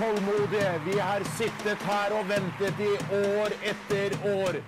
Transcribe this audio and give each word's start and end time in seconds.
Tålmodige. 0.00 0.80
Vi 0.84 0.98
har 0.98 1.20
sittet 1.38 1.82
her 1.90 2.14
og 2.18 2.28
ventet 2.28 2.80
i 2.80 2.92
år 3.16 3.56
etter 3.72 4.16
år. 4.42 4.60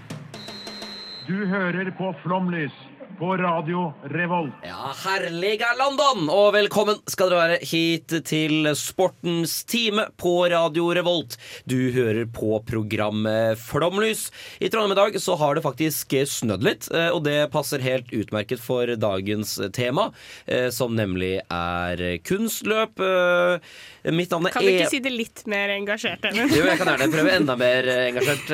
Du 1.26 1.46
hører 1.46 1.90
på 1.98 2.14
Flomlys 2.22 2.76
på 3.22 3.36
Radio 3.36 3.92
Revolt. 4.10 4.52
Ja, 4.66 4.90
herliga 5.04 5.66
London, 5.78 6.24
og 6.32 6.48
velkommen 6.56 6.96
skal 7.06 7.30
dere 7.30 7.42
være 7.52 7.58
hit 7.70 8.10
til 8.26 8.66
Sportens 8.74 9.52
time 9.70 10.08
på 10.18 10.32
Radio 10.50 10.88
Revolt. 10.98 11.36
Du 11.70 11.76
hører 11.94 12.26
på 12.34 12.56
programmet 12.66 13.60
Flomlys. 13.62 14.24
I 14.58 14.72
Trondheim 14.72 14.96
i 14.96 14.98
dag 14.98 15.18
så 15.22 15.36
har 15.38 15.54
det 15.54 15.62
faktisk 15.62 16.16
snødd 16.32 16.66
litt, 16.66 16.88
eh, 16.90 17.12
og 17.14 17.22
det 17.28 17.36
passer 17.54 17.84
helt 17.86 18.10
utmerket 18.10 18.58
for 18.58 18.90
dagens 18.98 19.54
tema, 19.78 20.08
eh, 20.50 20.66
som 20.74 20.98
nemlig 20.98 21.36
er 21.46 22.02
kunstløp. 22.26 22.98
Eh, 23.06 24.10
Mitt 24.10 24.34
navn 24.34 24.48
er 24.50 24.56
Kan 24.56 24.66
du 24.66 24.68
E- 24.72 24.90
si 24.90 24.98
det 24.98 25.12
litt 25.14 25.44
mer 25.46 25.68
engasjert? 25.76 26.24
Eller? 26.26 26.50
Jo, 26.50 26.64
jeg 26.66 26.76
kan 26.82 26.90
gjerne 26.90 27.12
prøve 27.14 27.36
enda 27.38 27.54
mer 27.54 27.86
engasjert. 28.08 28.50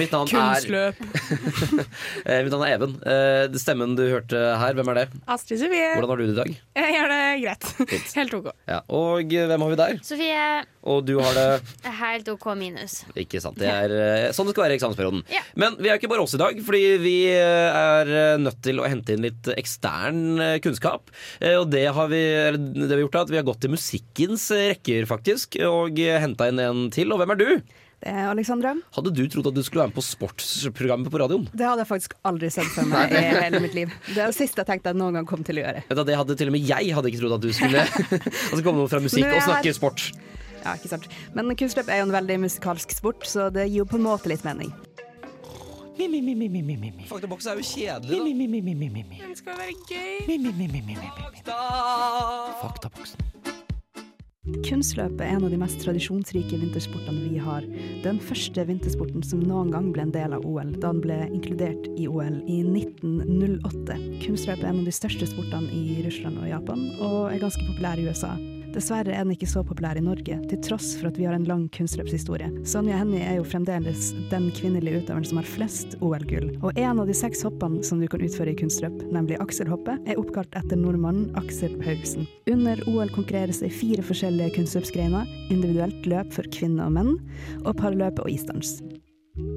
Mitt 0.00 0.16
navn 0.16 0.32
er 0.32 0.56
Kunstløp. 0.64 0.96
Mitt 2.48 2.52
navn 2.56 2.64
er 2.64 2.72
Even. 2.78 2.96
Stemmen 3.60 3.97
du 3.98 4.04
hørte 4.06 4.40
her, 4.62 4.76
hvem 4.78 4.88
er 4.92 4.98
det? 5.00 5.04
Astrid 5.30 5.60
Sofie. 5.60 5.88
Hvordan 5.96 6.12
har 6.12 6.20
du 6.20 6.24
det 6.24 6.34
i 6.34 6.38
dag? 6.38 6.50
Jeg 6.78 6.94
gjør 6.94 7.12
det 7.12 7.20
greit. 7.42 7.66
Fint. 7.90 8.12
Helt 8.18 8.36
OK. 8.38 8.48
Ja, 8.70 8.78
Og 8.98 9.34
eh, 9.34 9.46
hvem 9.50 9.64
har 9.64 9.72
vi 9.72 9.78
der? 9.80 9.98
Sofie, 10.06 10.44
Og 10.88 11.02
du 11.08 11.14
har 11.20 11.34
det 11.36 11.92
helt 11.98 12.28
OK 12.32 12.46
minus. 12.58 13.00
Ikke 13.18 13.42
sant. 13.44 13.58
Det 13.60 13.68
er 13.68 13.94
eh, 13.96 14.28
sånn 14.36 14.48
det 14.48 14.54
skal 14.54 14.64
være 14.66 14.76
i 14.76 14.78
eksamensperioden. 14.78 15.24
Ja. 15.34 15.42
Men 15.60 15.76
vi 15.82 15.90
er 15.90 15.98
ikke 16.00 16.10
bare 16.12 16.24
oss 16.24 16.36
i 16.38 16.40
dag, 16.40 16.62
fordi 16.64 16.82
vi 17.02 17.16
eh, 17.34 17.80
er 17.82 18.38
nødt 18.40 18.62
til 18.64 18.80
å 18.80 18.86
hente 18.88 19.16
inn 19.16 19.26
litt 19.26 19.50
ekstern 19.58 20.38
kunnskap. 20.64 21.12
Og 21.58 21.66
det 21.72 21.84
har 21.94 22.08
vi, 22.12 22.22
det 22.54 22.86
vi 22.86 22.94
har 22.94 23.04
gjort, 23.04 23.18
er 23.18 23.26
at 23.26 23.34
vi 23.34 23.40
har 23.40 23.48
gått 23.50 23.60
til 23.64 23.74
musikkens 23.74 24.48
rekker, 24.54 25.04
faktisk, 25.10 25.58
og 25.68 25.98
henta 25.98 26.48
inn 26.48 26.62
en 26.62 26.86
til. 26.94 27.12
Og 27.12 27.20
hvem 27.20 27.34
er 27.36 27.42
du? 27.42 27.50
Det 27.98 28.12
er 28.14 28.28
Alexandra. 28.30 28.76
Hadde 28.94 29.10
du 29.10 29.24
trodd 29.26 29.48
at 29.50 29.56
du 29.56 29.62
skulle 29.66 29.82
være 29.82 29.90
med 29.90 29.98
på 29.98 30.04
sportsprogrammet 30.06 31.10
på 31.10 31.18
radioen? 31.18 31.48
Det 31.50 31.66
hadde 31.66 31.82
jeg 31.82 31.90
faktisk 31.90 32.14
aldri 32.30 32.50
sett 32.54 32.70
for 32.70 32.86
meg 32.86 33.10
i 33.10 33.22
hele 33.26 33.58
mitt 33.64 33.74
liv. 33.74 33.90
Det 34.06 34.20
er 34.22 34.30
det 34.30 34.36
siste 34.38 34.62
jeg 34.62 34.68
tenkte 34.68 34.92
jeg 34.92 35.00
noen 35.00 35.18
gang 35.18 35.26
kom 35.26 35.42
til 35.46 35.58
å 35.58 35.64
gjøre. 35.64 35.82
Vet 35.88 35.98
du, 35.98 36.04
det 36.06 36.18
hadde 36.20 36.36
Til 36.38 36.52
og 36.52 36.54
med 36.54 36.68
jeg 36.68 36.92
hadde 36.94 37.10
ikke 37.10 37.22
trodd 37.24 37.34
at 37.40 37.42
du 37.42 37.50
skulle 37.56 37.82
Altså 37.82 38.60
komme 38.62 38.86
fra 38.92 39.00
musikk 39.02 39.26
er 39.26 39.40
og 39.40 39.46
snakke 39.48 39.74
sport. 39.74 40.04
Ja, 40.62 40.76
ikke 40.76 40.90
sant. 40.92 41.08
Men 41.34 41.50
kunstløp 41.58 41.90
er 41.90 42.02
jo 42.02 42.08
en 42.08 42.14
veldig 42.14 42.38
musikalsk 42.46 42.94
sport, 42.94 43.26
så 43.26 43.48
det 43.54 43.66
gir 43.70 43.82
jo 43.82 43.88
på 43.90 43.98
en 43.98 44.06
måte 44.06 44.30
litt 44.30 44.46
mening. 44.46 44.70
Faktaboks 47.08 47.48
er 47.50 47.58
jo 47.58 47.64
kjedelig, 47.66 48.36
Den 49.18 49.34
skal 49.34 49.58
være 49.58 49.74
gøy. 49.90 50.38
Faktaboksen. 52.62 53.27
Kunstløp 54.66 55.20
er 55.22 55.34
en 55.34 55.44
av 55.46 55.52
de 55.52 55.58
mest 55.60 55.80
tradisjonsrike 55.82 56.58
vintersportene 56.60 57.28
vi 57.30 57.40
har. 57.42 57.64
Den 58.04 58.20
første 58.22 58.64
vintersporten 58.68 59.24
som 59.24 59.42
noen 59.44 59.72
gang 59.74 59.90
ble 59.94 60.06
en 60.06 60.14
del 60.14 60.36
av 60.36 60.44
OL, 60.48 60.74
da 60.76 60.92
den 60.92 61.02
ble 61.04 61.18
inkludert 61.28 61.88
i 61.96 62.08
OL 62.10 62.40
i 62.48 62.60
1908. 62.66 63.98
Kunstløp 64.24 64.62
er 64.62 64.72
en 64.72 64.82
av 64.82 64.88
de 64.88 64.94
største 64.94 65.28
sportene 65.30 65.72
i 65.72 66.02
Russland 66.06 66.40
og 66.42 66.50
Japan, 66.50 66.86
og 66.98 67.18
er 67.32 67.42
ganske 67.44 67.66
populær 67.70 68.00
i 68.00 68.08
USA. 68.08 68.34
Dessverre 68.74 69.14
er 69.14 69.24
den 69.24 69.32
ikke 69.34 69.48
så 69.48 69.62
populær 69.66 69.98
i 69.98 70.02
Norge, 70.04 70.36
til 70.50 70.60
tross 70.64 70.90
for 70.98 71.08
at 71.08 71.16
vi 71.18 71.24
har 71.28 71.36
en 71.36 71.46
lang 71.48 71.64
kunstløpshistorie. 71.74 72.50
Sonja 72.68 72.98
Hennie 73.00 73.24
er 73.24 73.38
jo 73.38 73.46
fremdeles 73.48 74.10
den 74.32 74.50
kvinnelige 74.56 75.02
utøveren 75.02 75.26
som 75.28 75.40
har 75.40 75.48
flest 75.48 75.96
OL-gull. 76.04 76.50
Og 76.60 76.76
en 76.76 77.00
av 77.02 77.08
de 77.08 77.16
seks 77.16 77.42
hoppene 77.46 77.82
som 77.86 78.02
du 78.02 78.08
kan 78.10 78.22
utføre 78.24 78.52
i 78.52 78.58
kunstløp, 78.58 79.00
nemlig 79.14 79.40
akselhoppet, 79.42 80.04
er 80.04 80.20
oppkalt 80.20 80.52
etter 80.58 80.80
nordmannen 80.80 81.32
Aksel 81.40 81.78
Paulsen. 81.80 82.28
Under 82.52 82.84
OL 82.90 83.12
konkurreres 83.16 83.62
det 83.64 83.72
i 83.72 83.78
fire 83.80 84.04
forskjellige 84.04 84.58
kunstløpsgreiner, 84.58 85.28
individuelt 85.48 86.08
løp 86.08 86.32
for 86.36 86.48
kvinner 86.54 86.90
og 86.90 86.96
menn, 87.00 87.14
og 87.64 87.76
parløp 87.80 88.20
og 88.24 88.32
isdans. 88.32 88.78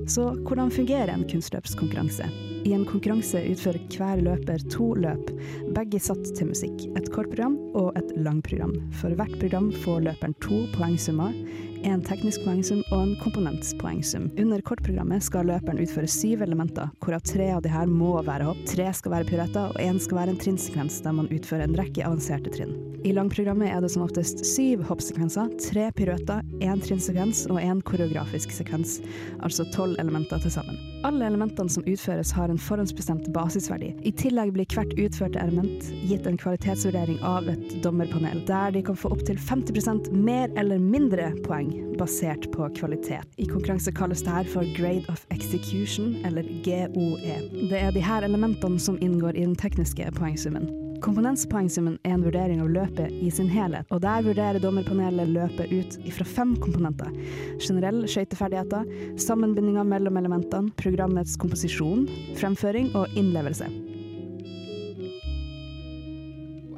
Så 0.09 0.31
hvordan 0.47 0.71
fungerer 0.73 1.11
en 1.13 1.27
kunstløpskonkurranse? 1.29 2.25
I 2.65 2.73
en 2.75 2.85
konkurranse 2.85 3.41
utfører 3.51 3.81
hver 3.95 4.21
løper 4.21 4.63
to 4.69 4.91
løp, 5.01 5.31
begge 5.75 6.01
satt 6.01 6.33
til 6.37 6.51
musikk. 6.51 6.83
Et 6.97 7.09
kortprogram 7.13 7.57
og 7.77 7.97
et 7.99 8.13
langprogram. 8.21 8.75
For 9.01 9.13
hvert 9.17 9.33
program 9.41 9.71
får 9.83 10.05
løperen 10.07 10.37
to 10.45 10.63
poengsummer, 10.75 11.33
en 11.87 12.03
teknisk 12.05 12.43
poengsum 12.45 12.81
og 12.91 12.99
en 12.99 13.13
komponentspoengsum. 13.21 14.29
Under 14.41 14.63
kortprogrammet 14.65 15.25
skal 15.25 15.49
løperen 15.49 15.81
utføre 15.81 16.09
syv 16.11 16.45
elementer, 16.45 16.91
hvorav 17.03 17.23
tre 17.27 17.49
av 17.55 17.63
de 17.65 17.71
her 17.73 17.89
må 17.89 18.13
være 18.27 18.49
hopp, 18.49 18.61
tre 18.69 18.87
skal 18.97 19.15
være 19.15 19.29
piruetter, 19.31 19.73
og 19.73 19.81
én 19.81 19.99
skal 20.01 20.21
være 20.21 20.35
en 20.35 20.41
trinnsekvens 20.41 21.01
der 21.05 21.17
man 21.17 21.31
utfører 21.33 21.67
en 21.67 21.77
rekke 21.79 22.05
avanserte 22.07 22.53
trinn. 22.53 22.75
I 23.07 23.15
langprogrammet 23.17 23.71
er 23.71 23.81
det 23.81 23.89
som 23.93 24.05
oftest 24.05 24.43
syv 24.45 24.85
hoppsekvenser, 24.91 25.53
tre 25.71 25.89
piruetter, 25.97 26.45
én 26.61 26.83
trinnsekvens 26.85 27.47
og 27.49 27.61
én 27.63 27.81
koreografisk 27.87 28.53
sekvens, 28.53 28.99
altså 29.41 29.65
tolv 29.73 29.97
elementer 30.01 30.41
til 30.43 30.59
sammen. 30.59 30.90
Alle 31.03 31.25
elementene 31.25 31.69
som 31.69 31.85
utføres 31.89 32.31
har 32.37 32.51
en 32.51 32.59
forhåndsbestemt 32.61 33.25
basisverdi. 33.33 33.89
I 34.05 34.11
tillegg 34.13 34.51
blir 34.53 34.67
hvert 34.69 34.91
utførte 35.01 35.41
element 35.41 35.87
gitt 36.05 36.27
en 36.29 36.37
kvalitetsvurdering 36.37 37.17
av 37.25 37.49
et 37.49 37.73
dommerpanel, 37.81 38.43
der 38.45 38.75
de 38.75 38.83
kan 38.85 38.99
få 38.99 39.09
opptil 39.15 39.39
50% 39.41 40.11
mer 40.13 40.53
eller 40.61 40.77
mindre 40.77 41.31
poeng 41.47 41.71
basert 41.97 42.45
på 42.53 42.69
kvalitet. 42.77 43.25
I 43.41 43.49
konkurranse 43.49 43.93
kalles 43.97 44.21
det 44.21 44.35
her 44.35 44.53
for 44.53 44.69
grade 44.77 45.09
of 45.09 45.25
execution, 45.33 46.19
eller 46.25 46.45
GOE. 46.67 47.39
Det 47.71 47.81
er 47.81 47.97
de 47.97 48.05
her 48.05 48.29
elementene 48.29 48.77
som 48.79 49.01
inngår 49.01 49.33
i 49.33 49.47
den 49.47 49.57
tekniske 49.57 50.05
poengsummen. 50.21 50.69
Komponentspoengsummen 51.01 51.95
er 52.05 52.13
en 52.13 52.21
vurdering 52.21 52.59
av 52.61 52.67
løpet 52.69 53.13
i 53.25 53.31
sin 53.33 53.47
helhet, 53.49 53.87
og 53.89 54.03
der 54.03 54.21
vurderer 54.21 54.61
dommerpanelet 54.61 55.31
løpet 55.33 55.71
ut 55.73 55.95
ifra 56.05 56.25
fem 56.29 56.51
komponenter. 56.61 57.09
Generell 57.57 58.03
skøyteferdigheter, 58.05 58.85
sammenbindinga 59.21 59.81
mellom 59.87 60.19
elementene, 60.21 60.69
programmets 60.77 61.33
komposisjon, 61.41 62.05
fremføring 62.37 62.91
og 62.93 63.17
innlevelse. 63.17 63.71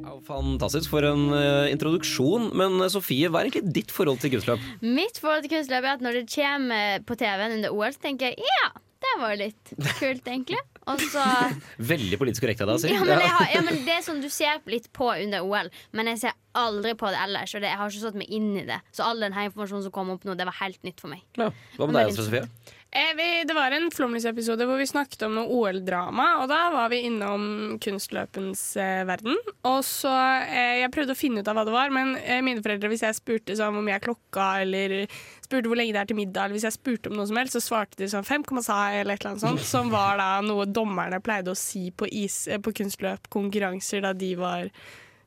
Wow, 0.00 0.22
fantastisk 0.24 0.94
for 0.94 1.04
en 1.04 1.26
uh, 1.34 1.68
introduksjon. 1.68 2.48
Men 2.56 2.80
uh, 2.80 2.88
Sofie, 2.92 3.28
hva 3.28 3.42
er 3.42 3.50
egentlig 3.50 3.76
ditt 3.76 3.92
forhold 3.92 4.24
til 4.24 4.32
kunstløp? 4.32 4.64
Mitt 4.80 5.20
forhold 5.20 5.44
til 5.44 5.58
kunstløp 5.58 5.84
er 5.84 5.98
at 5.98 6.06
når 6.06 6.22
det 6.22 6.28
kommer 6.32 7.04
på 7.04 7.20
TV-en 7.20 7.58
under 7.58 7.76
OL, 7.76 7.92
så 7.92 8.08
tenker 8.08 8.32
jeg 8.32 8.48
ja, 8.48 8.72
det 9.04 9.18
var 9.20 9.36
litt 9.36 9.76
kult, 10.00 10.24
egentlig. 10.24 10.64
Så 10.84 11.24
Veldig 11.92 12.18
politisk 12.20 12.44
korrekt 12.44 12.62
av 12.64 12.70
deg 12.70 12.78
å 12.78 12.82
si. 12.82 12.92
ja 12.92 13.00
men, 13.00 13.20
jeg 13.24 13.32
har, 13.32 13.50
ja, 13.54 13.62
men 13.64 13.82
Det 13.86 13.94
er 13.96 14.02
sånn 14.04 14.20
du 14.24 14.28
ser 14.32 14.60
litt 14.70 14.90
på 14.96 15.08
under 15.14 15.46
OL, 15.46 15.70
men 15.96 16.10
jeg 16.12 16.24
ser 16.26 16.36
aldri 16.54 16.94
på 16.98 17.10
det 17.10 17.18
ellers. 17.24 17.54
Og 17.56 17.64
det, 17.64 17.72
jeg 17.72 17.80
har 17.80 17.90
ikke 17.90 18.04
satt 18.04 18.18
meg 18.20 18.30
inn 18.36 18.52
i 18.60 18.66
det. 18.68 18.78
Så 18.94 19.06
all 19.06 19.24
den 19.24 19.34
her 19.34 19.48
informasjonen 19.48 19.86
som 19.86 19.94
kom 19.94 20.12
opp 20.14 20.26
nå, 20.28 20.36
det 20.38 20.46
var 20.48 20.56
helt 20.60 20.80
nytt 20.86 21.02
for 21.02 21.10
meg. 21.12 21.24
Ja. 21.40 21.50
Hva 21.78 21.88
med 21.90 21.98
deg, 21.98 22.14
Sofie? 22.18 22.44
Eh, 22.94 23.16
vi, 23.18 23.44
det 23.48 23.54
var 23.56 23.74
en 23.74 23.88
Flomlys-episode 23.90 24.68
hvor 24.68 24.78
vi 24.78 24.86
snakket 24.86 25.24
om 25.26 25.32
noe 25.34 25.50
OL-drama, 25.50 26.26
og 26.38 26.46
da 26.46 26.60
var 26.70 26.92
vi 26.92 27.00
innom 27.08 27.74
kunstløpens 27.82 28.62
eh, 28.78 29.00
verden. 29.08 29.34
Og 29.66 29.80
så 29.82 30.12
eh, 30.44 30.76
Jeg 30.84 30.92
prøvde 30.94 31.16
å 31.16 31.18
finne 31.18 31.42
ut 31.42 31.50
av 31.50 31.58
hva 31.58 31.64
det 31.66 31.74
var, 31.74 31.90
men 31.94 32.14
eh, 32.22 32.38
mine 32.46 32.62
foreldre, 32.62 32.92
hvis 32.92 33.02
jeg 33.02 33.18
spurte 33.18 33.58
sånn, 33.58 33.74
hvor 33.74 33.82
mye 33.82 33.98
er 33.98 34.04
klokka, 34.04 34.46
eller 34.62 34.94
spurte 35.42 35.72
hvor 35.72 35.80
lenge 35.80 35.96
det 35.96 36.04
er 36.04 36.12
til 36.12 36.20
middag, 36.20 36.46
eller 36.46 36.58
hvis 36.60 36.68
jeg 36.68 36.78
spurte 36.78 37.10
om 37.10 37.18
noe 37.18 37.26
som 37.26 37.42
helst, 37.42 37.58
så 37.58 37.64
svarte 37.66 37.98
de 37.98 38.12
sånn 38.14 38.28
fem 38.30 38.46
komma 38.46 38.62
sa, 38.62 38.78
eller 38.94 39.18
et 39.18 39.24
eller 39.24 39.34
annet 39.34 39.46
sånt, 39.48 39.66
som 39.74 39.90
var 39.90 40.22
da 40.22 40.30
noe 40.46 40.68
dommerne 40.70 41.18
pleide 41.24 41.50
å 41.50 41.58
si 41.58 41.88
på, 41.90 42.06
is, 42.14 42.44
eh, 42.46 42.62
på 42.62 42.76
kunstløpkonkurranser 42.78 44.06
da 44.06 44.14
de 44.14 44.36
var 44.38 44.70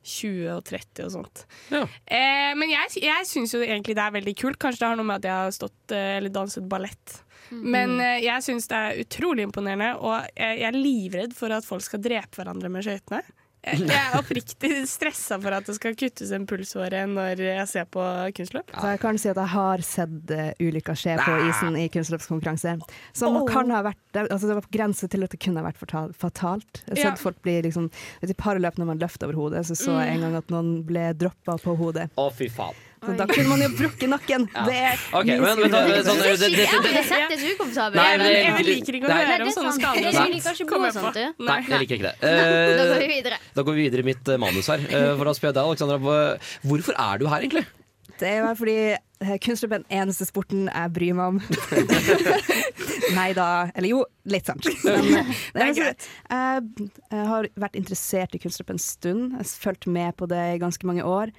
20 0.08 0.50
og 0.56 0.64
30 0.64 1.04
og 1.04 1.14
sånt. 1.18 1.44
Ja. 1.68 1.84
Eh, 1.84 2.52
men 2.56 2.72
jeg, 2.72 2.96
jeg 3.04 3.28
syns 3.28 3.52
jo 3.52 3.60
egentlig 3.60 3.96
det 3.98 4.04
er 4.08 4.14
veldig 4.16 4.36
kult. 4.40 4.60
Kanskje 4.62 4.86
det 4.86 4.92
har 4.92 5.00
noe 5.00 5.08
med 5.08 5.20
at 5.20 5.28
jeg 5.28 5.42
har 5.44 5.56
stått 5.56 5.94
eh, 5.94 6.14
eller 6.18 6.32
danset 6.32 6.64
ballett. 6.70 7.18
Men 7.50 7.98
eh, 8.00 8.20
jeg 8.26 8.44
syns 8.46 8.68
det 8.70 8.76
er 8.78 9.02
utrolig 9.04 9.48
imponerende, 9.48 9.94
og 10.00 10.16
jeg, 10.36 10.60
jeg 10.62 10.68
er 10.72 10.78
livredd 10.78 11.36
for 11.38 11.54
at 11.54 11.64
folk 11.68 11.84
skal 11.86 12.02
drepe 12.04 12.36
hverandre 12.40 12.68
med 12.72 12.84
skøytene. 12.86 13.22
Jeg 13.68 13.88
er 13.90 14.14
oppriktig 14.14 14.68
stressa 14.86 15.34
for 15.42 15.52
at 15.52 15.66
det 15.66 15.74
skal 15.76 15.96
kuttes 15.98 16.30
en 16.32 16.44
pulsåre 16.48 17.00
når 17.10 17.40
jeg 17.42 17.64
ser 17.68 17.88
på 17.90 18.00
kunstløp. 18.36 18.70
Så 18.70 18.92
jeg 18.94 19.00
kan 19.02 19.18
si 19.18 19.28
at 19.32 19.40
jeg 19.42 19.50
har 19.52 19.82
sett 19.84 20.30
uh, 20.30 20.44
ulykker 20.62 20.96
skje 20.96 21.16
på 21.18 21.34
isen 21.48 21.76
i 21.76 21.88
kunstløpskonkurranse. 21.92 22.76
Som 23.18 23.40
kan 23.50 23.74
ha 23.74 23.82
vært 23.90 24.20
altså 24.22 24.46
Det 24.46 24.56
var 24.60 24.64
på 24.68 24.72
grense 24.78 25.10
til 25.10 25.26
at 25.26 25.34
det 25.34 25.40
kunne 25.42 25.60
ha 25.60 25.66
vært 25.66 25.82
fatalt. 26.16 26.84
Jeg 26.86 26.94
har 26.94 27.02
Ja. 27.02 27.10
sett 27.10 27.24
folk 27.26 27.42
bli 27.42 27.58
liksom 27.66 27.90
I 28.22 28.38
parløp 28.38 28.78
når 28.78 28.92
man 28.94 29.02
løfter 29.02 29.26
over 29.26 29.42
hodet, 29.42 29.66
så 29.66 29.76
så 29.76 29.98
jeg 30.04 30.14
en 30.16 30.24
gang 30.28 30.38
at 30.38 30.54
noen 30.54 30.70
ble 30.86 31.10
droppa 31.18 31.58
på 31.58 31.74
hodet. 31.82 32.08
Å, 32.16 32.30
fy 32.32 32.48
faen. 32.48 32.78
Så 32.98 33.14
da 33.18 33.26
kunne 33.30 33.48
man 33.52 33.62
jo 33.62 33.68
brukket 33.78 34.10
nakken. 34.10 34.46
Det 34.66 34.76
er 34.78 35.02
okay, 35.14 35.38
men, 35.38 35.62
men, 35.62 35.70
skummelt. 35.70 36.08
sånn, 36.08 36.22
det, 36.22 36.32
det, 36.42 36.50
det, 36.58 36.92
det 36.96 37.04
settes 37.08 37.44
ukomfortabelt. 37.52 37.98
Nei, 38.00 38.10
men 38.18 38.30
Jeg 38.34 38.66
liker 38.68 38.98
ikke 38.98 39.08
å 39.08 39.14
høre 39.14 39.28
Nei, 39.32 39.40
om 39.46 39.52
sånne 39.54 39.74
skader. 39.78 40.08
Jeg 40.08 40.32
liker 40.34 40.58
ikke 40.58 40.68
blod 40.72 40.96
sånt, 40.98 41.18
du. 41.18 41.44
nei, 41.48 41.58
jeg 41.68 41.82
liker 41.84 42.00
ikke 42.00 42.10
det. 42.10 42.16
Da 42.78 42.86
går 42.88 42.94
Eh, 42.98 43.02
vi 43.06 43.10
videre. 43.14 43.40
da 43.54 43.62
går 43.68 43.78
vi 43.78 43.84
videre 43.88 44.04
i 44.04 44.08
mitt 44.12 44.28
eh, 44.34 44.40
manus 44.42 44.70
her. 44.72 44.82
Eh, 44.88 45.10
For 45.20 45.30
å 45.30 45.36
spørre 45.38 45.56
deg, 45.60 45.68
Alexandra, 45.70 45.98
hvorfor 46.66 46.98
er 46.98 47.22
du 47.22 47.28
her, 47.30 47.44
egentlig? 47.46 47.64
Det 48.18 48.30
er 48.34 48.48
fordi 48.58 48.74
eh, 48.96 49.36
kunstløp 49.44 49.76
er 49.76 49.82
den 49.84 50.00
eneste 50.00 50.26
sporten 50.26 50.66
jeg 50.66 50.90
bryr 50.96 51.14
meg 51.14 51.36
om. 51.36 51.42
Nei 53.18 53.28
da. 53.36 53.46
Eller 53.78 53.92
jo, 53.92 54.00
litt 54.28 54.48
sant. 54.50 54.66
Men, 54.84 55.06
eh, 55.20 55.32
det 55.54 55.64
er 55.68 55.74
greit. 55.76 56.08
Jeg, 56.32 56.90
jeg 57.12 57.28
har 57.30 57.48
vært 57.62 57.78
interessert 57.78 58.34
i 58.34 58.40
kunstløp 58.42 58.72
en 58.74 58.82
stund. 58.82 59.36
Jeg 59.36 59.44
har 59.44 59.52
fulgt 59.64 59.86
med 59.94 60.16
på 60.18 60.28
det 60.30 60.42
i 60.56 60.60
ganske 60.62 60.88
mange 60.90 61.06
år. 61.06 61.32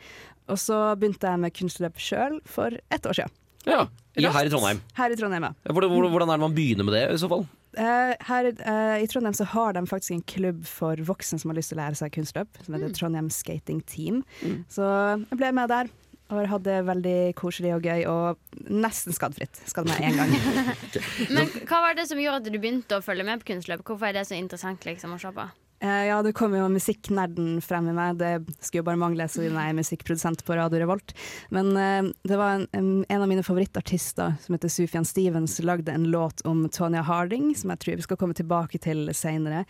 Og 0.50 0.60
så 0.62 0.80
begynte 1.00 1.30
jeg 1.30 1.44
med 1.44 1.56
kunstløp 1.56 2.01
sjøl 2.01 2.40
for 2.50 2.75
ett 2.90 3.06
år 3.06 3.22
siden. 3.22 3.36
Ja, 3.68 3.86
i, 4.18 4.25
her 4.25 4.48
i 4.48 4.51
Trondheim. 4.51 4.81
Her 4.98 5.13
i 5.13 5.18
Trondheim, 5.19 5.46
ja. 5.50 5.54
Hvordan, 5.69 5.96
hvordan 6.10 6.30
er 6.31 6.40
det 6.40 6.46
man 6.48 6.56
begynner 6.56 6.88
med 6.88 6.96
det, 6.96 7.06
i 7.13 7.22
så 7.22 7.30
fall? 7.31 7.46
Eh, 7.78 8.13
her 8.25 8.50
eh, 8.50 8.98
i 9.04 9.07
Trondheim 9.12 9.36
så 9.38 9.46
har 9.51 9.75
de 9.78 9.84
faktisk 9.88 10.16
en 10.16 10.25
klubb 10.25 10.63
for 10.68 11.00
voksne 11.06 11.38
som 11.42 11.51
har 11.51 11.60
lyst 11.60 11.74
til 11.74 11.78
å 11.78 11.84
lære 11.84 12.00
seg 12.00 12.13
kunstløp, 12.16 12.62
som 12.66 12.75
heter 12.75 12.94
Trondheim 12.98 13.30
Skating 13.34 13.81
Team. 13.86 14.24
Så 14.72 14.86
jeg 14.86 15.40
ble 15.40 15.51
med 15.56 15.72
der. 15.72 15.92
Og 16.30 16.46
hadde 16.46 16.69
det 16.69 16.86
veldig 16.86 17.19
koselig 17.40 17.72
og 17.74 17.88
gøy, 17.90 18.04
og 18.06 18.68
nesten 18.69 19.16
skadefritt. 19.18 19.63
Skadde 19.66 19.90
meg 19.90 20.12
én 20.12 20.19
gang. 20.19 20.36
Men 21.34 21.50
hva 21.66 21.80
var 21.88 21.98
det 21.98 22.06
som 22.12 22.22
gjorde 22.22 22.44
at 22.44 22.52
du 22.54 22.60
begynte 22.62 23.00
å 23.00 23.02
følge 23.02 23.25
med 23.25 23.42
på 23.42 23.50
kunstløp? 23.50 23.81
Hvorfor 23.88 24.12
er 24.12 24.19
det 24.19 24.28
så 24.30 24.38
interessant 24.38 24.86
liksom, 24.86 25.16
å 25.16 25.22
se 25.22 25.31
på? 25.34 25.48
Eh, 25.81 26.06
ja, 26.06 26.24
det 26.24 26.34
kom 26.34 26.56
jo 26.56 26.68
musikknerden 26.72 27.62
frem 27.64 27.88
i 27.90 27.96
meg. 27.96 28.18
Det 28.20 28.34
skulle 28.60 28.81
jo 28.81 28.88
bare 28.90 29.00
mangle, 29.00 29.28
siden 29.31 29.56
jeg 29.56 29.72
er 29.72 29.78
musikkprodusent 29.78 30.44
på 30.48 30.58
Radio 30.60 30.81
Revolt. 30.84 31.14
Men 31.56 31.72
eh, 31.80 32.12
det 32.28 32.40
var 32.40 32.66
en, 32.76 32.90
en 33.08 33.22
av 33.24 33.28
mine 33.31 33.46
favorittartister 33.46 34.36
som 34.44 34.56
heter 34.56 34.74
Sufjan 34.74 35.08
Stevens, 35.08 35.60
lagde 35.64 35.96
en 35.96 36.10
låt 36.12 36.44
om 36.48 36.66
Tonya 36.70 37.06
Harding, 37.08 37.54
som 37.56 37.72
jeg 37.72 37.84
tror 37.84 38.00
vi 38.00 38.08
skal 38.08 38.20
komme 38.20 38.36
tilbake 38.38 38.81
til 38.84 39.08
seinere. 39.16 39.64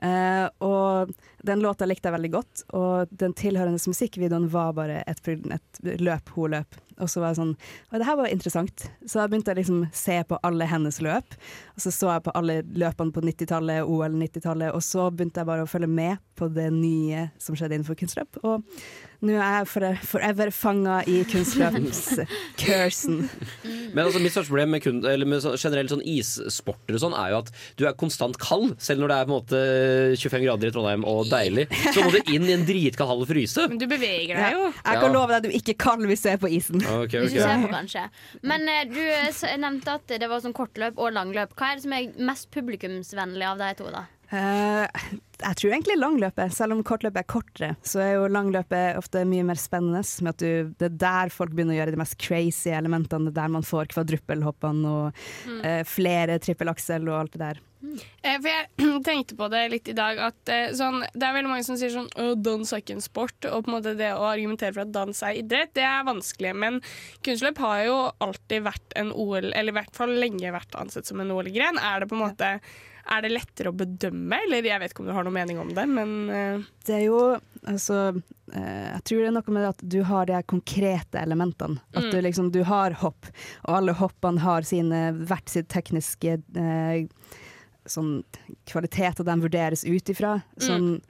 Eh, 0.00 0.46
og 0.64 1.12
den 1.44 1.64
låta 1.64 1.88
likte 1.88 2.08
jeg 2.08 2.16
veldig 2.16 2.34
godt, 2.38 2.64
og 2.76 3.12
den 3.12 3.36
tilhørende 3.36 3.80
musikkvideoen 3.80 4.48
var 4.52 4.72
bare 4.78 5.02
et, 5.04 5.20
et 5.28 6.00
løp 6.00 6.32
hun 6.36 6.56
løp. 6.56 6.80
Og 7.00 7.10
så 7.10 7.22
var 7.22 7.32
jeg 7.32 7.40
sånn 7.40 7.52
Å, 7.90 7.98
det 7.98 8.06
her 8.08 8.18
var 8.20 8.30
interessant. 8.32 8.86
Så 9.06 9.20
jeg 9.20 9.32
begynte 9.32 9.54
å 9.54 9.58
liksom 9.58 9.84
se 9.96 10.18
på 10.28 10.38
alle 10.46 10.68
hennes 10.70 11.00
løp. 11.04 11.36
Og 11.74 11.84
så 11.84 11.92
så 11.94 12.14
jeg 12.14 12.24
på 12.26 12.34
alle 12.38 12.60
løpene 12.64 13.14
på 13.14 13.24
90-tallet, 13.24 13.84
OL 13.84 14.18
90-tallet, 14.20 14.74
og 14.76 14.84
så 14.84 15.08
begynte 15.10 15.42
jeg 15.42 15.50
bare 15.50 15.66
å 15.66 15.70
følge 15.70 15.90
med 15.90 16.20
på 16.38 16.50
det 16.52 16.70
nye 16.74 17.28
som 17.40 17.56
skjedde 17.58 17.78
innenfor 17.78 17.98
kunstløp. 18.00 18.40
Og 18.44 18.64
nå 19.20 19.34
er 19.36 19.58
jeg 19.60 19.66
for, 19.68 19.84
forever 20.14 20.50
fanga 20.54 21.00
i 21.04 21.18
kunstløpscursen. 21.28 23.18
Men 23.94 24.04
altså, 24.06 24.20
mitt 24.22 24.32
største 24.32 24.48
problem 24.48 24.72
med, 24.74 24.80
kun, 24.84 25.02
eller 25.04 25.28
med 25.28 25.42
så, 25.44 25.52
generelt 25.60 25.92
sånn 25.92 26.04
issporter 26.08 26.96
og 26.96 27.02
sånn, 27.02 27.16
er 27.18 27.34
jo 27.34 27.40
at 27.42 27.50
du 27.76 27.84
er 27.88 27.96
konstant 28.00 28.38
kald. 28.40 28.76
Selv 28.80 29.02
når 29.02 29.12
det 29.12 29.18
er 29.18 29.28
på 29.28 29.32
en 29.32 29.36
måte 29.36 29.60
25 30.22 30.46
grader 30.46 30.70
i 30.70 30.74
Trondheim 30.74 31.04
og 31.08 31.28
deilig, 31.28 31.66
så 31.94 32.04
må 32.04 32.12
du 32.14 32.20
inn 32.32 32.48
i 32.48 32.54
en 32.56 32.64
dritkald 32.68 33.12
hall 33.12 33.24
og 33.26 33.30
fryse. 33.30 33.66
Men 33.70 33.82
du 33.82 33.86
beveger 33.90 34.40
deg 34.40 34.56
jo. 34.56 34.70
Jeg 34.78 35.02
kan 35.04 35.16
love 35.16 35.28
deg 35.34 35.40
at 35.42 35.48
du 35.48 35.58
ikke 35.60 35.76
kan 35.86 36.06
hvis 36.08 36.24
du 36.24 36.30
er 36.32 36.40
på 36.40 36.52
isen. 36.56 36.80
Okay, 36.80 37.26
Hvis 37.26 37.34
du 37.36 37.40
ok. 37.42 37.44
ser 37.44 37.66
på, 37.66 37.72
kanskje. 37.74 38.06
Men 38.46 38.64
eh, 38.70 38.86
du 38.88 39.02
eh, 39.02 39.58
nevnte 39.60 39.98
at 40.00 40.16
det 40.20 40.30
var 40.30 40.40
sånn 40.44 40.56
kortløp 40.56 41.00
og 41.00 41.12
langløp. 41.16 41.52
Hva 41.58 41.74
er 41.74 41.78
det 41.78 41.84
som 41.84 41.96
er 41.98 42.08
mest 42.30 42.48
publikumsvennlig 42.54 43.46
av 43.52 43.60
de 43.60 43.70
to, 43.82 43.90
da? 43.92 44.06
Eh, 44.30 45.06
jeg 45.40 45.56
tror 45.58 45.72
egentlig 45.72 45.96
langløpet, 45.98 46.52
selv 46.54 46.76
om 46.76 46.82
kortløpet 46.86 47.22
er 47.22 47.28
kortere, 47.30 47.70
så 47.82 48.02
er 48.04 48.10
jo 48.14 48.28
langløpet 48.30 48.98
ofte 49.00 49.24
mye 49.26 49.46
mer 49.48 49.58
spennende. 49.58 50.02
Med 50.22 50.36
at 50.36 50.44
du, 50.44 50.74
det 50.78 50.90
er 50.90 50.98
der 51.02 51.32
folk 51.34 51.54
begynner 51.54 51.74
å 51.74 51.80
gjøre 51.80 51.94
de 51.96 52.02
mest 52.02 52.18
crazy 52.22 52.70
elementene. 52.76 53.30
Det 53.30 53.34
er 53.34 53.40
der 53.42 53.56
man 53.56 53.66
får 53.66 53.90
kvadruppelhoppene 53.94 54.92
og 54.94 55.24
eh, 55.64 55.82
flere 55.88 56.38
trippelaksel 56.42 57.08
og 57.10 57.18
alt 57.22 57.34
det 57.34 57.42
der. 57.42 57.62
Eh, 58.22 58.36
For 58.36 58.50
jeg 58.50 58.68
tenkte 59.08 59.38
på 59.38 59.48
det 59.50 59.62
litt 59.72 59.90
i 59.90 59.96
dag 59.96 60.20
at 60.28 60.52
eh, 60.52 60.68
sånn, 60.76 61.00
det 61.14 61.26
er 61.26 61.34
veldig 61.38 61.50
mange 61.50 61.66
som 61.66 61.80
sier 61.80 61.90
sånn 61.94 62.10
«Å, 62.20 62.34
dans 62.38 62.70
er 62.70 62.84
ikke 62.84 62.98
en 62.98 63.02
sport, 63.04 63.48
og 63.48 63.64
på 63.64 63.72
en 63.72 63.76
måte 63.78 63.96
det 63.98 64.12
å 64.14 64.28
argumentere 64.28 64.76
for 64.76 64.84
at 64.84 64.92
dans 64.94 65.24
er 65.26 65.40
idrett, 65.40 65.72
det 65.78 65.86
er 65.88 66.06
vanskelig. 66.06 66.52
Men 66.54 66.78
kunstløp 67.26 67.58
har 67.64 67.82
jo 67.88 67.98
alltid 68.22 68.68
vært 68.68 68.94
en 69.00 69.10
OL, 69.10 69.50
eller 69.50 69.72
i 69.72 69.78
hvert 69.80 69.96
fall 69.96 70.14
lenge 70.20 70.54
vært 70.54 70.78
ansett 70.78 71.08
som 71.08 71.24
en 71.24 71.34
OL-gren. 71.34 71.80
Er 71.80 72.04
det 72.04 72.12
på 72.12 72.18
en 72.20 72.26
måte 72.28 72.52
er 73.10 73.24
det 73.24 73.32
lettere 73.32 73.72
å 73.72 73.76
bedømme, 73.76 74.38
eller 74.46 74.66
jeg 74.66 74.82
vet 74.82 74.92
ikke 74.92 75.02
om 75.04 75.10
du 75.10 75.14
har 75.16 75.26
noen 75.26 75.36
mening 75.36 75.60
om 75.62 75.72
det, 75.74 75.86
men 75.90 76.12
uh. 76.30 76.68
Det 76.86 76.96
er 76.96 77.04
jo 77.08 77.20
altså 77.68 77.98
uh, 78.14 78.86
Jeg 78.94 79.02
tror 79.08 79.20
det 79.20 79.28
er 79.28 79.36
noe 79.36 79.54
med 79.56 79.68
at 79.68 79.84
du 79.94 80.00
har 80.06 80.30
de 80.30 80.40
konkrete 80.50 81.20
elementene. 81.20 81.82
At 81.96 82.10
du 82.12 82.18
liksom 82.22 82.52
du 82.54 82.62
har 82.68 82.96
hopp, 83.02 83.28
og 83.66 83.76
alle 83.80 83.96
hoppene 83.98 84.42
har 84.44 84.66
sine, 84.68 85.10
hvert 85.26 85.52
sitt 85.52 85.70
tekniske 85.72 86.38
uh, 86.56 87.02
sånn 87.90 88.20
kvalitet, 88.68 89.20
og 89.20 89.28
de 89.28 89.36
vurderes 89.42 89.84
ut 89.88 90.12
ifra. 90.12 90.38
Sånn, 90.60 91.00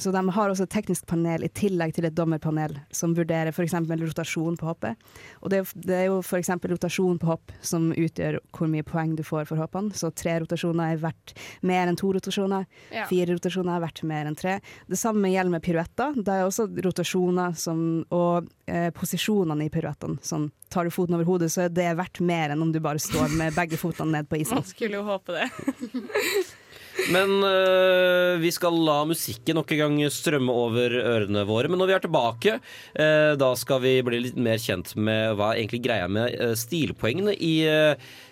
Så 0.00 0.08
de 0.14 0.20
har 0.32 0.48
også 0.48 0.64
et 0.64 0.70
teknisk 0.72 1.04
panel 1.10 1.42
i 1.44 1.50
tillegg 1.52 1.92
til 1.96 2.06
et 2.08 2.14
dommerpanel 2.16 2.78
som 2.94 3.12
vurderer 3.16 3.50
f.eks. 3.52 3.74
rotasjon 3.76 4.56
på 4.56 4.66
hoppet. 4.70 4.96
Og 5.42 5.50
det, 5.52 5.58
er- 5.60 5.82
det 5.84 5.96
er 5.98 6.06
jo 6.06 6.20
f.eks. 6.24 6.48
rotasjon 6.72 7.18
på 7.20 7.28
hopp 7.28 7.52
som 7.60 7.90
utgjør 7.92 8.38
hvor 8.56 8.70
mye 8.72 8.86
poeng 8.88 9.12
du 9.18 9.22
får 9.26 9.44
for 9.50 9.60
hoppene. 9.60 9.92
Så 9.92 10.08
tre 10.16 10.38
rotasjoner 10.40 10.94
er 10.94 11.02
verdt 11.02 11.34
mer 11.68 11.90
enn 11.92 11.98
to 12.00 12.12
rotasjoner. 12.16 12.64
Ja. 12.94 13.04
Fire 13.10 13.34
rotasjoner 13.36 13.76
er 13.76 13.84
verdt 13.84 14.02
mer 14.08 14.30
enn 14.30 14.38
tre. 14.38 14.56
Det 14.88 14.96
samme 15.00 15.28
gjelder 15.28 15.56
med 15.58 15.64
piruetter. 15.66 16.16
Det 16.16 16.38
er 16.38 16.46
også 16.48 16.70
rotasjoner 16.88 17.52
som, 17.60 17.84
og 18.16 18.48
eh, 18.66 18.88
posisjonene 18.96 19.68
i 19.68 19.72
piruettene. 19.74 20.16
Sånn, 20.24 20.48
tar 20.72 20.88
du 20.88 20.94
foten 20.94 21.18
over 21.18 21.28
hodet, 21.28 21.50
så 21.52 21.66
er 21.66 21.74
det 21.76 21.90
verdt 22.00 22.22
mer 22.24 22.54
enn 22.56 22.64
om 22.64 22.72
du 22.72 22.80
bare 22.80 22.98
står 23.02 23.28
med 23.36 23.52
begge 23.60 23.76
fotene 23.76 24.16
ned 24.22 24.32
på 24.32 24.40
isen. 24.40 24.56
man 24.62 24.64
skulle 24.72 25.02
jo 25.02 25.04
håpe 25.12 25.36
det. 25.36 25.50
Men 27.10 27.42
uh, 27.42 28.38
vi 28.38 28.52
skal 28.54 28.76
la 28.86 29.00
musikken 29.08 29.58
nok 29.58 29.72
en 29.74 29.80
gang 29.80 29.96
strømme 30.12 30.54
over 30.54 30.94
ørene 31.00 31.44
våre. 31.48 31.70
Men 31.70 31.80
når 31.82 31.90
vi 31.90 31.96
er 31.96 32.04
tilbake, 32.04 32.56
uh, 32.98 33.32
da 33.40 33.50
skal 33.58 33.82
vi 33.82 33.96
bli 34.06 34.22
litt 34.28 34.38
mer 34.38 34.60
kjent 34.62 34.94
med 34.94 35.34
hva 35.38 35.52
egentlig 35.56 35.82
greia 35.82 36.08
med 36.10 36.34
øh, 36.36 36.54
stilpoengene 36.58 37.34
i, 37.34 37.54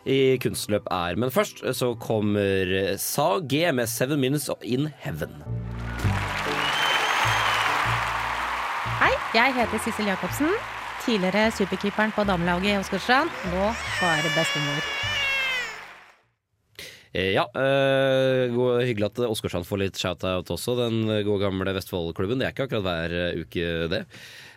i 0.04 0.18
kunstløp 0.42 0.86
er. 0.92 1.18
Men 1.20 1.32
først 1.34 1.62
så 1.76 1.92
kommer 2.00 2.94
Sa 3.00 3.38
G 3.40 3.64
med 3.74 3.88
'Seven 3.88 4.20
Minutes 4.20 4.50
in 4.62 4.90
Heaven'. 5.02 5.40
Hei, 9.00 9.12
jeg 9.34 9.56
heter 9.56 9.82
Sissel 9.84 10.10
Jacobsen. 10.12 10.50
Tidligere 11.04 11.50
superkeeperen 11.56 12.12
på 12.12 12.24
damelaget 12.28 12.74
i 12.74 12.78
Åsgårdstrand. 12.78 13.30
Nå 13.54 13.74
bare 14.00 14.34
bestemor. 14.36 14.89
Eh, 17.12 17.32
Ja, 17.34 17.46
øh, 17.58 18.54
hyggelig 18.86 19.08
at 19.10 19.18
Åsgårdstrand 19.26 19.66
får 19.66 19.82
litt 19.82 19.98
shout-out 19.98 20.50
også. 20.50 20.76
Den 20.78 21.02
gode 21.26 21.42
gamle 21.42 21.74
Vestfoldklubben. 21.74 22.38
Det 22.38 22.46
er 22.46 22.54
ikke 22.54 22.68
akkurat 22.68 22.86
hver 22.86 23.16
øh, 23.18 23.40
uke, 23.42 23.66
det. 23.90 24.04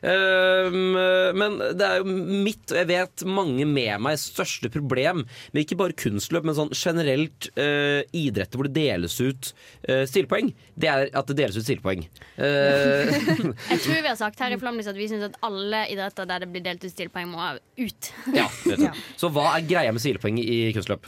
Um, 0.04 0.98
men 1.40 1.54
det 1.80 1.86
er 1.88 2.02
jo 2.02 2.12
mitt, 2.12 2.66
og 2.74 2.76
jeg 2.76 2.90
vet 2.90 3.24
mange 3.24 3.64
med 3.64 4.02
meg, 4.04 4.20
største 4.20 4.68
problem 4.74 5.22
med 5.54 5.62
ikke 5.62 5.78
bare 5.80 5.96
kunstløp, 5.96 6.44
men 6.44 6.58
sånn 6.58 6.74
generelt 6.76 7.48
uh, 7.56 8.04
idretter 8.12 8.60
hvor 8.60 8.68
det 8.68 8.76
deles 8.76 9.16
ut 9.24 9.54
uh, 9.88 10.04
stilpoeng, 10.10 10.52
det 10.76 10.92
er 10.92 11.08
at 11.08 11.32
det 11.32 11.38
deles 11.40 11.56
ut 11.56 11.64
stilpoeng. 11.64 12.04
Uh, 12.36 13.08
Jeg 13.72 13.80
tror 13.80 13.96
vi 13.96 14.12
har 14.12 14.20
sagt 14.20 14.44
her 14.44 14.52
i 14.52 14.60
Flamlis 14.60 14.92
at 14.92 15.00
vi 15.00 15.08
syns 15.08 15.30
at 15.32 15.40
alle 15.48 15.86
idretter 15.96 16.28
der 16.28 16.44
det 16.44 16.52
blir 16.52 16.68
delt 16.68 16.84
ut 16.84 16.92
stilpoeng, 16.92 17.32
må 17.32 17.54
ut. 17.80 18.14
ja. 18.36 18.94
Så 19.16 19.32
hva 19.32 19.54
er 19.56 19.70
greia 19.72 19.96
med 19.96 20.04
stilpoeng 20.04 20.44
i 20.44 20.66
kunstløp? 20.76 21.08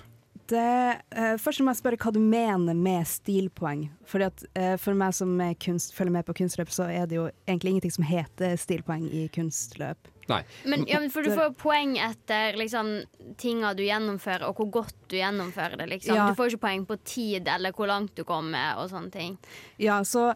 Eh, 0.54 1.36
først 1.42 1.64
må 1.64 1.74
jeg 1.74 1.80
spørre 1.80 2.00
hva 2.02 2.12
du 2.14 2.20
mener 2.22 2.78
med 2.78 3.08
stilpoeng. 3.10 3.88
Fordi 4.06 4.28
at 4.28 4.44
eh, 4.54 4.76
For 4.82 4.98
meg 4.98 5.16
som 5.18 5.40
kunst, 5.62 5.96
følger 5.98 6.18
med 6.18 6.28
på 6.28 6.36
kunstløp, 6.38 6.70
så 6.70 6.90
er 6.92 7.08
det 7.10 7.18
jo 7.18 7.30
egentlig 7.48 7.76
ingenting 7.76 7.96
som 7.96 8.06
heter 8.06 8.58
stilpoeng 8.60 9.08
i 9.10 9.26
kunstløp. 9.34 10.12
Nei. 10.28 10.42
Men, 10.66 10.88
ja, 10.90 11.00
For 11.14 11.22
du 11.22 11.30
får 11.36 11.50
jo 11.52 11.56
poeng 11.62 11.96
etter 12.02 12.58
liksom, 12.58 12.92
tinga 13.38 13.74
du 13.78 13.84
gjennomfører, 13.86 14.48
og 14.50 14.58
hvor 14.62 14.72
godt 14.82 14.96
du 15.12 15.18
gjennomfører 15.20 15.78
det. 15.84 15.90
Liksom. 15.96 16.16
Ja. 16.18 16.30
Du 16.32 16.38
får 16.40 16.54
ikke 16.54 16.66
poeng 16.68 16.86
på 16.90 16.98
tid 17.06 17.48
eller 17.48 17.76
hvor 17.78 17.88
langt 17.92 18.16
du 18.18 18.24
kommer 18.26 18.80
og 18.82 18.90
sånne 18.90 19.12
ting. 19.14 19.36
Ja, 19.78 20.00
så 20.08 20.32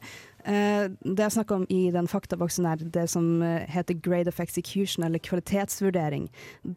eh, 0.45 0.85
Det 1.01 1.23
jeg 1.25 1.33
snakker 1.35 1.55
om 1.61 1.65
i 1.73 1.89
den 1.91 2.07
faktaboksen 2.07 2.67
er 2.69 2.83
det 2.93 3.07
som 3.09 3.41
eh, 3.41 3.65
heter 3.69 3.97
grade 3.97 4.29
of 4.29 4.39
execution, 4.39 5.03
eller 5.07 5.19
kvalitetsvurdering, 5.25 6.29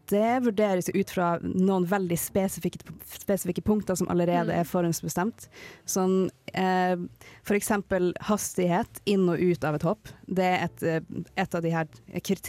det 0.09 0.31
vurderes 0.45 0.89
ut 0.93 1.13
fra 1.13 1.35
noen 1.43 1.85
veldig 1.89 2.17
spesifikke, 2.19 2.81
spesifikke 3.13 3.61
punkter 3.65 3.95
som 3.99 4.09
allerede 4.11 4.53
er 4.57 4.67
forhåndsbestemt. 4.67 5.47
Sånn 5.85 6.31
eh, 6.53 6.97
for 7.45 7.57
eksempel 7.59 8.11
hastighet 8.29 9.01
inn 9.09 9.29
og 9.29 9.39
ut 9.41 9.63
av 9.69 9.77
et 9.77 9.85
hopp. 9.87 10.09
Det 10.27 10.49
er 10.49 10.65
et, 10.67 10.83
eh, 10.83 11.23
et 11.45 11.55
av 11.55 11.61
de 11.65 11.71
her 11.73 11.87
krit- 12.25 12.41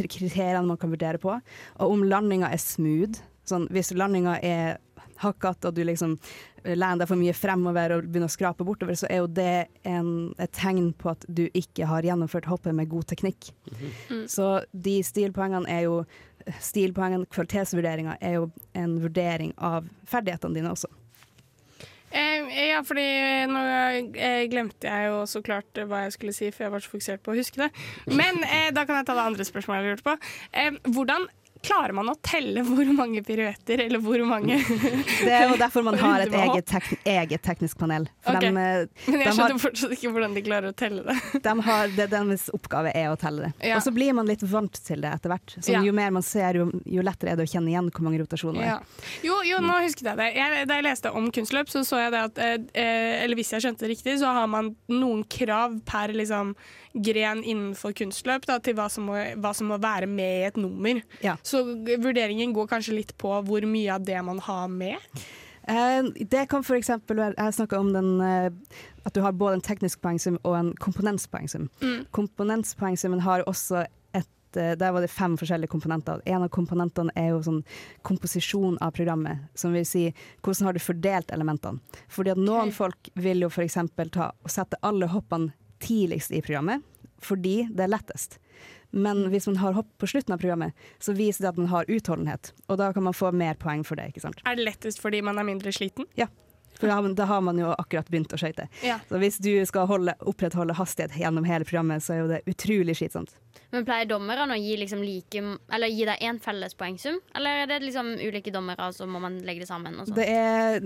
kriteriene 0.55 0.69
man 0.69 0.77
kan 0.77 0.91
vurdere 0.91 1.19
på. 1.19 1.41
Og 1.81 1.93
om 1.93 2.05
landinga 2.05 2.51
er 2.53 2.59
smooth. 2.59 3.21
Sånn, 3.45 3.69
hvis 3.71 3.93
landinga 3.93 4.39
er 4.41 4.79
hakkete, 5.21 5.69
og 5.69 5.75
du 5.75 5.85
liksom 5.85 6.17
lener 6.65 7.03
deg 7.03 7.09
for 7.09 7.21
mye 7.21 7.35
fremover 7.37 7.93
og 7.93 8.07
begynner 8.09 8.31
å 8.31 8.33
skrape 8.33 8.65
bortover, 8.65 8.97
så 8.97 9.07
er 9.11 9.21
jo 9.21 9.29
det 9.29 9.67
en, 9.85 10.33
et 10.39 10.53
tegn 10.53 10.93
på 10.97 11.13
at 11.13 11.25
du 11.29 11.47
ikke 11.53 11.87
har 11.87 12.03
gjennomført 12.03 12.49
hoppet 12.49 12.75
med 12.75 12.89
god 12.89 13.07
teknikk. 13.13 13.53
Så 14.27 14.65
de 14.73 15.03
stilpoengene 15.05 15.69
er 15.71 15.89
jo 15.89 16.05
Stilpoengene, 16.61 17.25
kvalitetsvurderinga, 17.33 18.19
er 18.21 18.35
jo 18.37 18.51
en 18.77 18.99
vurdering 19.01 19.55
av 19.65 19.87
ferdighetene 20.05 20.59
dine 20.59 20.75
også. 20.75 20.91
Eh, 22.15 22.69
ja, 22.71 22.81
fordi 22.87 23.05
nå 23.51 23.63
eh, 24.15 24.45
glemte 24.53 24.91
jeg 24.91 25.09
jo 25.11 25.23
så 25.27 25.43
klart 25.45 25.81
eh, 25.81 25.87
hva 25.91 26.05
jeg 26.05 26.15
skulle 26.15 26.35
si, 26.37 26.51
for 26.55 26.67
jeg 26.67 26.75
var 26.75 26.85
så 26.85 26.93
fokusert 26.93 27.25
på 27.25 27.35
å 27.35 27.39
huske 27.39 27.65
det. 27.65 27.71
Men 28.07 28.39
eh, 28.47 28.69
da 28.75 28.85
kan 28.87 29.01
jeg 29.01 29.09
ta 29.09 29.17
det 29.19 29.25
andre 29.33 29.47
spørsmålet 29.49 29.83
jeg 29.83 29.97
lurte 29.97 30.07
på. 30.07 30.15
Eh, 30.55 30.79
hvordan 30.95 31.27
klarer 31.65 31.95
man 31.97 32.11
å 32.13 32.15
telle 32.23 32.63
hvor 32.67 32.85
mange 32.95 33.23
piruetter, 33.25 33.81
eller 33.87 34.03
hvor 34.05 34.21
mange 34.29 34.59
Det 35.25 35.33
er 35.33 35.47
jo 35.49 35.57
derfor 35.61 35.85
man 35.87 35.97
har 36.01 36.25
et 36.27 36.35
eget, 36.37 36.67
tek 36.69 36.91
eget 37.09 37.43
teknisk 37.47 37.79
panel. 37.81 38.07
For 38.25 38.37
Ok. 38.37 38.41
dem, 38.45 38.57
eh, 38.61 38.87
Men 39.09 39.21
jeg 39.21 39.27
jeg 39.31 39.35
har- 39.39 39.59
fortsatt 39.65 39.95
ikke 39.97 40.13
hvordan 40.13 40.35
de 40.37 40.43
klarer 40.45 40.69
å 40.73 40.77
telle 40.77 41.03
det. 41.07 41.17
de 41.47 41.55
har, 41.69 41.89
det, 41.97 42.09
Deres 42.13 42.47
oppgave 42.55 42.93
er 42.95 43.09
å 43.13 43.17
telle 43.21 43.49
det. 43.49 43.53
Ja. 43.71 43.79
Og 43.79 43.83
så 43.87 43.93
blir 43.97 44.13
man 44.15 44.27
litt 44.29 44.43
vant 44.45 44.77
til 44.85 45.01
det 45.01 45.11
etter 45.17 45.33
hvert. 45.33 45.57
Så 45.61 45.73
Ja. 45.73 45.81
Jo 45.83 45.93
mer 45.97 46.11
man 46.15 46.23
ser, 46.23 46.55
jo, 46.61 46.69
jo 46.87 47.03
lettere 47.03 47.33
er 47.33 47.37
det 47.41 47.49
å 47.49 47.51
kjenne 47.51 47.73
igjen 47.73 47.91
hvor 47.91 48.05
mange 48.07 48.21
rotasjoner 48.23 48.61
det 48.61 48.69
Ja. 48.69 48.77
er. 48.77 49.09
Jo, 49.25 49.41
jo, 49.49 49.59
nå 49.65 49.81
husket 49.85 50.05
jeg 50.13 50.17
det. 50.21 50.29
Jeg, 50.37 50.69
da 50.69 50.75
jeg 50.79 50.85
leste 50.85 51.15
om 51.15 51.31
kunstløp, 51.33 51.69
så 51.73 51.83
så 51.85 51.99
jeg 52.05 52.13
det 52.15 52.23
at 52.29 52.39
eh, 52.39 52.57
eh, 52.75 53.25
Eller 53.25 53.37
hvis 53.37 53.51
jeg 53.57 53.63
skjønte 53.65 53.87
det 53.87 53.95
riktig, 53.97 54.19
så 54.21 54.27
har 54.37 54.47
man 54.47 54.75
noen 54.93 55.25
krav 55.29 55.81
per 55.89 56.09
liksom, 56.15 56.55
gren 56.95 57.43
innenfor 57.45 57.93
kunstløp 57.97 58.47
da, 58.47 58.59
til 58.63 58.77
hva 58.79 58.87
som, 58.93 59.09
må, 59.11 59.19
hva 59.43 59.51
som 59.57 59.73
må 59.73 59.79
være 59.83 60.07
med 60.11 60.41
i 60.41 60.45
et 60.49 60.61
nummer. 60.61 61.01
Ja. 61.25 61.37
Så 61.43 61.65
vurderingen 61.65 62.55
går 62.55 62.71
kanskje 62.71 62.99
litt 63.01 63.17
på 63.19 63.33
hvor 63.47 63.67
mye 63.67 63.97
av 63.97 64.07
det 64.07 64.21
man 64.23 64.39
har 64.45 64.69
med. 64.71 65.25
Eh, 65.69 66.03
det 66.21 66.47
kan 66.53 66.65
eksempel 66.77 67.17
være 67.17 67.35
Jeg 67.39 67.55
snakka 67.55 67.79
om 67.81 67.93
den, 67.93 68.21
eh, 68.21 68.51
at 69.05 69.15
du 69.15 69.21
har 69.23 69.33
både 69.33 69.55
en 69.55 69.65
teknisk 69.65 70.01
poengsum 70.01 70.39
og 70.45 70.57
en 70.59 70.75
komponentspoengsum. 70.75 71.69
Mm. 71.81 72.07
Komponentspoengsummen 72.13 73.21
har 73.21 73.43
også 73.49 73.87
et 74.15 74.57
eh, 74.57 74.77
der 74.77 74.93
var 74.93 75.01
det 75.01 75.11
fem 75.11 75.37
forskjellige 75.37 75.73
komponenter. 75.73 76.21
En 76.27 76.43
av 76.43 76.49
komponentene 76.49 77.11
er 77.17 77.33
jo 77.33 77.43
sånn 77.43 77.65
komposisjon 78.03 78.79
av 78.81 78.93
programmet. 78.93 79.49
Som 79.55 79.73
vil 79.73 79.87
si 79.87 80.13
hvordan 80.43 80.67
har 80.67 80.73
du 80.73 80.85
fordelt 80.85 81.31
elementene. 81.31 81.81
Fordi 82.09 82.31
at 82.37 82.39
noen 82.39 82.71
folk 82.73 83.11
vil 83.15 83.43
jo 83.43 83.49
f.eks. 83.51 83.81
ta 84.13 84.31
og 84.31 84.51
sette 84.51 84.79
alle 84.83 85.09
hoppene 85.11 85.55
tidligst 85.85 86.33
i 86.35 86.43
programmet, 86.45 86.83
fordi 87.25 87.63
det 87.71 87.87
er 87.87 87.93
lettest. 87.93 88.39
Men 88.95 89.25
hvis 89.33 89.49
man 89.51 89.59
har 89.59 89.75
hopp 89.75 89.89
på 89.99 90.07
slutten 90.07 90.37
av 90.37 90.39
programmet, 90.39 90.73
så 91.03 91.13
viser 91.17 91.43
det 91.43 91.51
at 91.51 91.59
man 91.59 91.71
har 91.73 91.89
utholdenhet. 91.91 92.53
Og 92.69 92.79
da 92.79 92.93
kan 92.95 93.03
man 93.03 93.17
få 93.17 93.33
mer 93.35 93.59
poeng 93.59 93.83
for 93.87 93.99
det. 93.99 94.13
ikke 94.13 94.23
sant? 94.23 94.43
Er 94.47 94.55
det 94.55 94.69
lettest 94.69 95.03
fordi 95.03 95.23
man 95.27 95.41
er 95.41 95.47
mindre 95.49 95.73
sliten? 95.75 96.07
Ja. 96.21 96.29
For 96.79 96.91
da, 96.91 97.01
da 97.15 97.27
har 97.31 97.41
man 97.41 97.59
jo 97.59 97.71
akkurat 97.79 98.09
begynt 98.11 98.33
å 98.35 98.39
skøyte. 98.39 98.67
Ja. 98.87 99.01
Så 99.09 99.19
hvis 99.23 99.39
du 99.43 99.51
skal 99.67 99.89
holde, 99.91 100.15
opprettholde 100.27 100.75
hastighet 100.79 101.15
gjennom 101.19 101.47
hele 101.47 101.67
programmet, 101.67 102.03
så 102.03 102.15
er 102.15 102.23
jo 102.23 102.31
det 102.33 102.41
utrolig 102.51 102.97
slitsomt. 102.99 103.35
Men 103.75 103.87
pleier 103.87 104.09
dommerne 104.11 104.55
å 104.55 104.61
gi, 104.61 104.77
liksom 104.79 105.03
like, 105.03 105.43
eller 105.75 105.91
gi 105.91 106.07
deg 106.07 106.23
én 106.23 106.41
felles 106.43 106.75
poengsum? 106.79 107.21
Eller 107.35 107.65
er 107.65 107.71
det 107.71 107.83
liksom 107.87 108.15
ulike 108.23 108.55
dommere, 108.55 108.91
og 108.91 108.95
så 108.95 109.07
må 109.11 109.23
man 109.23 109.41
legge 109.47 109.65
det 109.65 109.71
sammen? 109.71 109.99
Og? 110.03 110.11
Det 110.15 110.27
er 110.31 110.83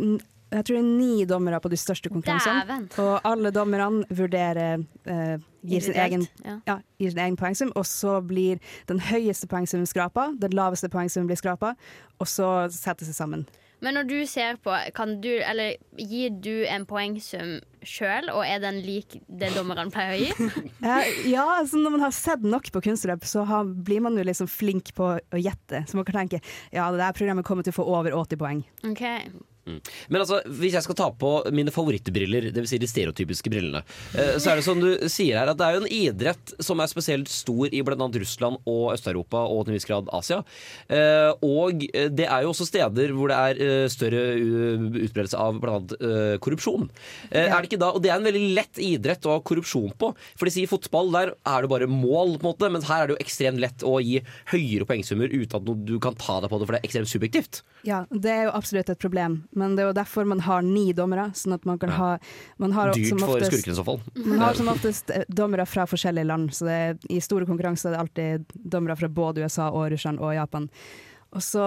jeg 0.50 0.64
tror 0.64 0.78
det 0.78 0.81
er 0.81 0.88
ni 0.88 1.25
dommere 1.28 1.61
på 1.61 1.71
de 1.73 1.76
største 1.76 2.09
konkurransene. 2.12 2.88
Og 3.02 3.28
alle 3.28 3.52
dommerne 3.52 4.05
vurderer 4.09 4.81
eh, 5.05 5.37
gir, 5.62 5.85
sin 5.85 5.97
egen, 5.99 6.26
ja. 6.45 6.59
ja, 6.67 6.78
gir 7.00 7.12
sin 7.12 7.23
egen 7.26 7.37
poengsum, 7.37 7.73
og 7.76 7.87
så 7.87 8.19
blir 8.25 8.61
den 8.88 9.02
høyeste 9.11 9.49
poengsummen 9.50 9.88
skrapa, 9.88 10.31
den 10.40 10.57
laveste 10.57 10.88
poengsummen 10.93 11.28
blir 11.28 11.40
skrapa, 11.40 11.75
og 12.19 12.31
så 12.31 12.52
settes 12.73 13.12
det 13.12 13.19
sammen. 13.19 13.49
Men 13.85 13.95
når 13.95 14.09
du 14.09 14.17
ser 14.26 14.57
på, 14.62 14.73
kan 14.95 15.19
du, 15.23 15.31
eller 15.38 15.76
gir 16.00 16.33
du 16.43 16.64
en 16.67 16.83
poengsum 16.88 17.59
sjøl, 17.87 18.26
og 18.33 18.43
er 18.43 18.59
den 18.62 18.81
lik 18.83 19.21
det 19.31 19.52
dommerne 19.55 19.87
pleier 19.95 20.17
å 20.17 20.23
gi? 20.25 20.64
Ja, 21.35 21.45
altså 21.61 21.78
når 21.78 21.95
man 21.95 22.02
har 22.02 22.14
sett 22.14 22.43
nok 22.43 22.73
på 22.75 22.83
kunstløp, 22.88 23.26
så 23.28 23.45
har, 23.47 23.69
blir 23.69 24.02
man 24.02 24.19
jo 24.19 24.25
liksom 24.26 24.50
flink 24.50 24.90
på 24.99 25.12
å 25.21 25.38
gjette. 25.38 25.85
Så 25.87 25.99
man 25.99 26.09
kan 26.09 26.25
tenke 26.25 26.43
ja, 26.75 26.88
det 26.90 26.99
der 26.99 27.14
programmet 27.14 27.47
kommer 27.47 27.67
til 27.67 27.76
å 27.76 27.78
få 27.78 27.87
over 27.87 28.19
80 28.19 28.43
poeng. 28.43 28.64
Ok 29.69 29.91
Men 30.09 30.21
altså, 30.23 30.41
hvis 30.47 30.73
jeg 30.77 30.83
skal 30.87 30.97
ta 30.99 31.09
på 31.13 31.31
mine 31.53 31.73
favorittbriller, 31.75 32.49
dvs. 32.55 32.69
Si 32.69 32.79
de 32.81 32.89
stereotypiske 32.89 33.51
brillene, 33.53 33.83
eh, 34.15 34.37
så 34.41 34.51
er 34.53 34.57
det 34.61 34.65
som 34.67 34.81
du 34.81 34.89
sier 35.09 35.39
her, 35.39 35.49
at 35.53 35.59
det 35.59 35.67
er 35.67 35.77
jo 35.77 35.83
en 35.85 35.93
idrett 35.93 36.53
som 36.65 36.81
er 36.81 36.91
spesielt 36.91 37.29
stor 37.33 37.69
i 37.73 37.83
bl.a. 37.85 37.97
Russland 37.97 38.59
og 38.69 38.93
Øst-Europa 38.95 39.41
og 39.49 39.65
til 39.67 39.73
en 39.73 39.79
viss 39.79 39.89
grad 39.89 40.09
Asia. 40.13 40.43
Eh, 40.89 41.33
Og 41.45 41.85
det 42.13 42.27
er 42.27 42.43
jo 42.45 42.51
også 42.53 42.67
steder 42.69 43.13
hvor 43.17 43.29
det 43.33 43.39
er 43.39 43.63
eh, 43.65 43.89
større 43.93 44.23
utbredelse 45.05 45.39
av 45.39 45.59
bl.a. 45.63 45.79
korrupsjon. 46.43 46.89
Eh, 47.31 47.49
Er 47.49 47.57
det 47.63 47.71
ikke 47.71 47.81
da, 47.81 47.91
Og 47.95 48.03
det 48.03 48.11
er 48.13 48.19
en 48.21 48.27
veldig 48.29 48.45
lett 48.57 48.79
idrett 48.83 49.27
å 49.29 49.37
ha 49.37 49.41
korrupsjon 49.45 49.93
på. 49.99 50.13
For 50.39 50.49
de 50.49 50.55
sier 50.55 50.71
fotball, 50.71 51.11
der 51.15 51.35
er 51.47 51.63
det 51.65 51.71
bare 51.73 51.89
mål, 51.91 52.37
på 52.39 52.45
en 52.47 52.51
måte, 52.53 52.71
men 52.73 52.83
her 52.89 53.05
er 53.05 53.11
det 53.11 53.17
jo 53.17 53.23
ekstremt 53.25 53.61
lett 53.63 53.85
å 53.87 53.99
gi 54.03 54.21
høyere 54.53 54.87
poengsummer 54.89 55.29
uten 55.33 55.59
at 55.61 55.85
du 55.89 55.97
kan 56.03 56.17
ta 56.19 56.41
deg 56.45 56.51
på 56.53 56.59
det, 56.61 56.69
for 56.69 56.77
det 56.77 56.83
er 56.83 56.89
ekstremt 56.89 57.11
subjektivt. 57.13 57.63
Ja, 57.87 58.03
det 58.11 58.31
er 58.33 58.45
jo 58.49 58.55
absolutt 58.59 58.91
et 58.93 59.01
problem, 59.03 59.43
men 59.59 59.75
det 59.77 59.85
er 59.85 59.91
jo 59.91 59.97
derfor 59.99 60.29
man 60.29 60.41
har 60.47 60.62
ni 60.65 60.93
dommere. 60.97 61.29
Sånn 61.37 61.57
at 61.57 61.67
man 61.69 61.81
kan 61.83 61.93
ha 61.97 62.11
man 62.62 62.75
har 62.77 62.93
Dyrt 62.95 63.11
som 63.11 63.23
for 63.23 63.37
oftest- 63.37 63.53
skurkene 63.53 63.77
i 63.77 63.79
så 63.79 63.85
fall. 63.87 64.00
Man 64.25 64.43
har 64.43 64.59
som 64.59 64.71
oftest 64.73 65.11
eh, 65.15 65.27
dommere 65.29 65.67
fra 65.69 65.87
forskjellige 65.91 66.29
land, 66.31 66.53
så 66.55 66.69
det 66.69 66.79
er, 66.87 66.99
i 67.11 67.21
store 67.25 67.49
konkurranser 67.49 67.91
er 67.91 67.97
det 67.97 68.05
alltid 68.05 68.61
dommere 68.77 68.97
fra 68.99 69.11
både 69.11 69.45
USA 69.45 69.71
og 69.71 69.91
Russland 69.93 70.23
og 70.23 70.35
Japan. 70.37 70.69
Og 71.37 71.45
så, 71.45 71.65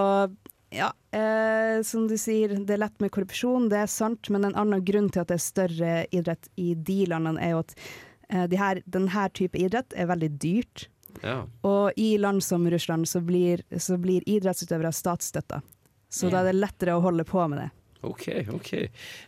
ja, 0.74 0.88
eh, 1.14 1.82
som 1.86 2.08
du 2.10 2.16
sier, 2.18 2.56
det 2.58 2.74
er 2.76 2.82
lett 2.82 3.04
med 3.04 3.12
korrupsjon, 3.14 3.68
det 3.70 3.84
er 3.84 3.92
sant, 3.92 4.30
men 4.32 4.48
en 4.48 4.56
annen 4.58 4.82
grunn 4.84 5.10
til 5.12 5.22
at 5.22 5.30
det 5.30 5.38
er 5.38 5.44
større 5.44 5.92
idrett 6.10 6.48
i 6.56 6.72
de 6.74 7.04
landene, 7.12 7.38
er 7.42 7.54
jo 7.54 7.62
at 7.62 7.76
eh, 8.28 8.48
de 8.50 8.58
her, 8.58 8.82
denne 8.90 9.28
type 9.36 9.58
idrett 9.60 9.94
er 9.94 10.10
veldig 10.10 10.32
dyrt. 10.42 10.88
Ja. 11.20 11.42
Og 11.68 11.92
i 12.00 12.16
land 12.18 12.42
som 12.42 12.64
Russland 12.72 13.06
så 13.08 13.20
blir, 13.20 13.62
så 13.78 13.98
blir 14.00 14.24
idrettsutøvere 14.26 14.92
statsstøtta. 14.96 15.60
Så 16.12 16.28
da 16.28 16.42
er 16.42 16.50
det 16.50 16.58
lettere 16.60 16.96
å 16.96 17.02
holde 17.04 17.24
på 17.24 17.40
med 17.48 17.62
det. 17.62 17.70
Ok, 18.02 18.28
ok. 18.50 18.72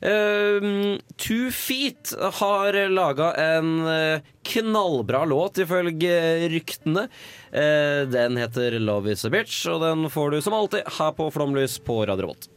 Uh, 0.02 0.99
Two 1.16 1.50
Feet 1.54 2.14
har 2.40 2.88
laga 2.90 3.33
en 3.35 3.87
eh, 3.87 4.21
knallbra 4.43 5.25
låt, 5.25 5.59
ifølge 5.59 6.49
ryktene. 6.49 7.07
Uh, 7.54 8.02
den 8.11 8.37
heter 8.37 8.78
Love 8.83 9.12
Is 9.12 9.25
A 9.25 9.31
Bitch, 9.31 9.62
og 9.71 9.81
den 9.87 10.11
får 10.11 10.31
du 10.31 10.40
som 10.43 10.59
alltid 10.59 10.90
her 10.99 11.14
på 11.14 11.31
Flomlys 11.31 11.78
på 11.78 12.02
Radio 12.07 12.33
Volt. 12.33 12.50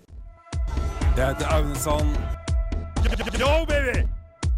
Jeg 1.17 1.21
heter 1.21 1.53
Aune 1.53 1.75
Sand. 1.75 2.17
Yo, 3.37 3.65
baby! 3.69 4.07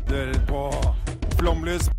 Du 0.07 0.15
hører 0.15 0.45
på 0.47 0.63
Flomlys. 1.37 1.91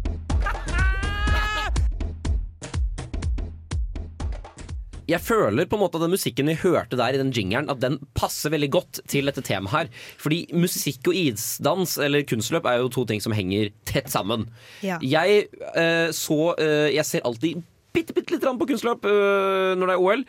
Jeg 5.11 5.23
føler 5.25 5.67
på 5.67 5.79
en 5.79 5.83
måte 5.83 5.99
at 5.99 6.05
den 6.05 6.15
musikken 6.15 6.51
vi 6.51 6.59
hørte 6.61 6.99
der 6.99 7.17
i 7.17 7.21
den 7.21 7.33
jingeren, 7.35 7.71
at 7.73 7.83
den 7.83 7.99
passer 8.19 8.53
veldig 8.55 8.71
godt 8.77 9.01
til 9.11 9.31
dette 9.31 9.43
temaet 9.47 9.75
her. 9.75 9.91
Fordi 10.21 10.45
musikk 10.55 11.11
og 11.11 11.19
isdans, 11.19 11.97
eller 11.99 12.27
kunstløp, 12.29 12.69
er 12.69 12.81
jo 12.83 12.93
to 12.95 13.07
ting 13.09 13.23
som 13.23 13.35
henger 13.35 13.73
tett 13.89 14.11
sammen. 14.13 14.47
Ja. 14.87 15.01
Jeg 15.03 15.49
eh, 15.75 16.09
så 16.15 16.55
eh, 16.59 16.91
Jeg 16.95 17.07
ser 17.09 17.27
alltid 17.27 17.63
bitte, 17.95 18.15
bitte 18.15 18.35
litt 18.35 18.45
på 18.45 18.69
kunstløp 18.71 19.07
øh, 19.09 19.75
når 19.79 19.91
det 19.91 19.95
er 19.97 20.05
OL. 20.05 20.25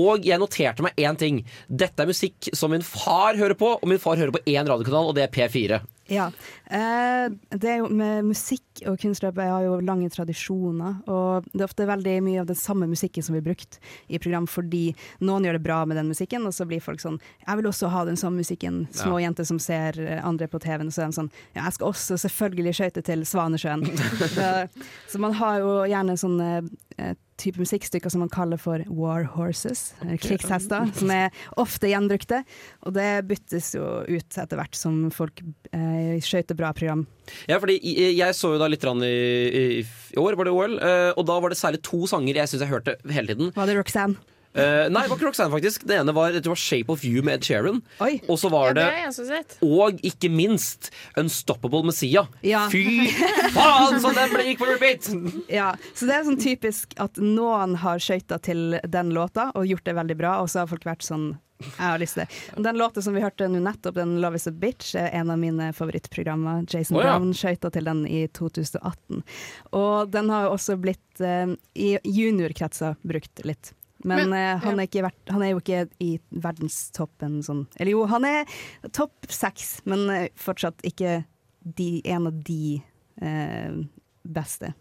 Og 0.00 0.26
jeg 0.26 0.40
noterte 0.40 0.84
meg 0.84 0.96
én 0.96 1.18
ting. 1.20 1.42
Dette 1.68 2.04
er 2.04 2.08
musikk 2.08 2.52
som 2.56 2.72
min 2.72 2.84
far 2.86 3.36
hører 3.36 3.58
på, 3.58 3.74
og 3.76 3.88
min 3.88 4.00
far 4.02 4.20
hører 4.20 4.34
på 4.34 4.44
én 4.46 4.64
radiokanal, 4.64 5.10
og 5.10 5.18
det 5.18 5.26
er 5.26 5.34
P4. 5.34 5.82
Ja. 6.10 6.26
Eh, 6.66 7.30
det 7.50 7.76
jo 7.78 7.88
med 7.92 8.26
musikk 8.26 8.82
og 8.88 8.98
kunstløp 9.00 9.38
jeg 9.38 9.52
har 9.52 9.64
jo 9.66 9.78
lange 9.84 10.10
tradisjoner. 10.12 10.98
Og 11.10 11.46
det 11.52 11.62
er 11.62 11.68
ofte 11.68 11.88
veldig 11.88 12.16
mye 12.26 12.42
av 12.42 12.48
den 12.50 12.58
samme 12.58 12.88
musikken 12.90 13.24
som 13.24 13.36
blir 13.36 13.44
brukt 13.46 13.78
i 14.08 14.20
program, 14.22 14.48
fordi 14.50 14.84
noen 15.22 15.46
gjør 15.46 15.58
det 15.58 15.64
bra 15.64 15.82
med 15.86 16.00
den 16.00 16.10
musikken, 16.10 16.46
og 16.48 16.56
så 16.56 16.66
blir 16.68 16.82
folk 16.82 17.02
sånn 17.02 17.20
Jeg 17.46 17.58
vil 17.58 17.70
også 17.70 17.90
ha 17.92 18.04
den 18.08 18.18
samme 18.20 18.42
musikken. 18.42 18.86
Små 18.96 19.20
jenter 19.22 19.46
som 19.48 19.60
ser 19.62 19.98
andre 20.22 20.48
på 20.50 20.60
TV-en, 20.62 20.92
så 20.92 21.04
er 21.04 21.12
de 21.12 21.20
sånn 21.20 21.32
Ja, 21.54 21.64
jeg 21.64 21.78
skal 21.78 21.92
også 21.92 22.18
selvfølgelig 22.26 22.76
skøyte 22.78 23.04
til 23.06 23.26
Svanesjøen. 23.28 23.86
så, 24.36 24.48
så 25.08 25.22
man 25.22 25.36
har 25.38 25.60
jo 25.62 25.76
gjerne 25.90 26.18
sånne 26.18 26.50
eh, 26.98 27.14
type 27.42 27.60
musikkstykker 27.62 28.12
som 28.12 28.22
man 28.24 28.32
kaller 28.32 28.60
for 28.60 28.82
war 28.88 29.26
horses, 29.34 29.90
okay. 30.00 30.20
krigshester, 30.22 30.88
som 30.98 31.12
er 31.14 31.30
ofte 31.60 31.90
gjenbrukte. 31.90 32.42
Og 32.86 32.96
det 32.96 33.10
byttes 33.28 33.72
jo 33.76 33.86
ut 34.06 34.38
etter 34.38 34.60
hvert 34.60 34.78
som 34.78 35.04
folk 35.14 35.42
eh, 35.74 36.18
skøyter 36.22 36.58
bra 36.58 36.72
program. 36.76 37.06
Ja, 37.50 37.58
fordi 37.62 37.78
jeg 38.16 38.38
så 38.38 38.54
jo 38.54 38.60
da 38.62 38.70
litt 38.70 38.82
i, 38.82 39.12
i, 39.12 39.64
i 39.82 40.20
år, 40.20 40.38
var 40.38 40.48
det 40.48 40.54
OL, 40.56 40.76
eh, 40.78 41.10
og 41.16 41.26
da 41.28 41.38
var 41.42 41.52
det 41.52 41.60
særlig 41.60 41.82
to 41.86 42.04
sanger 42.10 42.42
jeg 42.42 42.50
syns 42.50 42.66
jeg 42.66 42.72
hørte 42.72 42.98
hele 43.10 43.34
tiden. 43.34 43.52
Var 43.56 43.70
det 43.70 43.78
Roxanne? 43.78 44.31
Eh, 44.54 44.90
nei, 44.92 45.02
det 45.02 45.08
var 45.08 45.16
ikke 45.16 45.28
Roxanne, 45.30 45.52
faktisk. 45.54 45.86
Det 45.88 45.96
ene 45.96 46.12
var, 46.12 46.34
det 46.36 46.48
var 46.50 46.58
Shape 46.60 46.92
of 46.92 47.04
You 47.08 47.22
med 47.24 47.40
Ed 47.40 47.46
Sheeran. 47.46 47.80
Oi. 48.04 48.18
Og 48.28 48.36
så 48.38 48.50
var 48.52 48.74
Ja, 48.76 49.08
det. 49.08 49.56
Og 49.64 50.00
ikke 50.04 50.28
minst 50.28 50.90
Unstoppable 51.16 51.82
Messiah 51.88 52.26
Ja. 52.42 52.66
Fy 52.68 53.08
faen, 53.54 54.00
så 54.00 54.12
den 54.12 54.34
ble 54.34 54.44
gikk 54.50 54.60
på 54.60 54.68
repeat! 54.68 55.08
Ja, 55.52 55.72
så 55.94 56.06
det 56.08 56.16
er 56.16 56.26
sånn 56.26 56.40
typisk 56.40 56.92
at 57.00 57.16
noen 57.20 57.78
har 57.80 58.00
skøyta 58.02 58.38
til 58.44 58.78
den 58.84 59.14
låta 59.16 59.50
og 59.56 59.66
gjort 59.68 59.88
det 59.88 59.96
veldig 59.96 60.18
bra, 60.20 60.36
og 60.42 60.52
så 60.52 60.62
har 60.62 60.70
folk 60.70 60.84
vært 60.86 61.04
sånn 61.06 61.32
Jeg 61.62 61.78
har 61.78 62.00
lyst 62.02 62.16
til 62.18 62.24
det. 62.26 62.62
Den 62.68 62.80
låta 62.80 63.02
som 63.04 63.14
vi 63.16 63.22
hørte 63.24 63.48
nå 63.48 63.60
nettopp, 63.62 63.94
den 63.94 64.16
'Love 64.20 64.36
Is 64.36 64.48
A 64.50 64.52
Bitch', 64.52 64.94
er 64.98 65.12
en 65.16 65.30
av 65.30 65.38
mine 65.38 65.72
favorittprogrammer. 65.72 66.64
Jason 66.68 66.96
oh, 66.96 67.04
ja. 67.04 67.16
Brown 67.16 67.32
skøyta 67.32 67.70
til 67.70 67.86
den 67.86 68.06
i 68.06 68.26
2018. 68.28 69.22
Og 69.72 70.10
den 70.10 70.28
har 70.30 70.50
også 70.50 70.76
blitt 70.76 71.20
eh, 71.22 71.54
i 71.74 71.96
juniorkretser 72.02 72.98
brukt 73.06 73.44
litt. 73.46 73.72
Men, 74.02 74.30
Men, 74.30 74.32
eh, 74.38 74.62
han, 74.64 74.78
ja. 74.78 74.82
er 74.82 74.88
ikke 74.88 75.10
han 75.32 75.42
er 75.46 75.52
jo 75.52 75.60
ikke 75.62 75.82
i 76.02 76.10
verdenstoppen 76.30 77.40
sånn 77.46 77.66
Eller 77.76 77.92
jo, 77.94 78.04
han 78.10 78.24
er 78.26 78.50
topp 78.90 79.28
seks, 79.30 79.76
men 79.86 80.08
eh, 80.10 80.28
fortsatt 80.34 80.82
ikke 80.88 81.20
de, 81.62 82.00
en 82.10 82.26
av 82.26 82.40
de 82.42 82.80
eh, 83.22 83.76
beste. 84.22 84.72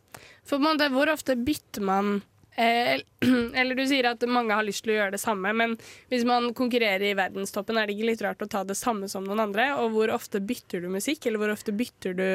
For 0.48 0.62
man, 0.62 0.80
det, 0.82 0.90
hvor 0.94 1.10
ofte 1.14 1.36
bytter 1.38 1.86
man 1.86 2.16
eh, 2.58 3.04
Eller 3.62 3.78
du 3.78 3.84
sier 3.90 4.10
at 4.10 4.26
mange 4.30 4.56
har 4.58 4.66
lyst 4.66 4.84
til 4.86 4.96
å 4.96 4.98
gjøre 4.98 5.14
det 5.16 5.22
samme, 5.22 5.54
men 5.54 5.78
hvis 6.12 6.26
man 6.28 6.50
konkurrerer 6.58 7.12
i 7.12 7.18
verdenstoppen, 7.18 7.78
er 7.78 7.86
det 7.90 7.98
ikke 7.98 8.10
litt 8.10 8.26
rart 8.26 8.42
å 8.42 8.50
ta 8.50 8.64
det 8.68 8.78
samme 8.80 9.10
som 9.12 9.28
noen 9.28 9.44
andre? 9.46 9.70
Og 9.84 9.94
hvor 9.96 10.14
ofte 10.18 10.42
bytter 10.42 10.82
du 10.82 10.90
musikk, 10.94 11.30
eller 11.30 11.44
hvor 11.44 11.54
ofte 11.54 11.76
bytter 11.78 12.18
du 12.18 12.26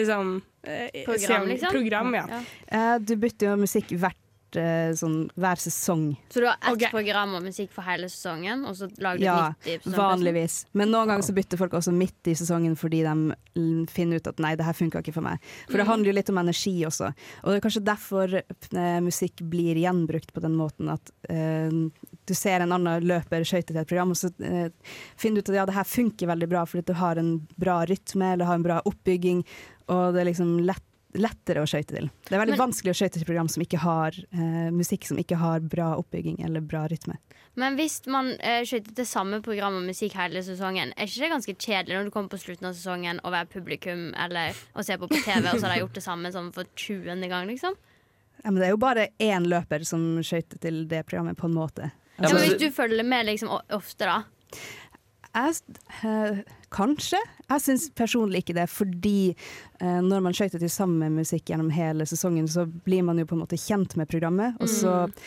liksom 0.00 0.36
eh, 0.66 1.04
Program, 1.06 1.46
se- 1.46 1.54
liksom? 1.54 1.78
Program, 1.78 2.14
ja. 2.18 2.42
Eh, 2.66 2.96
du 2.98 3.14
bytter 3.22 3.52
jo 3.52 3.56
musikk 3.62 3.94
hvert 3.94 4.18
eh, 4.60 4.92
sånn, 4.96 5.28
hver 5.40 5.60
sesong. 5.60 6.06
Så 6.32 6.42
du 6.42 6.46
har 6.48 6.58
ett 6.60 6.76
okay. 6.76 6.90
program 6.92 7.36
og 7.38 7.44
musikk 7.46 7.72
for 7.74 7.86
hele 7.86 8.08
sesongen, 8.12 8.64
og 8.68 8.76
så 8.78 8.88
lager 9.02 9.22
du 9.22 9.26
Ja, 9.26 9.36
nytt 9.66 9.88
i 9.88 9.94
vanligvis. 9.94 10.58
Men 10.72 10.92
noen 10.94 11.10
ganger 11.10 11.26
så 11.26 11.34
bytter 11.36 11.60
folk 11.60 11.76
også 11.78 11.94
midt 11.94 12.30
i 12.30 12.36
sesongen 12.38 12.76
fordi 12.78 13.02
de 13.06 13.86
finner 13.90 14.20
ut 14.20 14.30
at 14.30 14.42
nei, 14.42 14.54
det 14.58 14.66
her 14.66 14.76
funka 14.76 15.02
ikke 15.02 15.16
for 15.16 15.26
meg. 15.26 15.42
For 15.68 15.80
det 15.80 15.88
handler 15.88 16.10
jo 16.10 16.16
litt 16.18 16.32
om 16.32 16.40
energi 16.42 16.74
også. 16.88 17.10
Og 17.42 17.50
det 17.50 17.58
er 17.58 17.66
kanskje 17.66 17.84
derfor 17.86 18.38
eh, 18.38 19.00
musikk 19.04 19.44
blir 19.50 19.78
gjenbrukt 19.82 20.34
på 20.34 20.42
den 20.44 20.56
måten 20.58 20.90
at 20.94 21.12
uh, 21.30 21.68
du 22.24 22.34
ser 22.36 22.64
en 22.64 22.74
annen 22.74 23.04
løper 23.04 23.44
skøyte 23.46 23.72
til 23.72 23.82
et 23.82 23.90
program, 23.90 24.14
og 24.14 24.18
så 24.18 24.30
uh, 24.40 24.96
finner 25.20 25.40
du 25.40 25.44
ut 25.44 25.52
at 25.52 25.60
ja, 25.60 25.68
det 25.68 25.76
her 25.76 25.88
funker 25.88 26.30
veldig 26.30 26.50
bra 26.50 26.64
fordi 26.68 26.88
du 26.88 26.96
har 26.98 27.20
en 27.20 27.36
bra 27.60 27.82
rytme 27.88 28.34
eller 28.34 28.48
har 28.48 28.60
en 28.60 28.66
bra 28.66 28.80
oppbygging, 28.88 29.44
og 29.92 30.14
det 30.14 30.22
er 30.22 30.30
liksom 30.30 30.58
lett 30.64 30.84
lettere 31.14 31.62
å 31.62 31.68
skøyte 31.68 31.94
til. 31.94 32.08
Det 32.26 32.34
er 32.34 32.40
veldig 32.42 32.56
Men- 32.56 32.62
vanskelig 32.66 32.90
å 32.94 32.98
skøyte 32.98 33.18
til 33.20 33.28
program 33.28 33.48
som 33.48 33.62
ikke 33.62 33.78
har 33.82 34.16
eh, 34.32 34.70
musikk 34.74 35.06
som 35.06 35.18
ikke 35.20 35.38
har 35.38 35.60
bra 35.60 35.92
oppbygging 36.00 36.40
eller 36.44 36.60
bra 36.60 36.86
rytme. 36.90 37.16
Men 37.56 37.76
hvis 37.78 38.00
man 38.10 38.32
uh, 38.42 38.64
skøyter 38.66 38.96
til 38.98 39.06
samme 39.06 39.38
program 39.44 39.76
og 39.78 39.84
musikk 39.86 40.16
hele 40.18 40.42
sesongen, 40.42 40.90
er 40.98 41.06
ikke 41.06 41.22
det 41.22 41.30
ganske 41.30 41.54
kjedelig 41.54 41.94
når 41.94 42.08
du 42.08 42.10
kommer 42.10 42.32
på 42.32 42.40
slutten 42.42 42.66
av 42.66 42.74
sesongen 42.74 43.20
og 43.22 43.30
være 43.30 43.46
publikum 43.52 44.08
eller 44.18 44.58
å 44.74 44.82
se 44.82 44.96
på 44.98 45.06
på 45.06 45.20
TV, 45.22 45.52
og 45.52 45.60
så 45.60 45.68
har 45.68 45.76
de 45.76 45.82
gjort 45.84 45.94
det 46.00 46.02
samme 46.02 46.32
sånn 46.34 46.50
for 46.56 46.66
20. 46.74 47.28
gang, 47.30 47.46
liksom? 47.46 47.76
Ja, 48.42 48.50
men 48.50 48.58
det 48.58 48.66
er 48.66 48.74
jo 48.74 48.80
bare 48.82 49.06
én 49.22 49.46
løper 49.46 49.84
som 49.86 50.02
skøyter 50.26 50.58
til 50.66 50.82
det 50.90 51.04
programmet, 51.06 51.38
på 51.38 51.46
en 51.46 51.54
måte. 51.54 51.92
Ja, 52.18 52.24
Altså, 52.26 52.34
men 52.34 52.44
hvis 52.48 52.58
du 52.60 52.74
følger 52.74 53.06
med 53.06 53.26
liksom 53.30 53.54
ofte, 53.54 54.04
da? 54.10 54.18
jeg, 55.34 55.54
eh, 56.02 56.42
kanskje. 56.74 57.20
Jeg 57.48 57.62
syns 57.62 57.86
personlig 57.96 58.42
ikke 58.42 58.56
det, 58.56 58.66
fordi 58.72 59.32
eh, 59.32 60.00
når 60.02 60.24
man 60.24 60.36
skøyter 60.36 60.62
til 60.62 60.72
samme 60.72 61.10
musikk 61.12 61.50
gjennom 61.50 61.70
hele 61.74 62.06
sesongen, 62.08 62.48
så 62.50 62.66
blir 62.66 63.04
man 63.06 63.20
jo 63.20 63.28
på 63.30 63.36
en 63.38 63.44
måte 63.44 63.60
kjent 63.60 63.96
med 64.00 64.10
programmet, 64.10 64.58
og 64.60 64.70
så 64.72 64.94
eh, 65.04 65.26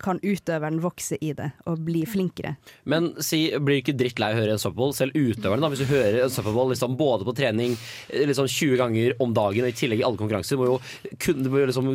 kan 0.00 0.16
utøveren 0.24 0.78
vokse 0.80 1.18
i 1.20 1.32
det 1.36 1.50
og 1.68 1.82
bli 1.84 2.00
flinkere. 2.08 2.54
Men 2.88 3.10
si, 3.20 3.42
blir 3.60 3.76
du 3.76 3.82
ikke 3.82 3.94
drittlei 4.00 4.30
å 4.32 4.38
høre 4.38 4.54
en 4.54 4.60
Superbowl, 4.62 4.94
selv 4.96 5.12
utøverne, 5.18 5.60
da, 5.60 5.68
hvis 5.74 5.82
du 5.84 5.90
hører 5.90 6.22
en 6.24 6.32
Superbowl 6.32 6.70
liksom, 6.72 6.94
både 6.96 7.26
på 7.28 7.34
trening 7.36 7.74
eh, 8.08 8.24
liksom 8.30 8.48
20 8.48 8.78
ganger 8.80 9.14
om 9.20 9.34
dagen, 9.36 9.66
og 9.66 9.68
i 9.68 9.76
tillegg 9.76 10.00
i 10.00 10.06
alle 10.06 10.16
konkurranser, 10.20 10.56
må 10.56 10.68
jo, 10.70 10.78
kunne, 11.20 11.50
må 11.52 11.60
jo 11.60 11.66
liksom 11.68 11.90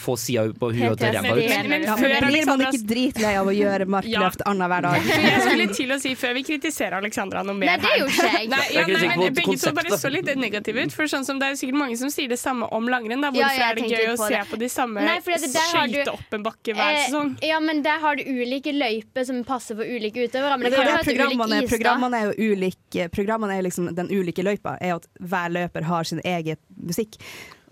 få 0.00 0.16
sida 0.20 0.46
på 0.56 0.70
huet 0.72 0.96
til 1.02 1.12
ræva 1.18 1.34
ut. 1.36 1.42
Men, 1.44 1.68
men 1.74 1.84
Ja, 1.84 1.96
før 2.00 2.14
men 2.14 2.28
blir 2.30 2.48
man 2.48 2.64
ikke 2.70 2.80
dritlei 2.94 3.34
av 3.42 3.50
å 3.52 3.54
gjøre 3.54 3.88
markløft 3.98 4.46
annenhver 4.48 4.88
dag? 4.88 5.10
Jeg 5.34 5.44
skulle 5.44 5.68
til 5.76 5.92
å 5.92 6.00
si 6.00 6.14
før 6.18 6.34
vi 6.38 6.44
kritiserer 6.48 6.98
Alexandra 7.02 7.44
noe 7.44 7.58
mer 7.58 7.74
Nei, 7.74 7.76
det 7.84 7.92
er 7.92 8.00
jo 8.00 8.08
ikke 8.08 8.30
jeg. 8.32 8.48
Nei, 8.54 8.62
ja, 8.72 8.86
nei, 8.88 9.28
begge 9.34 9.58
to 9.60 9.72
bare 9.76 9.98
så 10.00 10.10
litt 10.12 10.28
negative 10.40 10.84
ut. 10.86 10.94
For 10.94 11.10
sånn 11.10 11.24
som 11.26 11.40
Det 11.42 11.50
er 11.52 11.58
sikkert 11.60 11.80
mange 11.80 11.98
som 12.00 12.10
sier 12.12 12.30
det 12.32 12.38
samme 12.40 12.68
om 12.74 12.88
langrenn. 12.88 13.20
Da. 13.24 13.30
Hvorfor 13.34 13.58
Ja, 13.60 13.70
er 13.70 13.78
det 13.78 13.88
gøy 13.92 14.10
å 14.14 14.16
se 14.20 14.40
på 14.50 14.58
de 14.60 14.68
samme 14.72 15.04
Nei, 15.04 15.18
fordi 15.24 15.36
at 15.50 15.56
der 15.58 15.68
har 15.74 15.86
du- 15.88 15.94
skøyte 15.98 16.14
opp 16.14 16.36
en 16.38 16.44
bakke 16.46 16.76
hver 16.76 16.93
Eh, 16.93 16.93
sesong? 17.06 17.32
ja, 17.42 17.60
men 17.60 17.82
der 17.82 17.98
har 18.02 18.16
du 18.16 18.22
ulike 18.28 18.72
løyper 18.74 19.26
som 19.28 19.42
passer 19.48 19.78
for 19.78 19.84
ulike 19.84 20.28
utøvere. 20.28 20.58
Men 20.58 20.68
Men 20.68 20.72
det 20.72 20.78
det 20.78 20.84
det 20.84 20.92
være 20.92 21.02
ulik 21.02 21.40
programmene, 21.40 21.68
programmene 21.74 22.20
er 22.22 22.30
jo 22.30 22.52
ulike 22.54 23.08
Programmene 23.14 23.58
er 23.58 23.66
liksom 23.66 23.90
den 23.94 24.08
ulike 24.10 24.42
løypa, 24.46 24.78
er 24.80 24.96
at 24.96 25.06
hver 25.20 25.50
løper 25.50 25.82
har 25.90 26.04
sin 26.04 26.20
egen 26.24 26.56
musikk. 26.76 27.18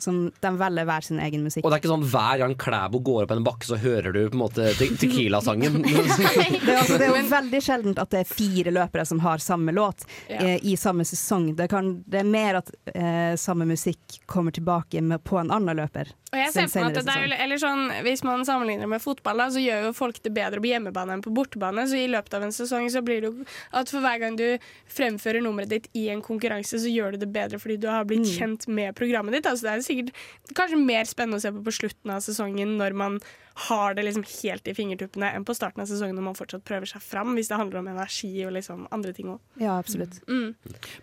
Som 0.03 0.33
de 0.42 0.51
velger 0.59 0.87
hver 0.88 1.05
sin 1.07 1.20
egen 1.23 1.44
musikk. 1.44 1.62
Og 1.62 1.70
det 1.70 1.77
er 1.77 1.81
ikke 1.85 1.90
sånn 1.92 2.07
hver 2.11 2.38
gang 2.40 2.55
Klæbo 2.59 2.99
går 3.07 3.23
opp 3.23 3.35
en 3.37 3.44
bakke, 3.46 3.66
så 3.68 3.77
hører 3.79 4.11
du 4.16 4.25
på 4.33 4.35
en 4.35 4.40
måte 4.40 4.73
te 4.75 4.88
Tequila-sangen. 4.99 5.77
Det 5.85 5.92
er, 5.92 6.79
altså, 6.81 6.96
det 6.99 7.07
er 7.07 7.12
jo 7.12 7.20
veldig 7.31 7.61
sjeldent 7.62 8.01
at 8.03 8.11
det 8.11 8.25
er 8.25 8.33
fire 8.33 8.73
løpere 8.75 9.05
som 9.07 9.20
har 9.23 9.38
samme 9.38 9.70
låt 9.77 10.03
Ja. 10.27 10.40
eh, 10.40 10.59
i 10.66 10.75
samme 10.77 11.07
sesong. 11.07 11.53
Det, 11.55 11.68
kan, 11.70 11.92
det 12.11 12.18
er 12.25 12.27
mer 12.27 12.59
at 12.64 12.73
eh, 12.94 13.37
samme 13.38 13.68
musikk 13.68 14.18
kommer 14.27 14.51
tilbake 14.51 14.99
med, 15.03 15.23
på 15.23 15.38
en 15.38 15.55
annen 15.55 15.79
løper. 15.79 16.11
Og 16.33 16.38
jeg 16.40 16.53
ser 16.55 16.68
for 16.73 16.81
meg 16.87 16.97
at 16.97 17.05
det 17.05 17.12
er, 17.12 17.27
jo- 17.29 17.37
eller 17.45 17.59
sånn, 17.61 17.83
Hvis 18.07 18.23
man 18.25 18.40
sammenligner 18.49 18.88
med 18.88 19.03
fotball, 19.05 19.37
da, 19.37 19.47
så 19.53 19.61
gjør 19.61 19.83
jo 19.85 19.92
folk 19.92 20.16
det 20.25 20.33
bedre 20.33 20.62
på 20.64 20.71
hjemmebane 20.71 21.12
enn 21.12 21.23
på 21.23 21.33
bortebane. 21.35 21.85
Så 21.87 21.99
i 22.01 22.07
løpet 22.09 22.33
av 22.38 22.42
en 22.47 22.55
sesong 22.57 22.88
så 22.90 23.03
blir 23.05 23.21
det 23.21 23.29
jo 23.29 23.45
at 23.77 23.90
for 23.92 24.01
hver 24.01 24.18
gang 24.23 24.37
du 24.40 24.47
fremfører 24.88 25.42
nummeret 25.45 25.68
ditt 25.68 25.88
i 25.95 26.07
en 26.09 26.23
konkurranse, 26.25 26.81
så 26.81 26.88
gjør 26.88 27.12
du 27.12 27.18
det 27.27 27.33
bedre 27.35 27.61
fordi 27.61 27.77
du 27.79 27.87
har 27.92 28.05
blitt 28.09 28.25
kjent 28.33 28.66
med 28.68 28.95
programmet 28.97 29.33
ditt. 29.37 29.45
Altså 29.51 29.68
det 29.68 29.75
er 29.77 29.85
sikkert 29.85 30.14
kanskje 30.57 30.81
mer 30.81 31.05
spennende 31.05 31.37
å 31.37 31.45
se 31.45 31.53
på 31.53 31.62
på 31.68 31.75
slutten 31.83 32.11
av 32.16 32.21
sesongen 32.25 32.79
når 32.81 32.95
man 32.97 33.21
har 33.68 33.92
det 33.92 34.07
liksom 34.07 34.25
helt 34.25 34.66
i 34.66 34.73
fingertuppene, 34.73 35.35
enn 35.37 35.45
på 35.45 35.53
starten 35.55 35.83
av 35.85 35.87
sesongen 35.87 36.16
når 36.16 36.25
man 36.31 36.35
fortsatt 36.38 36.64
prøver 36.64 36.88
seg 36.88 37.03
fram, 37.05 37.35
hvis 37.37 37.49
det 37.53 37.59
handler 37.61 37.83
om 37.83 37.88
energi 37.92 38.33
og 38.47 38.55
liksom 38.57 38.87
andre 38.90 39.12
ting 39.12 39.27
òg. 39.35 39.40
Ja, 39.61 39.77
absolutt. 39.79 40.16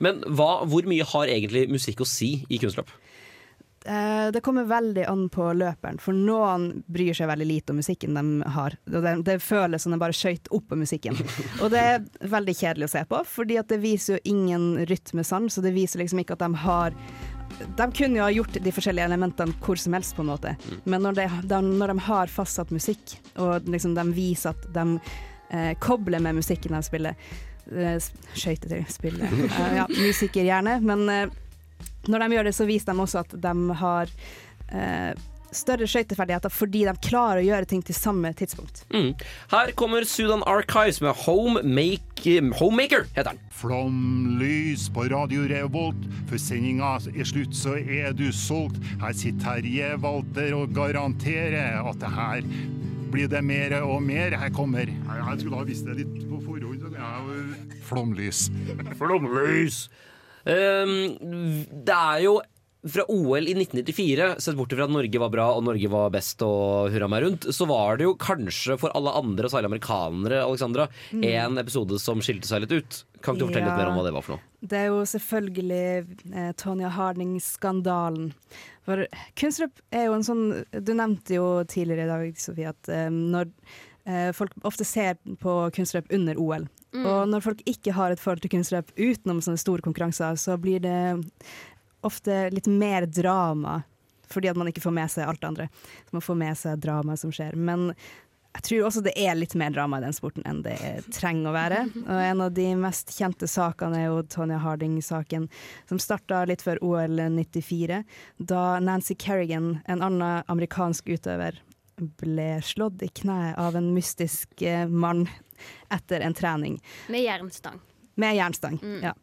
Men 0.02 0.22
hva, 0.26 0.66
hvor 0.66 0.82
mye 0.90 1.06
har 1.06 1.28
egentlig 1.30 1.68
musikk 1.70 2.02
å 2.02 2.08
si 2.10 2.46
i 2.50 2.58
kunstløp? 2.58 2.90
Eh, 3.86 4.32
det 4.32 4.42
kommer 4.42 4.64
veldig 4.64 5.06
an 5.06 5.30
på 5.30 5.54
løperen, 5.54 6.00
for 6.04 6.16
noen 6.16 6.84
bryr 6.88 7.16
seg 7.16 7.30
veldig 7.32 7.48
lite 7.48 7.74
om 7.74 7.80
musikken 7.80 8.18
de 8.18 8.52
har. 8.56 8.76
Det, 8.84 9.16
det 9.28 9.40
føles 9.44 9.84
som 9.84 9.96
de 9.96 10.02
bare 10.02 10.16
skøyt 10.16 10.52
opp 10.52 10.68
på 10.70 10.80
musikken. 10.80 11.18
Og 11.64 11.72
det 11.72 11.84
er 11.94 12.06
veldig 12.20 12.56
kjedelig 12.60 12.90
å 12.90 12.94
se 12.98 13.06
på, 13.10 13.24
fordi 13.38 13.60
det 13.70 13.82
viser 13.84 14.18
jo 14.18 14.36
ingen 14.36 14.72
rytmesans, 14.90 15.56
så 15.56 15.64
det 15.64 15.76
viser 15.78 16.04
liksom 16.04 16.24
ikke 16.24 16.36
at 16.36 16.46
de 16.46 16.64
har 16.66 16.98
de 17.60 17.86
kunne 17.92 18.16
jo 18.16 18.24
ha 18.24 18.32
gjort 18.32 18.56
de 18.64 18.72
forskjellige 18.72 19.10
elementene 19.10 19.56
hvor 19.64 19.80
som 19.80 19.96
helst, 19.98 20.14
på 20.16 20.24
en 20.24 20.30
måte. 20.32 20.54
Men 20.88 21.04
når 21.04 21.18
de, 21.18 21.26
de, 21.50 21.60
når 21.82 21.92
de 21.92 22.06
har 22.06 22.32
fastsatt 22.32 22.72
musikk, 22.72 23.18
og 23.36 23.68
liksom 23.68 23.98
de 23.98 24.06
viser 24.16 24.54
at 24.54 24.70
de 24.76 24.86
eh, 25.50 25.74
kobler 25.84 26.24
med 26.24 26.40
musikken 26.40 26.78
de 26.78 26.82
spiller 26.86 27.18
eh, 27.68 28.00
spiller. 28.88 29.30
Eh, 29.60 29.76
ja, 29.76 29.88
musiker 29.90 30.48
gjerne, 30.48 30.80
men 30.80 31.10
eh, 31.10 31.38
når 32.10 32.24
de 32.24 32.38
gjør 32.38 32.48
det, 32.50 32.56
så 32.58 32.70
viser 32.70 32.94
de 32.94 33.04
også 33.04 33.24
at 33.24 33.36
de 33.44 33.80
har 33.82 34.14
eh, 34.72 35.12
større 35.56 35.88
skøyteferdigheter 35.90 36.54
fordi 36.54 36.84
de 36.88 36.94
klarer 37.06 37.42
å 37.42 37.46
gjøre 37.48 37.70
ting 37.70 37.82
til 37.86 37.98
samme 37.98 38.32
tidspunkt. 38.38 38.84
Mm. 38.94 39.12
Her 39.52 39.74
kommer 39.80 40.06
Sudan 40.08 40.44
Archives 40.50 41.02
med 41.04 41.18
Home 41.26 41.64
Make, 41.64 42.38
Homemaker, 42.60 43.06
heter 43.16 43.34
den. 43.34 43.42
Flomlys 43.60 44.88
på 44.94 45.08
Radio 45.12 45.48
Revolt. 45.50 46.08
for 46.30 46.42
sendinga 46.42 46.98
er 47.14 47.28
slutt, 47.28 47.56
så 47.56 47.78
er 47.80 48.14
du 48.14 48.30
solgt. 48.36 48.78
Her 49.02 49.14
sitter 49.14 49.40
Terje 49.40 49.96
Walter 50.04 50.54
og 50.58 50.76
garanterer 50.76 51.80
at 51.82 52.00
det 52.02 52.12
her 52.14 52.44
blir 53.10 53.30
det 53.30 53.42
mer 53.44 53.74
og 53.82 54.04
mer. 54.04 54.38
Her 54.38 54.50
kommer 54.54 54.86
Jeg, 54.86 55.40
skulle 55.40 55.58
ha 55.58 55.66
visst 55.66 55.86
det 55.86 55.98
litt 56.04 56.30
på 56.30 56.42
forhånd. 56.46 56.86
Flomlys. 57.90 58.50
Flomlys! 59.00 59.90
Um, 60.46 61.60
det 61.86 61.96
er 61.96 62.24
jo 62.28 62.40
fra 62.88 63.04
OL 63.12 63.48
i 63.50 63.54
1994, 63.58 64.28
sett 64.40 64.56
bort 64.56 64.72
fra 64.72 64.86
at 64.86 64.94
Norge 64.94 65.20
var 65.20 65.32
bra 65.34 65.50
og 65.52 65.66
Norge 65.68 65.90
var 65.92 66.14
best 66.14 66.40
og 66.46 66.94
hurra 66.94 67.10
meg 67.12 67.26
rundt, 67.26 67.48
så 67.56 67.68
var 67.68 68.00
det 68.00 68.08
jo 68.08 68.16
kanskje 68.20 68.78
for 68.80 68.96
alle 68.96 69.12
andre, 69.20 69.52
særlig 69.52 69.68
amerikanere, 69.74 70.40
Alexandra, 70.46 70.88
en 71.12 71.60
episode 71.60 72.00
som 72.00 72.24
skilte 72.24 72.48
seg 72.48 72.64
litt 72.64 72.78
ut. 72.78 73.02
Kan 73.20 73.36
ikke 73.36 73.42
du 73.42 73.50
fortelle 73.50 73.68
litt 73.68 73.82
mer 73.82 73.92
om 73.92 74.00
hva 74.00 74.06
det 74.08 74.16
var 74.16 74.24
for 74.24 74.38
noe? 74.38 74.46
Det 74.64 74.80
er 74.80 74.88
jo 74.94 75.04
selvfølgelig 75.12 75.84
eh, 76.32 76.50
Tonja 76.60 76.92
Harding-skandalen. 76.96 78.32
For 78.88 79.04
kunstløp 79.40 79.84
er 79.92 80.08
jo 80.08 80.16
en 80.16 80.26
sånn 80.26 80.44
Du 80.72 80.94
nevnte 80.96 81.36
jo 81.36 81.50
tidligere 81.68 82.08
i 82.08 82.12
dag, 82.14 82.40
Sofie, 82.40 82.72
at 82.72 82.92
eh, 82.92 83.12
når 83.12 83.52
eh, 84.08 84.30
folk 84.36 84.56
ofte 84.64 84.88
ser 84.88 85.20
på 85.44 85.62
kunstløp 85.76 86.08
under 86.16 86.40
OL, 86.40 86.70
og 86.98 87.28
når 87.30 87.44
folk 87.46 87.60
ikke 87.70 87.94
har 87.94 88.14
et 88.14 88.22
forhold 88.22 88.42
til 88.44 88.54
kunstløp 88.56 88.94
utenom 88.98 89.44
sånne 89.46 89.62
store 89.62 89.86
konkurranser, 89.86 90.40
så 90.42 90.58
blir 90.62 90.82
det 90.84 91.00
ofte 92.06 92.48
litt 92.54 92.70
mer 92.72 93.06
drama. 93.06 93.82
Fordi 94.30 94.50
at 94.52 94.58
man 94.58 94.70
ikke 94.70 94.84
får 94.84 94.94
med 94.94 95.12
seg 95.12 95.28
alt 95.28 95.42
det 95.42 95.50
andre. 95.50 95.70
Så 96.08 96.18
man 96.18 96.26
får 96.26 96.42
med 96.42 96.58
seg 96.58 96.82
dramaet 96.82 97.22
som 97.22 97.32
skjer. 97.34 97.56
Men 97.58 97.90
jeg 98.58 98.66
tror 98.66 98.88
også 98.88 99.04
det 99.06 99.14
er 99.18 99.38
litt 99.38 99.54
mer 99.58 99.74
drama 99.74 100.00
i 100.00 100.04
den 100.04 100.16
sporten 100.16 100.46
enn 100.50 100.64
det 100.66 100.78
trenger 101.14 101.52
å 101.52 101.56
være. 101.56 101.84
Og 102.10 102.22
en 102.26 102.44
av 102.46 102.54
de 102.58 102.68
mest 102.80 103.14
kjente 103.16 103.50
sakene 103.50 104.02
er 104.02 104.08
jo 104.10 104.24
Tonya 104.30 104.60
Harding-saken, 104.64 105.48
som 105.90 106.02
starta 106.02 106.44
litt 106.50 106.66
før 106.66 106.82
OL 106.86 107.22
94, 107.38 108.04
da 108.52 108.64
Nancy 108.84 109.18
Kerrigan, 109.18 109.78
en 109.86 110.06
annen 110.06 110.46
amerikansk 110.50 111.10
utøver, 111.14 111.62
ble 112.00 112.62
slått 112.66 113.02
i 113.06 113.10
kneet 113.22 113.58
av 113.60 113.76
en 113.80 113.92
mystisk 113.96 114.62
eh, 114.62 114.88
mann 114.88 115.28
etter 115.92 116.22
en 116.26 116.34
trening. 116.34 116.80
Med 117.10 117.22
jernstang. 117.26 117.80
Med 118.20 118.36
jernstang, 118.36 118.80
Mm. 118.82 119.02
ja. 119.04 119.14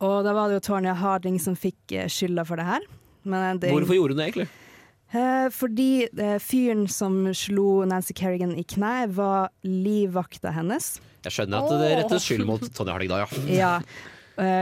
Og 0.00 0.24
da 0.24 0.32
var 0.32 0.48
det 0.48 0.54
jo 0.60 0.64
Tonya 0.72 0.94
Harding 0.96 1.38
som 1.40 1.54
fikk 1.56 1.92
eh, 1.92 2.08
skylda 2.08 2.44
for 2.48 2.56
det 2.56 2.64
her. 2.64 2.80
Men 3.22 3.58
det, 3.60 3.70
Hvorfor 3.74 3.94
gjorde 3.94 4.14
hun 4.14 4.20
det, 4.22 4.28
egentlig? 4.30 4.48
Eh, 5.12 5.48
fordi 5.52 5.88
eh, 6.16 6.38
fyren 6.40 6.86
som 6.88 7.18
slo 7.34 7.84
Nancy 7.84 8.14
Kerrigan 8.16 8.54
i 8.56 8.64
kneet, 8.64 9.10
var 9.16 9.50
livvakta 9.66 10.52
hennes. 10.56 11.00
Jeg 11.26 11.32
skjønner 11.36 11.60
at 11.66 11.74
det 11.82 11.90
rettes 12.04 12.24
skyld 12.24 12.46
mot 12.48 12.62
Tonje 12.72 12.94
Harding 12.94 13.10
da, 13.12 13.24
ja. 13.26 13.28
Ja. 13.58 13.74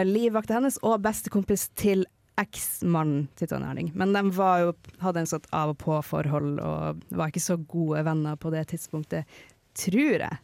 Livvakta 0.03 0.57
hennes 0.57 0.79
og 0.83 0.97
bestekompis 1.05 1.69
til 1.79 2.03
eksmannen 2.39 3.27
til 3.39 3.51
Tonje 3.51 3.71
Erling. 3.73 3.91
Men 3.99 4.15
de 4.15 4.23
var 4.37 4.63
jo, 4.63 4.75
hadde 5.03 5.25
en 5.25 5.31
sånn 5.31 5.49
av 5.55 5.75
og 5.75 7.03
var 7.11 7.33
ikke 7.33 7.43
så 7.43 7.59
gode 7.59 8.05
venner 8.07 8.39
på 8.41 8.53
det 8.55 8.67
tidspunktet, 8.73 9.41
tror 9.79 10.25
jeg. 10.25 10.39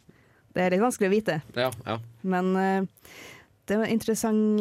Det 0.55 0.63
er 0.63 0.75
litt 0.75 0.85
vanskelig 0.85 1.11
å 1.11 1.15
vite. 1.15 1.41
ja, 1.59 1.71
ja. 1.87 1.99
Men 2.23 2.53
eh, 2.57 3.15
det 3.67 3.77
var 3.81 3.85
en 3.87 3.95
interessant 3.95 4.61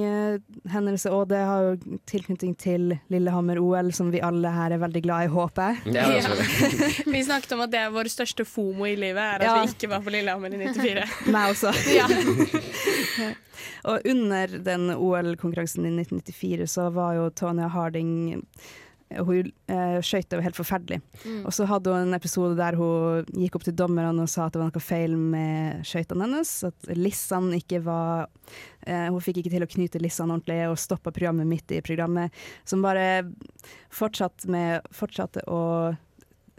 hendelse, 0.71 1.11
og 1.11 1.27
det 1.31 1.39
har 1.43 1.65
jo 1.65 1.97
tilknytning 2.07 2.53
til 2.59 2.93
Lillehammer-OL, 3.11 3.89
som 3.95 4.11
vi 4.13 4.21
alle 4.23 4.51
her 4.55 4.71
er 4.71 4.79
veldig 4.79 5.01
glad 5.03 5.25
i, 5.25 5.31
håper 5.33 5.73
jeg. 5.73 5.95
Ja. 5.97 6.05
Vi 7.11 7.23
snakket 7.27 7.51
om 7.57 7.63
at 7.65 7.71
det 7.73 7.81
er 7.83 7.91
vår 7.91 8.07
største 8.13 8.45
fomo 8.47 8.87
i 8.87 8.95
livet, 8.95 9.19
er 9.19 9.41
at 9.41 9.47
Ja. 9.49 9.55
vi 9.65 9.73
ikke 9.75 9.89
var 9.91 10.05
på 10.05 10.13
Lillehammer 10.15 10.55
i 10.55 10.61
94. 10.63 11.03
Meg 11.35 11.51
også. 11.51 11.73
Ja. 11.91 12.07
Og 13.91 13.99
under 14.09 14.47
den 14.63 14.89
OL-konkurransen 14.95 15.85
i 15.85 15.91
1994 16.01 16.67
så 16.71 16.87
var 16.95 17.17
jo 17.19 17.29
Tonya 17.35 17.67
Harding 17.67 18.43
hun 19.21 19.49
eh, 19.71 19.97
skøyt 20.05 20.33
jo 20.33 20.41
helt 20.43 20.57
forferdelig. 20.57 20.99
Mm. 21.23 21.41
Og 21.47 21.53
så 21.55 21.67
hadde 21.69 21.93
hun 21.93 22.07
en 22.07 22.17
episode 22.17 22.57
der 22.59 22.77
hun 22.79 23.27
gikk 23.37 23.57
opp 23.59 23.67
til 23.67 23.75
dommerne 23.77 24.25
og 24.25 24.31
sa 24.31 24.47
at 24.47 24.55
det 24.55 24.61
var 24.61 24.71
noe 24.71 24.83
feil 24.83 25.15
med 25.17 25.83
skøytene 25.87 26.27
hennes. 26.27 26.53
At 26.69 26.89
lissene 26.97 27.59
ikke 27.61 27.83
var 27.85 28.27
eh, 28.87 29.09
Hun 29.09 29.21
fikk 29.23 29.41
ikke 29.41 29.53
til 29.53 29.65
å 29.65 29.71
knyte 29.75 30.01
lissene 30.03 30.35
ordentlig 30.35 30.61
og 30.69 30.81
stoppa 30.81 31.13
programmet 31.13 31.49
midt 31.49 31.75
i 31.75 31.83
programmet. 31.85 32.33
Som 32.69 32.85
bare 32.85 33.27
fortsatte, 33.93 34.49
med, 34.51 34.89
fortsatte 34.95 35.45
å 35.47 35.61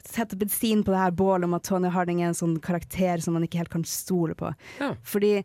sette 0.04 0.36
bensin 0.36 0.82
på 0.84 0.92
det 0.92 1.00
her 1.00 1.14
bålet 1.16 1.46
om 1.48 1.54
at 1.56 1.64
Tony 1.64 1.88
Harding 1.88 2.20
er 2.22 2.30
en 2.30 2.36
sånn 2.36 2.58
karakter 2.62 3.22
som 3.24 3.36
man 3.36 3.46
ikke 3.46 3.62
helt 3.62 3.72
kan 3.72 3.86
stole 3.88 4.36
på. 4.38 4.52
Ja. 4.80 4.92
Fordi 5.08 5.38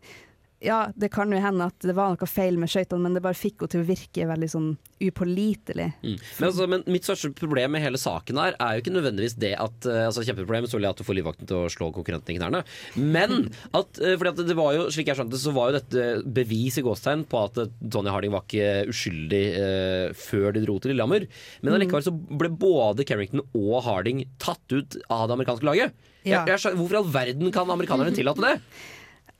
ja, 0.60 0.90
det 0.92 1.08
kan 1.08 1.30
jo 1.32 1.38
hende 1.40 1.70
at 1.70 1.84
det 1.88 1.94
var 1.96 2.12
noe 2.12 2.26
feil 2.28 2.58
med 2.60 2.68
skøytene, 2.68 3.00
men 3.00 3.14
det 3.16 3.22
bare 3.24 3.38
fikk 3.38 3.62
henne 3.62 3.72
til 3.72 3.80
å 3.80 3.86
virke 3.88 4.26
veldig 4.28 4.48
sånn 4.52 4.66
upålitelig. 5.00 5.86
Mm. 6.02 6.16
Men, 6.18 6.46
altså, 6.50 6.66
men 6.68 6.84
mitt 6.92 7.06
største 7.08 7.30
problem 7.36 7.72
med 7.72 7.80
hele 7.80 8.00
saken 8.00 8.40
her 8.42 8.58
er 8.60 8.76
jo 8.76 8.82
ikke 8.82 8.92
nødvendigvis 8.92 9.38
det 9.40 9.54
at 9.56 9.88
eh, 9.88 10.02
altså 10.04 10.24
Kjempeproblem 10.26 10.66
selvfølgelig 10.68 10.90
at 10.92 11.00
du 11.00 11.06
får 11.06 11.16
livvakten 11.16 11.48
til 11.48 11.62
å 11.62 11.70
slå 11.72 11.88
konkurrenten 11.96 12.34
i 12.34 12.36
knærne. 12.36 12.60
Men 13.00 13.48
at, 13.80 14.02
eh, 14.02 14.18
fordi 14.20 14.34
at 14.34 14.44
det 14.50 14.58
var 14.58 14.76
jo, 14.76 14.84
slik 14.92 15.08
jeg 15.08 15.20
skjønte 15.22 15.36
det, 15.38 15.42
så 15.46 15.54
var 15.56 15.70
jo 15.70 15.78
dette 15.78 16.34
bevis 16.40 16.76
i 16.76 16.84
gåstegn 16.84 17.24
på 17.32 17.42
at 17.46 17.62
eh, 17.64 17.72
Tony 17.96 18.12
Harding 18.12 18.36
var 18.36 18.44
ikke 18.44 18.92
uskyldig 18.92 19.42
eh, 19.62 20.06
før 20.28 20.52
de 20.56 20.66
dro 20.66 20.76
til 20.76 20.92
Lillehammer. 20.92 21.24
Men 21.64 21.78
allikevel 21.78 22.04
så 22.04 22.12
ble 22.12 22.52
både 22.52 23.08
Carrington 23.08 23.46
og 23.48 23.80
Harding 23.88 24.26
tatt 24.42 24.76
ut 24.76 25.00
av 25.08 25.24
det 25.30 25.40
amerikanske 25.40 25.72
laget. 25.72 25.96
Ja. 26.20 26.44
Jeg, 26.44 26.60
jeg, 26.60 26.76
hvorfor 26.76 26.98
i 26.98 27.00
all 27.00 27.12
verden 27.16 27.54
kan 27.54 27.72
amerikanerne 27.72 28.12
tillate 28.12 28.44
det? 28.44 28.56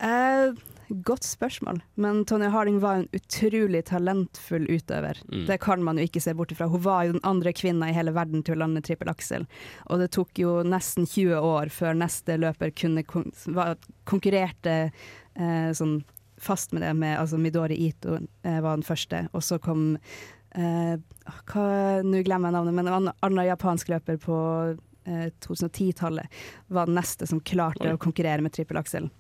Eh, 0.01 0.55
godt 1.07 1.25
spørsmål, 1.25 1.79
men 2.03 2.25
Tonje 2.27 2.49
Harding 2.51 2.81
var 2.83 2.99
en 3.01 3.09
utrolig 3.15 3.85
talentfull 3.89 4.67
utøver. 4.67 5.21
Mm. 5.31 5.45
Det 5.47 5.59
kan 5.63 5.85
man 5.87 5.99
jo 6.01 6.07
ikke 6.09 6.21
se 6.25 6.35
bort 6.35 6.51
ifra. 6.55 6.67
Hun 6.73 6.83
var 6.83 7.05
jo 7.07 7.13
den 7.15 7.25
andre 7.25 7.53
kvinna 7.55 7.89
i 7.91 7.95
hele 7.97 8.15
verden 8.17 8.43
til 8.47 8.57
å 8.57 8.63
lande 8.65 8.83
trippel 8.83 9.09
aksel, 9.13 9.47
og 9.87 10.03
det 10.03 10.11
tok 10.17 10.41
jo 10.43 10.57
nesten 10.67 11.07
20 11.07 11.39
år 11.47 11.71
før 11.75 11.95
neste 12.01 12.37
løper 12.43 12.73
kunne 12.75 13.05
kon 13.07 13.31
konkurrerte 14.09 14.75
eh, 15.35 15.71
sånn 15.77 16.01
fast 16.41 16.73
med 16.73 16.83
det, 16.83 16.95
med 16.97 17.19
altså 17.21 17.37
Midori 17.39 17.77
Ito 17.91 18.17
eh, 18.43 18.61
var 18.65 18.79
den 18.79 18.87
første, 18.87 19.27
og 19.37 19.43
så 19.45 19.59
kom 19.61 19.91
eh, 20.57 20.95
hva- 21.53 22.03
Nå 22.07 22.23
glemmer 22.25 22.49
jeg 22.49 22.57
navnet, 22.57 22.75
men 22.79 22.89
en 22.89 23.11
annen 23.13 23.45
japansk 23.47 23.91
løper 23.93 24.17
på 24.23 24.39
eh, 25.05 25.29
2010-tallet 25.45 26.41
var 26.73 26.89
den 26.89 26.97
neste 26.97 27.29
som 27.29 27.43
klarte 27.45 27.85
Oi. 27.91 27.93
å 27.95 28.01
konkurrere 28.01 28.41
med 28.45 28.55
trippel 28.57 28.81
aksel. 28.81 29.11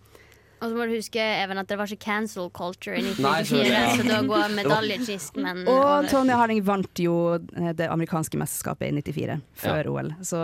Og 0.61 0.69
så 0.69 0.77
må 0.77 0.87
du 0.89 0.93
huske 0.95 1.21
Even, 1.21 1.59
at 1.61 1.69
det 1.71 1.79
var 1.81 1.89
ikke 1.89 2.05
cancel 2.05 2.51
culture 2.53 2.97
i 2.99 3.03
1994, 3.03 3.49
så- 3.49 3.63
ja. 3.65 3.85
så 3.97 4.09
da 4.09 4.21
går 4.29 4.53
medaljekistenmenn 4.61 5.63
Og. 5.69 6.11
Tonje 6.13 6.37
Harding 6.37 6.61
vant 6.67 7.01
jo 7.01 7.15
eh, 7.39 7.73
det 7.77 7.89
amerikanske 7.89 8.37
mesterskapet 8.41 8.91
i 8.91 9.01
94, 9.01 9.41
før 9.65 9.89
OL. 9.95 10.13
Så 10.27 10.43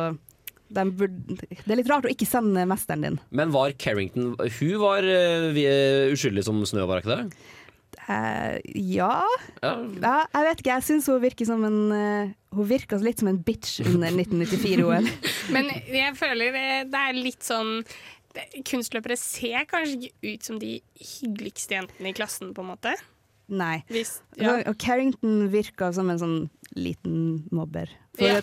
de 0.68 0.82
burde, 0.98 1.36
det 1.38 1.70
er 1.70 1.78
litt 1.78 1.90
rart 1.90 2.08
å 2.08 2.10
ikke 2.10 2.26
sende 2.26 2.64
mesteren 2.66 3.04
din. 3.06 3.20
Men 3.30 3.52
var 3.54 3.70
Carrington 3.78 4.32
Hun 4.34 4.72
var 4.82 5.06
uh, 5.06 5.60
uskyldig 6.10 6.42
som 6.46 6.58
snø, 6.66 6.86
var 6.90 7.04
ikke 7.04 7.14
det? 7.20 7.36
Uh, 8.06 8.58
ja. 8.74 9.22
Ja. 9.62 9.72
ja, 10.02 10.16
jeg 10.34 10.46
vet 10.48 10.60
ikke. 10.62 10.74
Jeg 10.74 10.86
syns 10.86 11.06
hun 11.10 11.22
virker 11.22 11.48
som 11.48 11.62
en 11.66 11.78
uh, 11.90 12.34
Hun 12.54 12.68
virka 12.68 12.98
litt 13.02 13.22
som 13.22 13.30
en 13.30 13.38
bitch 13.42 13.80
under 13.86 14.10
1994-OL. 14.14 15.08
Men 15.54 15.70
jeg 15.90 16.12
føler 16.18 16.54
det, 16.54 16.66
det 16.92 17.02
er 17.10 17.18
litt 17.18 17.46
sånn 17.46 17.80
Kunstløpere 18.68 19.16
ser 19.20 19.64
kanskje 19.70 20.08
ikke 20.10 20.34
ut 20.34 20.42
som 20.48 20.58
de 20.62 20.80
hyggeligste 21.00 21.74
jentene 21.78 22.10
i 22.10 22.16
klassen, 22.16 22.52
på 22.56 22.64
en 22.64 22.70
måte. 22.74 22.94
Nei. 23.48 23.84
Hvis, 23.88 24.16
ja. 24.40 24.56
Og 24.66 24.74
Carrington 24.82 25.44
virka 25.52 25.92
som 25.94 26.08
en 26.10 26.18
sånn 26.18 26.38
liten 26.74 27.44
mobber. 27.54 27.86
For 28.18 28.26
Ja. 28.26 28.40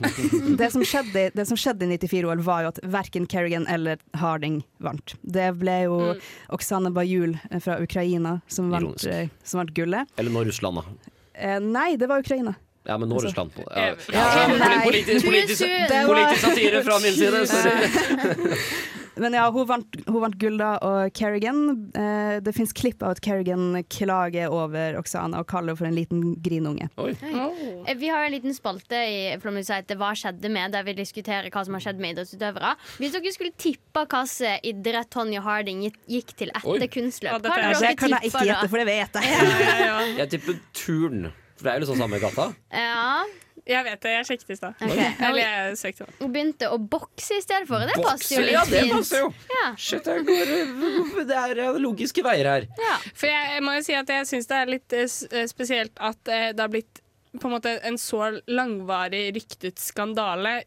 det, 0.55 0.69
som 0.71 0.81
skjedde, 0.87 1.25
det 1.35 1.45
som 1.49 1.57
skjedde 1.59 1.83
i 1.89 1.97
94-OL, 1.97 2.39
var 2.45 2.61
jo 2.63 2.67
at 2.71 2.79
verken 2.83 3.27
Kerrigan 3.27 3.67
eller 3.67 3.97
Harding 4.15 4.61
vant. 4.79 5.15
Det 5.25 5.49
ble 5.59 5.75
jo 5.89 5.97
Mm. 6.13 6.21
Oksane 6.55 6.91
Bajul 6.95 7.35
eh, 7.51 7.59
fra 7.59 7.79
Ukraina 7.83 8.37
som 8.47 8.71
vant, 8.71 9.03
eh, 9.05 9.27
som 9.43 9.59
vant 9.59 9.73
gullet. 9.75 10.07
Eller 10.17 10.31
nå 10.31 10.45
Russland, 10.47 10.77
da. 10.79 11.11
Eh, 11.35 11.59
nei, 11.59 11.95
det 11.97 12.07
var 12.07 12.19
Ukraina. 12.23 12.55
Ja, 12.85 12.97
men 12.97 13.09
nå 13.09 13.15
Altså, 13.15 13.27
Russland. 13.27 13.51
På. 13.55 13.63
Ja. 13.75 13.95
Ja, 14.11 14.47
Ja, 14.47 14.47
nei. 14.59 14.85
politisk, 14.87 15.25
politisk, 15.25 15.61
var- 15.67 16.07
politisk 16.07 16.41
satire 16.47 16.83
fra 16.83 16.99
min 16.99 17.13
side. 17.13 17.47
Sorry. 17.47 18.57
Men 19.15 19.33
ja, 19.37 19.43
hun 19.53 19.67
vant, 19.69 19.97
hun 20.07 20.21
vant 20.23 20.37
gull 20.41 20.55
da, 20.57 20.71
og 20.81 21.11
Kerrigan 21.13 21.59
eh, 21.93 22.39
Det 22.41 22.53
fins 22.55 22.71
klipp 22.73 23.03
av 23.05 23.13
at 23.13 23.21
Kerrigan 23.21 23.75
klager 23.93 24.49
over 24.53 24.97
Oksana 24.99 25.41
og 25.43 25.47
kaller 25.51 25.73
henne 25.73 25.77
for 25.77 25.89
en 25.89 25.97
liten 25.97 26.23
grinunge. 26.43 26.87
Oi. 26.97 27.11
Oh. 27.33 27.83
Eh, 27.87 27.93
Vi 27.99 28.09
har 28.09 28.23
jo 28.23 28.29
en 28.31 28.35
liten 28.37 28.55
spalte 28.57 28.97
i 29.05 29.19
Flåmlys 29.43 29.69
som 29.69 29.77
heter 29.81 29.99
Hva 30.01 30.13
skjedde 30.17 30.49
med?, 30.53 30.71
der 30.73 30.83
vi 30.87 30.95
diskuterer 30.97 31.49
hva 31.53 31.65
som 31.67 31.77
har 31.77 31.85
skjedd 31.85 32.01
med 32.01 32.15
idrettsutøvere. 32.15 32.73
Hvis 33.01 33.13
dere 33.17 33.35
skulle 33.35 33.53
tippe 33.57 34.05
hvilken 34.07 34.65
idrett 34.73 35.11
Tonje 35.13 35.41
Harding 35.45 35.85
gikk- 36.09 36.33
til 36.33 36.43
til 36.43 36.51
Oi. 36.65 36.75
etter 36.79 36.89
kunstløp, 36.91 37.37
hva 37.37 37.39
hva 37.39 37.55
dere 37.55 37.75
tippa 37.77 37.79
da? 37.79 37.87
Det 37.87 37.97
kan 38.01 38.09
jeg 38.17 38.31
ikke 38.31 38.45
gjette, 38.49 38.69
for 38.73 38.81
det 38.81 38.87
vet 38.89 39.15
jeg. 39.21 39.31
Ja, 39.31 39.61
ja, 39.61 39.85
ja. 39.85 39.99
Jeg 40.23 40.29
tipper 40.33 40.57
turn. 40.75 41.29
For 41.55 41.63
det 41.63 41.71
er 41.71 41.77
jo 41.77 41.83
liksom 41.85 41.99
samme 42.01 42.19
gata. 42.19 42.47
Ja, 42.73 43.23
Jeg 43.63 43.85
vet 43.85 44.01
det, 44.03 44.11
jeg 44.11 44.27
sjekket 44.27 44.49
i 44.51 44.57
stad. 44.59 44.81
ok. 44.83 44.97
Eller 45.27 45.39
jeg 45.39 45.77
søkte. 45.79 46.07
Hun 46.19 46.33
begynte 46.33 46.67
å 46.73 46.79
bokse 46.79 47.37
i 47.39 47.43
stedet 47.43 47.67
for. 47.69 47.85
Det 47.87 47.95
passer 48.03 48.35
jo 48.35 48.41
litt 48.43 48.57
ja, 48.57 48.63
det 48.67 48.81
passer 48.91 49.23
jo. 49.23 49.29
Ja. 49.53 49.69
Shit, 49.79 50.09
jeg 50.09 50.25
går, 50.27 50.51
det 51.29 51.37
er 51.39 51.79
logiske 51.79 52.25
veier 52.25 52.49
her. 52.51 52.67
Ja. 52.81 52.97
For 53.13 53.31
jeg, 53.31 53.63
må 53.63 53.77
jo 53.77 53.85
si 53.87 53.95
at 53.95 54.11
jeg 54.11 54.27
syns 54.27 54.51
det 54.51 54.59
er 54.59 54.73
litt 54.73 54.97
eh, 54.97 55.07
eh, 55.31 55.47
spesielt 55.51 55.95
at 56.03 56.31
eh, 56.31 56.49
det 56.51 56.65
har 56.65 56.73
blitt 56.73 56.99
på 57.33 57.47
en 57.49 57.55
måte 57.55 57.77
en 57.87 57.95
så 57.97 58.27
langvarig 58.51 59.29
ryktet 59.37 59.79
skandale 59.81 60.59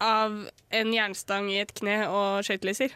av 0.00 0.38
en 0.70 0.94
jernstang 0.94 1.50
i 1.52 1.58
et 1.64 1.74
kne 1.76 2.04
og 2.06 2.46
skøytelisser. 2.46 2.94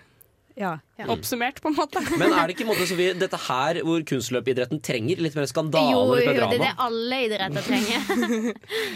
Ja. 0.59 0.79
Oppsummert, 1.09 1.61
på 1.63 1.71
en 1.71 1.77
måte. 1.79 2.01
Men 2.21 2.35
er 2.37 2.49
det 2.51 2.55
ikke 2.57 2.65
en 2.67 2.71
måte, 2.73 2.85
Sofie, 2.91 3.15
dette 3.17 3.39
her 3.47 3.79
hvor 3.87 4.03
kunstløpidretten 4.05 4.83
trenger 4.85 5.21
litt 5.25 5.37
mer 5.39 5.47
skandale 5.49 5.95
Jo, 5.95 6.01
og 6.03 6.19
litt 6.19 6.27
jo, 6.29 6.35
det 6.51 6.59
er 6.59 6.65
det 6.67 6.73
alle 6.85 7.21
idretter 7.25 7.65
trenger. 7.71 8.51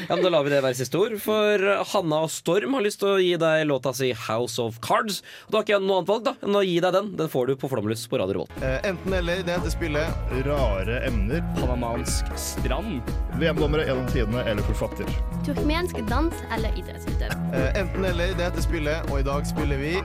Ja, 0.09 0.17
men 0.17 0.25
Da 0.27 0.33
lar 0.35 0.45
vi 0.45 0.53
det 0.53 0.61
være 0.65 0.77
siste 0.79 1.01
ord. 1.01 1.15
For 1.25 1.65
Hanna 1.95 2.19
og 2.27 2.33
Storm 2.35 2.77
har 2.77 2.85
lyst 2.85 3.01
til 3.01 3.15
å 3.15 3.17
gi 3.23 3.33
deg 3.41 3.65
låta 3.71 3.95
si 3.97 4.11
House 4.27 4.61
of 4.61 4.81
Cards. 4.85 5.23
Og 5.47 5.55
Da 5.55 5.61
har 5.61 5.67
ikke 5.67 5.77
jeg 5.79 5.87
noe 5.87 6.03
annet 6.03 6.13
valg 6.13 6.27
da 6.29 6.35
enn 6.45 6.59
å 6.61 6.65
gi 6.67 6.77
deg 6.85 6.97
den. 6.99 7.13
Den 7.23 7.33
får 7.33 7.49
du 7.53 7.57
på 7.63 7.71
Flomlys 7.73 8.05
på 8.11 8.21
Radio 8.21 8.37
Revolt. 8.43 8.61
enten 8.85 9.17
eller, 9.23 9.41
det 9.47 9.57
heter 9.57 9.73
spillet. 9.73 10.37
Rare 10.49 11.01
emner. 11.09 11.41
Panamansk 11.57 12.29
strand. 12.41 13.01
VM-dommere 13.41 13.89
gjennom 13.89 14.07
tidene 14.13 14.45
eller 14.51 14.67
forfatter. 14.69 15.09
Turkmensk 15.47 15.99
dans 16.11 16.45
eller 16.55 16.77
idrettsutøver. 16.79 17.41
Eh, 17.57 17.71
enten 17.81 18.05
eller, 18.13 18.37
det 18.39 18.51
heter 18.51 18.65
spillet, 18.69 19.11
og 19.11 19.23
i 19.23 19.27
dag 19.27 19.47
spiller 19.49 19.81
vi 19.81 19.97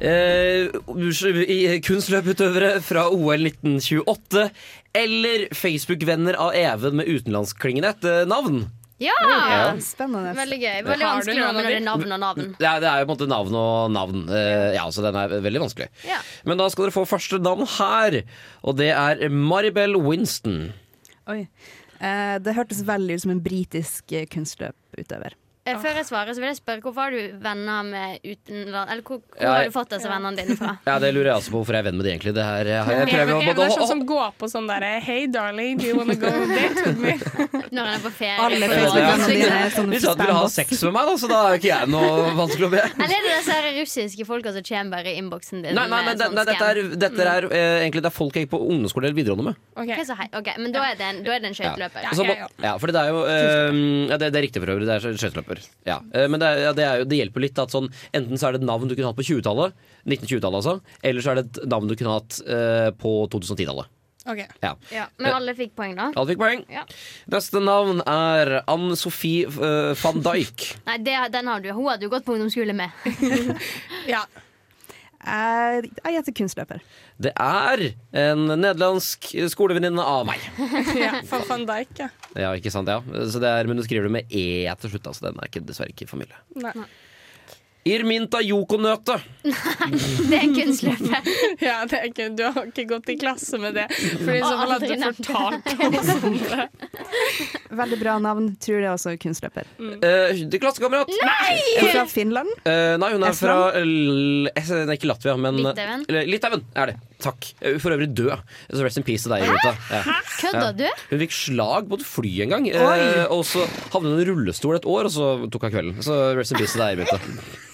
Eh, 0.00 0.68
i- 1.48 1.80
kunstløputøvere 1.80 2.80
fra 2.84 3.06
OL 3.10 3.46
1928. 3.48 4.50
Eller 4.96 5.48
Facebook-venner 5.52 6.36
av 6.40 6.54
Even 6.56 6.96
med 6.96 7.06
utenlandsklingende 7.08 7.94
etternavn. 7.94 8.66
Ja! 8.98 9.12
Ja. 9.20 9.64
Spennende. 9.84 10.32
Veldig 10.38 10.56
gøy. 10.60 10.76
Veldig 10.86 11.04
vanskelig 11.04 11.40
når 11.52 11.66
det 11.66 11.72
er 11.76 11.82
navn 11.84 12.12
og 12.16 12.20
navn. 12.22 12.46
Det 12.56 12.64
er, 12.68 12.78
det 12.80 12.88
er 12.88 13.02
jo 13.02 13.08
på 13.08 13.10
en 13.12 13.18
måte 13.18 13.28
navn 13.28 13.54
og 13.60 13.90
navn. 13.92 14.22
Eh, 14.32 14.70
ja, 14.78 14.86
så 14.88 15.04
den 15.04 15.18
er 15.20 15.34
veldig 15.44 15.60
vanskelig. 15.66 15.88
Ja. 16.08 16.20
Men 16.48 16.56
da 16.60 16.68
skal 16.72 16.86
dere 16.86 16.96
få 16.96 17.04
første 17.08 17.40
navn 17.44 17.68
her, 17.76 18.22
og 18.64 18.78
det 18.80 18.88
er 18.96 19.28
Maribel 19.28 19.98
Winston. 20.00 20.70
Oi. 21.28 21.42
Eh, 22.00 22.38
det 22.40 22.56
hørtes 22.56 22.80
veldig 22.88 23.16
ut 23.18 23.24
som 23.26 23.34
en 23.36 23.40
britisk 23.44 24.12
eh, 24.16 24.24
kunstløputøver. 24.32 25.36
Eh, 25.66 25.78
Før 25.82 25.96
jeg 25.98 26.06
svarer, 26.06 26.30
så 26.30 26.42
vil 26.42 26.50
jeg 26.52 26.58
spørre 26.60 26.82
hvorfor 26.84 27.08
har 27.08 27.14
du 27.14 27.38
venner 27.42 27.86
med 27.86 28.20
utenland 28.22 28.90
Eller 28.92 29.02
hvor, 29.02 29.18
hvor 29.18 29.42
Ja, 29.42 29.54
har 29.56 29.64
du 29.66 29.72
fått 29.74 29.90
disse 29.96 30.06
vennene 30.06 30.38
dine 30.38 30.54
fra? 30.58 30.76
Ja, 30.86 30.98
Det 31.02 31.10
lurer 31.14 31.32
jeg 31.32 31.40
også 31.40 31.50
på 31.50 31.58
hvorfor 31.58 31.74
jeg 31.74 31.82
er 31.82 31.88
venn 31.88 31.96
med 31.98 32.06
de 32.06 32.12
egentlig. 32.12 32.34
Det 32.36 32.44
her, 32.46 32.70
jeg, 32.70 32.92
jeg 33.00 33.08
prøver 33.10 33.32
å 33.34 33.40
både 33.48 33.64
er 33.66 33.74
sånn 33.74 33.90
som 33.90 34.02
går 34.06 34.36
på 34.38 34.50
sånn 34.52 34.70
derre 34.70 34.92
Hey 35.02 35.26
darling, 35.26 35.80
do 35.80 35.88
you 35.88 35.96
wanna 35.98 36.14
go 36.20 36.30
on 36.30 36.52
date 36.54 36.84
with 36.86 37.00
me? 37.02 37.16
Når 37.74 37.82
han 37.82 37.92
er 37.96 38.04
på 38.04 38.12
ferie. 38.14 38.36
Alle 38.46 38.70
Facebook-vennene 38.70 39.32
dine 39.32 39.58
er 39.64 39.74
sånn 39.74 39.96
sa 40.06 40.12
at 40.12 40.20
de 40.20 40.28
ville 40.28 40.38
ha 40.38 40.52
sex 40.54 40.84
med 40.86 40.94
meg, 40.94 41.10
da, 41.10 41.16
så 41.24 41.30
da 41.32 41.40
er 41.48 41.58
ikke 41.58 41.70
jeg 41.72 41.90
noe 41.96 42.30
vanskelig 42.38 42.68
å 42.68 42.72
be. 42.76 42.84
Eller 43.02 43.16
er 43.16 43.26
det 43.26 43.34
disse 43.34 43.56
her 43.58 43.68
russiske 43.80 44.28
folka 44.28 44.54
som 44.54 44.66
kommer 44.70 45.00
bare 45.00 45.14
i 45.14 45.18
innboksen 45.22 45.66
din? 45.66 45.74
Nei, 45.74 45.86
nei, 45.90 46.00
nei, 46.06 46.14
det, 46.14 46.28
sånn 46.30 46.38
nei 46.38 46.46
dette, 46.46 46.70
er, 46.70 46.82
dette 47.06 47.26
er 47.32 47.48
eh, 47.50 47.82
egentlig 47.82 48.04
det 48.06 48.12
er 48.12 48.16
folk 48.16 48.38
jeg 48.38 48.46
gikk 48.46 48.54
på 48.54 48.62
ungdomsskole 48.62 49.10
eller 49.10 49.18
videregående 49.18 49.50
med. 49.50 49.60
Okay. 49.82 50.06
så 50.06 50.14
hei. 50.20 50.28
Ok, 50.36 50.52
Men 50.62 50.74
da 50.76 50.86
er 50.92 51.00
det 51.00 51.10
en, 51.10 51.20
er 51.26 51.58
skøyteløper. 51.58 52.06
Ja. 52.06 52.14
Ja, 52.26 52.48
ja, 52.68 52.72
for 52.82 52.92
det 52.92 53.02
er 53.02 53.10
jo 53.10 53.26
eh, 53.26 53.82
ja, 54.12 54.20
det, 54.20 54.30
det 54.30 54.40
er 54.40 54.46
riktig 54.46 54.62
for 54.62 54.76
øvrig. 54.76 54.86
Det 54.86 54.98
er 54.98 55.18
skøyteløper. 55.18 55.55
Ja. 55.88 56.00
Eh, 56.12 56.28
men 56.30 56.42
det, 56.42 56.48
er, 56.48 56.62
ja, 56.68 56.72
det, 56.76 56.86
er 56.86 57.02
jo, 57.02 57.08
det 57.10 57.20
hjelper 57.20 57.44
litt 57.44 57.60
at 57.62 57.74
sånn 57.74 57.90
Enten 58.16 58.40
så 58.40 58.48
er 58.48 58.56
det 58.56 58.62
et 58.62 58.68
navn 58.68 58.88
du 58.88 58.94
kunne 58.94 59.10
hatt 59.10 59.18
på 59.18 59.26
20-tallet, 59.26 59.76
1920-tallet 60.06 60.62
altså, 60.62 60.96
eller 61.02 61.24
så 61.24 61.32
er 61.32 61.40
det 61.40 61.46
et 61.46 61.68
navn 61.70 61.90
du 61.90 61.94
kunne 61.96 62.16
hatt 62.18 62.40
eh, 62.46 62.88
på 62.98 63.18
2010-tallet. 63.34 63.92
Ok. 64.26 64.40
Ja. 64.60 64.72
Ja, 64.90 65.04
men 65.22 65.30
alle 65.30 65.54
fikk 65.54 65.76
poeng, 65.78 65.94
da? 65.94 66.08
Alle 66.10 66.32
fikk 66.32 66.40
poeng. 66.40 66.64
Ja. 66.72 66.82
Neste 67.30 67.62
navn 67.62 68.02
er 68.10 68.56
Ann 68.66 68.88
Sofie 68.98 69.46
uh, 69.46 69.92
van 70.00 70.18
Dijk. 70.24 70.66
Nei, 70.88 70.96
det, 71.06 71.14
den 71.36 71.50
har 71.52 71.62
du. 71.62 71.70
Hun 71.76 71.86
hadde 71.92 72.08
jo 72.08 72.10
gått 72.10 72.26
på 72.26 72.34
ungdomsskole 72.34 72.74
med. 72.74 72.90
ja. 74.14 74.24
Jeg, 75.26 75.90
jeg 75.98 76.16
gjetter 76.16 76.34
kunstløper. 76.38 76.82
Det 77.22 77.32
er 77.34 77.82
en 78.22 78.44
nederlandsk 78.52 79.32
skolevenninne 79.50 80.04
av 80.06 80.26
meg. 80.28 80.42
ja, 81.04 81.16
van 81.26 81.44
Van 81.48 81.66
Dijk, 81.68 81.92
ja. 81.98 82.08
Ja, 82.36 82.52
ikke 82.54 82.70
sant, 82.72 82.90
ja 82.90 83.00
så 83.02 83.42
det 83.42 83.50
er, 83.50 83.68
Men 83.68 83.80
du 83.80 83.84
skriver 83.86 84.06
det 84.06 84.14
med 84.18 84.30
E 84.30 84.46
til 84.82 84.94
slutt. 84.94 85.10
Altså. 85.10 85.28
Den 85.28 85.42
er 85.42 85.50
ikke, 85.50 85.64
dessverre 85.66 85.92
ikke 85.94 86.08
familie. 86.10 86.38
Nei. 86.62 86.74
Irminta 87.86 88.40
Jokonøte. 88.42 89.16
Det 90.30 90.38
er 90.40 90.48
kunstløpet 90.56 91.28
ja, 91.62 91.76
det 91.86 91.98
er 92.00 92.06
ikke, 92.08 92.24
du 92.34 92.42
har 92.48 92.66
ikke 92.66 92.84
gått 92.90 93.12
i 93.12 93.16
klasse 93.20 93.60
med 93.62 93.76
det. 93.78 93.84
For 93.94 94.32
i 94.34 94.40
så 94.42 94.52
fall 94.58 94.72
hadde 94.74 94.88
du 94.90 94.94
det. 94.96 95.10
fortalt 95.20 95.70
om 95.86 95.98
sånne. 96.10 96.66
Veldig 97.80 97.98
bra 98.00 98.16
navn. 98.22 98.48
Tror 98.62 98.80
det 98.82 98.88
er 98.88 98.94
også 98.96 99.14
kunstløper. 99.22 99.68
Uh, 99.78 100.42
klassekamerat. 100.58 101.12
Er 101.22 101.90
fra 101.92 102.04
Finland? 102.10 102.50
Eh, 102.66 102.96
nei, 103.00 103.12
hun 103.14 103.26
er 103.28 103.36
fra 103.38 103.58
L 103.78 104.50
S- 104.58 104.74
ikke 104.96 105.10
Latvia, 105.12 105.36
men 105.40 105.62
Litauen? 105.62 106.06
Litauen 106.26 106.66
er 106.74 106.92
det. 106.92 106.98
Takk. 107.22 107.46
For 107.80 107.94
øvrig 107.94 108.10
død. 108.14 108.32
Så 108.70 108.82
rest 108.84 108.98
in 109.00 109.04
peace 109.06 109.24
til 109.24 109.32
deg, 109.32 109.46
Irminta. 109.46 109.72
Ja. 109.90 110.02
Kødda 110.40 110.72
du? 110.76 110.86
Hun 111.10 111.22
fikk 111.24 111.32
slag 111.32 111.88
på 111.88 111.96
et 112.00 112.04
fly 112.06 112.32
en 112.44 112.50
gang, 112.52 112.66
eh, 112.68 113.24
og 113.32 113.44
så 113.48 113.64
havnet 113.94 114.12
hun 114.12 114.20
i 114.20 114.26
rullestol 114.28 114.76
et 114.76 114.84
år, 114.84 115.08
og 115.08 115.14
så 115.14 115.30
tok 115.50 115.62
hun 115.68 115.72
kvelden. 115.78 116.02
Så 116.04 116.18
rest 116.36 116.52
in 116.52 116.60
peace 116.60 116.76
til 116.76 116.84
deg. 116.84 117.06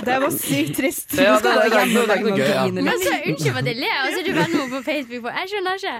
Det 0.00 0.14
var 0.16 0.30
sykt 0.32 0.78
trist. 0.78 1.12
Ja, 1.12 1.34
det- 1.36 1.42
det- 1.44 1.70
det- 1.70 1.92
det 1.92 2.08
er 2.08 2.16
ikke 2.16 2.30
noe 2.30 2.38
gøy, 2.38 2.48
ja. 2.48 2.62
Men 2.72 2.84
litt. 2.86 3.02
så 3.04 3.10
Unnskyld 3.20 3.58
at 3.60 3.66
jeg 3.68 3.76
ler, 3.76 3.96
og 4.00 4.08
så 4.14 4.18
er 4.20 4.24
du 4.24 4.32
venn 4.32 4.50
med 4.54 4.60
henne 4.60 4.70
på 4.72 4.80
Facebook. 4.86 5.20
For. 5.20 5.30
Jeg 5.36 5.48
skjønner 5.50 5.74
ikke. 5.76 5.96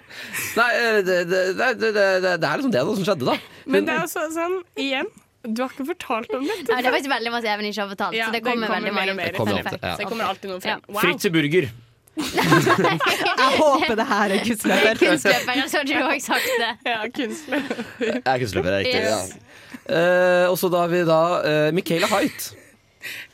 Nei, 0.57 0.71
eh, 0.81 1.03
det, 1.05 1.17
det, 1.29 1.41
det, 1.59 1.69
det, 1.81 1.91
det, 1.93 2.33
det 2.41 2.49
er 2.49 2.57
liksom 2.57 2.73
det 2.73 2.81
da, 2.81 2.95
som 2.97 3.05
skjedde, 3.05 3.27
da. 3.29 3.37
Men 3.67 3.85
det 3.85 3.93
er 3.99 4.07
også 4.07 4.25
sånn, 4.33 4.57
igjen 4.81 5.11
Du 5.45 5.61
har 5.63 5.69
ikke 5.75 5.87
fortalt 5.91 6.33
om 6.37 6.45
dette. 6.49 6.69
Ja, 6.73 6.81
det 6.81 6.87
er 6.89 6.93
faktisk 6.97 7.13
veldig 7.13 7.31
masse 7.33 7.49
Even 7.53 7.65
ikke 7.69 7.81
har 7.85 7.89
fortalt. 7.93 8.17
Ja, 8.17 8.27
så 8.27 8.33
det 8.33 8.41
det 8.41 8.49
kommer, 8.51 8.67
kommer 8.67 8.81
veldig 8.81 8.95
mange. 8.97 9.15
Mer, 9.15 9.15
mer. 9.21 9.25
Det 9.33 9.37
kommer 9.37 9.61
alltid, 9.61 9.79
ja. 9.85 9.93
Så 9.93 9.99
det 10.01 10.09
kommer 10.11 10.25
alltid 10.33 10.51
noe 10.51 10.61
frem. 10.65 10.81
Wow. 10.89 11.01
Fritz 11.05 11.29
Burger. 11.37 11.71
Jeg 12.19 13.53
håper 13.61 13.95
det 14.01 14.07
her 14.11 14.35
er 14.35 14.43
kunstløper. 14.45 14.99
Kunstløper, 15.01 15.63
så 15.71 15.81
hadde 15.81 15.95
du 15.95 16.09
òg 16.09 16.21
sagt 16.25 16.51
det. 16.61 16.71
Ja, 16.91 16.99
kunstløper. 17.15 17.85
Jeg 18.01 18.21
er 18.25 18.43
kunstløper, 18.43 18.69
det 18.71 18.75
er 18.75 18.85
riktig. 18.85 19.05
Yes. 19.07 19.31
Ja. 19.31 20.01
Eh, 20.01 20.47
og 20.51 20.59
så 20.61 20.69
da 20.71 20.83
har 20.85 20.91
vi 20.93 21.01
da 21.09 21.21
uh, 21.41 21.71
Michaela 21.75 22.07
Haidt, 22.13 22.51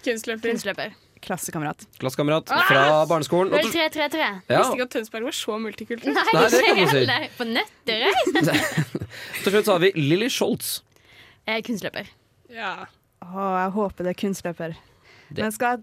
Kunstløper. 0.04 0.50
kunstløper. 0.52 0.94
Klassekamerat. 1.26 1.80
klassekamerat 1.98 2.52
Ah! 2.54 2.60
fra 2.68 2.82
barneskolen. 3.10 3.50
Vel 3.50 3.66
3-3-3. 3.72 4.18
Ja. 4.20 4.28
Visste 4.60 4.76
ikke 4.76 4.84
at 4.86 4.92
Tønsberg 4.94 5.24
var 5.26 5.34
så 5.34 5.56
multikulturelt. 5.58 6.14
Nei, 6.14 6.34
Nei, 6.36 6.42
det 6.52 6.60
ikke 6.60 6.68
kan 6.68 6.76
man 6.78 6.92
si. 6.92 7.00
heller. 7.00 7.24
På 7.34 7.46
Nøtterøy. 7.48 8.12
til 9.42 9.50
slutt 9.56 9.66
så 9.66 9.72
har 9.74 9.82
vi 9.82 9.90
Lilly 9.96 10.28
Scholz. 10.30 10.68
Eh, 11.48 11.58
Kunstløper. 11.66 12.06
Ja. 12.54 12.70
Å, 13.26 13.48
jeg 13.64 13.72
håper 13.74 14.06
det 14.06 14.12
er 14.12 14.18
kunstløper. 14.20 14.76
Det- 15.28 15.42
Men 15.42 15.52
skal 15.52 15.80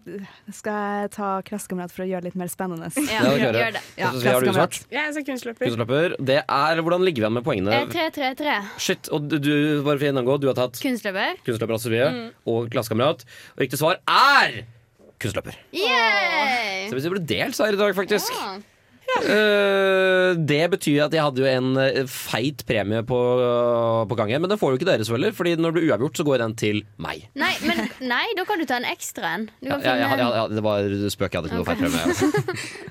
skal 0.51 0.73
jeg 1.01 1.12
ta 1.12 1.41
klassekamerat 1.41 1.91
for 1.91 2.03
å 2.03 2.08
gjøre 2.08 2.21
det 2.23 2.29
litt 2.32 2.36
mer 2.39 2.47
spennende? 2.47 2.88
Ja, 2.95 3.21
Det 3.23 3.39
gjør, 3.41 3.58
gjør 3.60 3.73
det. 3.73 3.82
Ja, 3.97 4.12
så 4.12 4.32
har 4.32 4.41
du 4.41 4.51
svart. 4.53 4.77
Jeg 4.89 5.03
er 5.17 5.25
kunstløper. 5.27 5.65
Kunstløper. 5.67 6.15
Det 6.23 6.38
er 6.47 6.82
Hvordan 6.82 7.03
ligger 7.03 7.23
vi 7.23 7.25
an 7.25 7.34
med 7.34 7.43
poengene? 7.43 7.73
Eh, 7.73 7.86
3-3-3. 7.91 8.56
Shit, 8.79 9.10
og 9.12 9.27
du, 9.27 9.38
du, 9.39 9.84
bare 9.84 9.97
for 9.99 10.06
å 10.06 10.12
gjennomgå, 10.12 10.39
du 10.39 10.47
har 10.47 10.56
tatt 10.56 10.79
Kunstløper. 10.79 11.36
kunstløper 11.45 11.75
altså, 11.75 11.91
Mm. 11.93 12.32
og 12.47 12.69
klassekamerat. 12.71 13.25
Og 13.58 13.60
riktig 13.67 13.77
svar 13.79 13.97
er 14.08 14.63
kunstløper. 15.19 15.56
Yay! 15.73 16.88
Så 16.89 16.95
hvis 16.95 17.03
vi 17.03 17.13
ble 17.17 17.25
delt 17.25 17.56
seier 17.56 17.73
i 17.73 17.79
dag, 17.79 17.93
faktisk. 17.95 18.32
Ja. 18.32 18.58
Eh, 19.21 20.30
det 20.49 20.62
betyr 20.73 21.06
at 21.06 21.15
jeg 21.15 21.23
hadde 21.23 21.43
jo 21.43 21.49
en 21.49 21.78
eh, 21.80 21.99
feit 22.10 22.63
premie 22.67 23.04
på, 23.08 23.19
på 24.10 24.17
gang 24.19 24.32
igjen. 24.32 24.43
Men 24.43 24.54
den 24.54 24.62
får 24.62 24.73
jo 24.73 24.82
ikke 24.82 24.89
dere, 24.89 25.06
selvfølgelig. 25.06 25.38
Fordi 25.38 25.56
når 25.60 25.73
det 25.73 25.78
blir 25.80 25.91
uavgjort, 25.91 26.19
så 26.19 26.26
går 26.28 26.43
den 26.43 26.56
til 26.60 26.82
meg. 27.02 27.28
Nei, 27.39 27.54
men, 27.67 27.84
nei, 28.02 28.26
da 28.38 28.45
kan 28.49 28.62
du 28.62 28.67
ta 28.69 28.80
en 28.82 28.89
ekstra 28.89 29.36
en. 29.38 29.47
Ja, 29.65 29.80
ja, 29.84 29.95
ja, 30.02 30.30
ja, 30.39 30.45
det 30.52 30.63
var 30.65 30.88
spøk. 31.13 31.34
Jeg 31.34 31.41
hadde 31.41 31.52
ikke 31.52 31.62
noe 31.62 31.63
Ok. 31.63 31.71
feit 31.71 31.82
premie. 31.84 32.62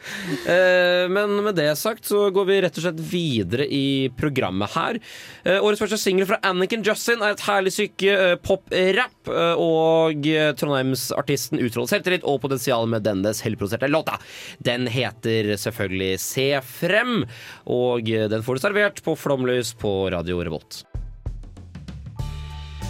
Eh, 0.53 1.07
men 1.13 1.37
med 1.45 1.55
det 1.55 1.69
sagt 1.79 2.09
så 2.09 2.25
går 2.35 2.47
vi 2.49 2.57
rett 2.65 2.79
og 2.79 2.85
slett 2.85 2.99
videre 3.07 3.67
i 3.71 4.11
programmet 4.19 4.73
her. 4.75 4.99
Uh, 5.47 5.59
årets 5.63 5.83
første 5.83 5.99
singel 6.01 6.27
fra 6.29 6.41
Anniken 6.47 6.83
Justin 6.87 7.23
er 7.23 7.37
et 7.37 7.45
herlig 7.47 7.73
stykke 7.75 8.17
uh, 8.19 8.35
pop-rap. 8.43 9.22
Eh, 9.31 9.59
og 9.61 10.27
eh, 10.29 10.53
Trondheimsartisten 10.59 11.61
utråder 11.63 11.95
selvtillit 11.95 12.27
og 12.29 12.41
potensial 12.43 12.89
med 12.91 13.05
dennes 13.07 13.43
selvproduserte 13.43 13.91
låta. 13.91 14.19
Den 14.65 14.89
heter 14.91 15.55
selvfølgelig 15.61 16.15
Se 16.23 16.49
frem, 16.67 17.27
og 17.71 18.09
eh, 18.11 18.29
den 18.33 18.47
får 18.47 18.59
du 18.59 18.65
servert 18.67 19.05
på 19.05 19.17
Flomlys 19.19 19.75
på 19.79 19.93
Radio 20.15 20.43
Revolt. 20.43 20.83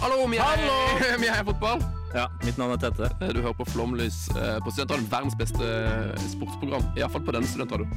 Hallo, 0.03 0.25
vi 0.27 0.39
er, 0.41 0.63
vi 1.21 1.29
er 1.31 1.45
fotball. 1.47 1.83
Ja, 2.13 2.27
mitt 2.45 2.57
navn 2.61 2.75
er 2.75 2.81
Tete. 2.81 3.07
Du 3.33 3.39
hører 3.41 3.55
på 3.57 3.65
Flomlys 3.71 4.27
eh, 4.37 4.59
på 4.61 4.73
Studentradioen. 4.73 5.09
Verdens 5.09 5.37
beste 5.39 5.65
eh, 5.65 6.27
sportsprogram. 6.35 6.85
Iallfall 6.99 7.23
på 7.25 7.33
denne 7.33 7.49
studentradioen. 7.49 7.89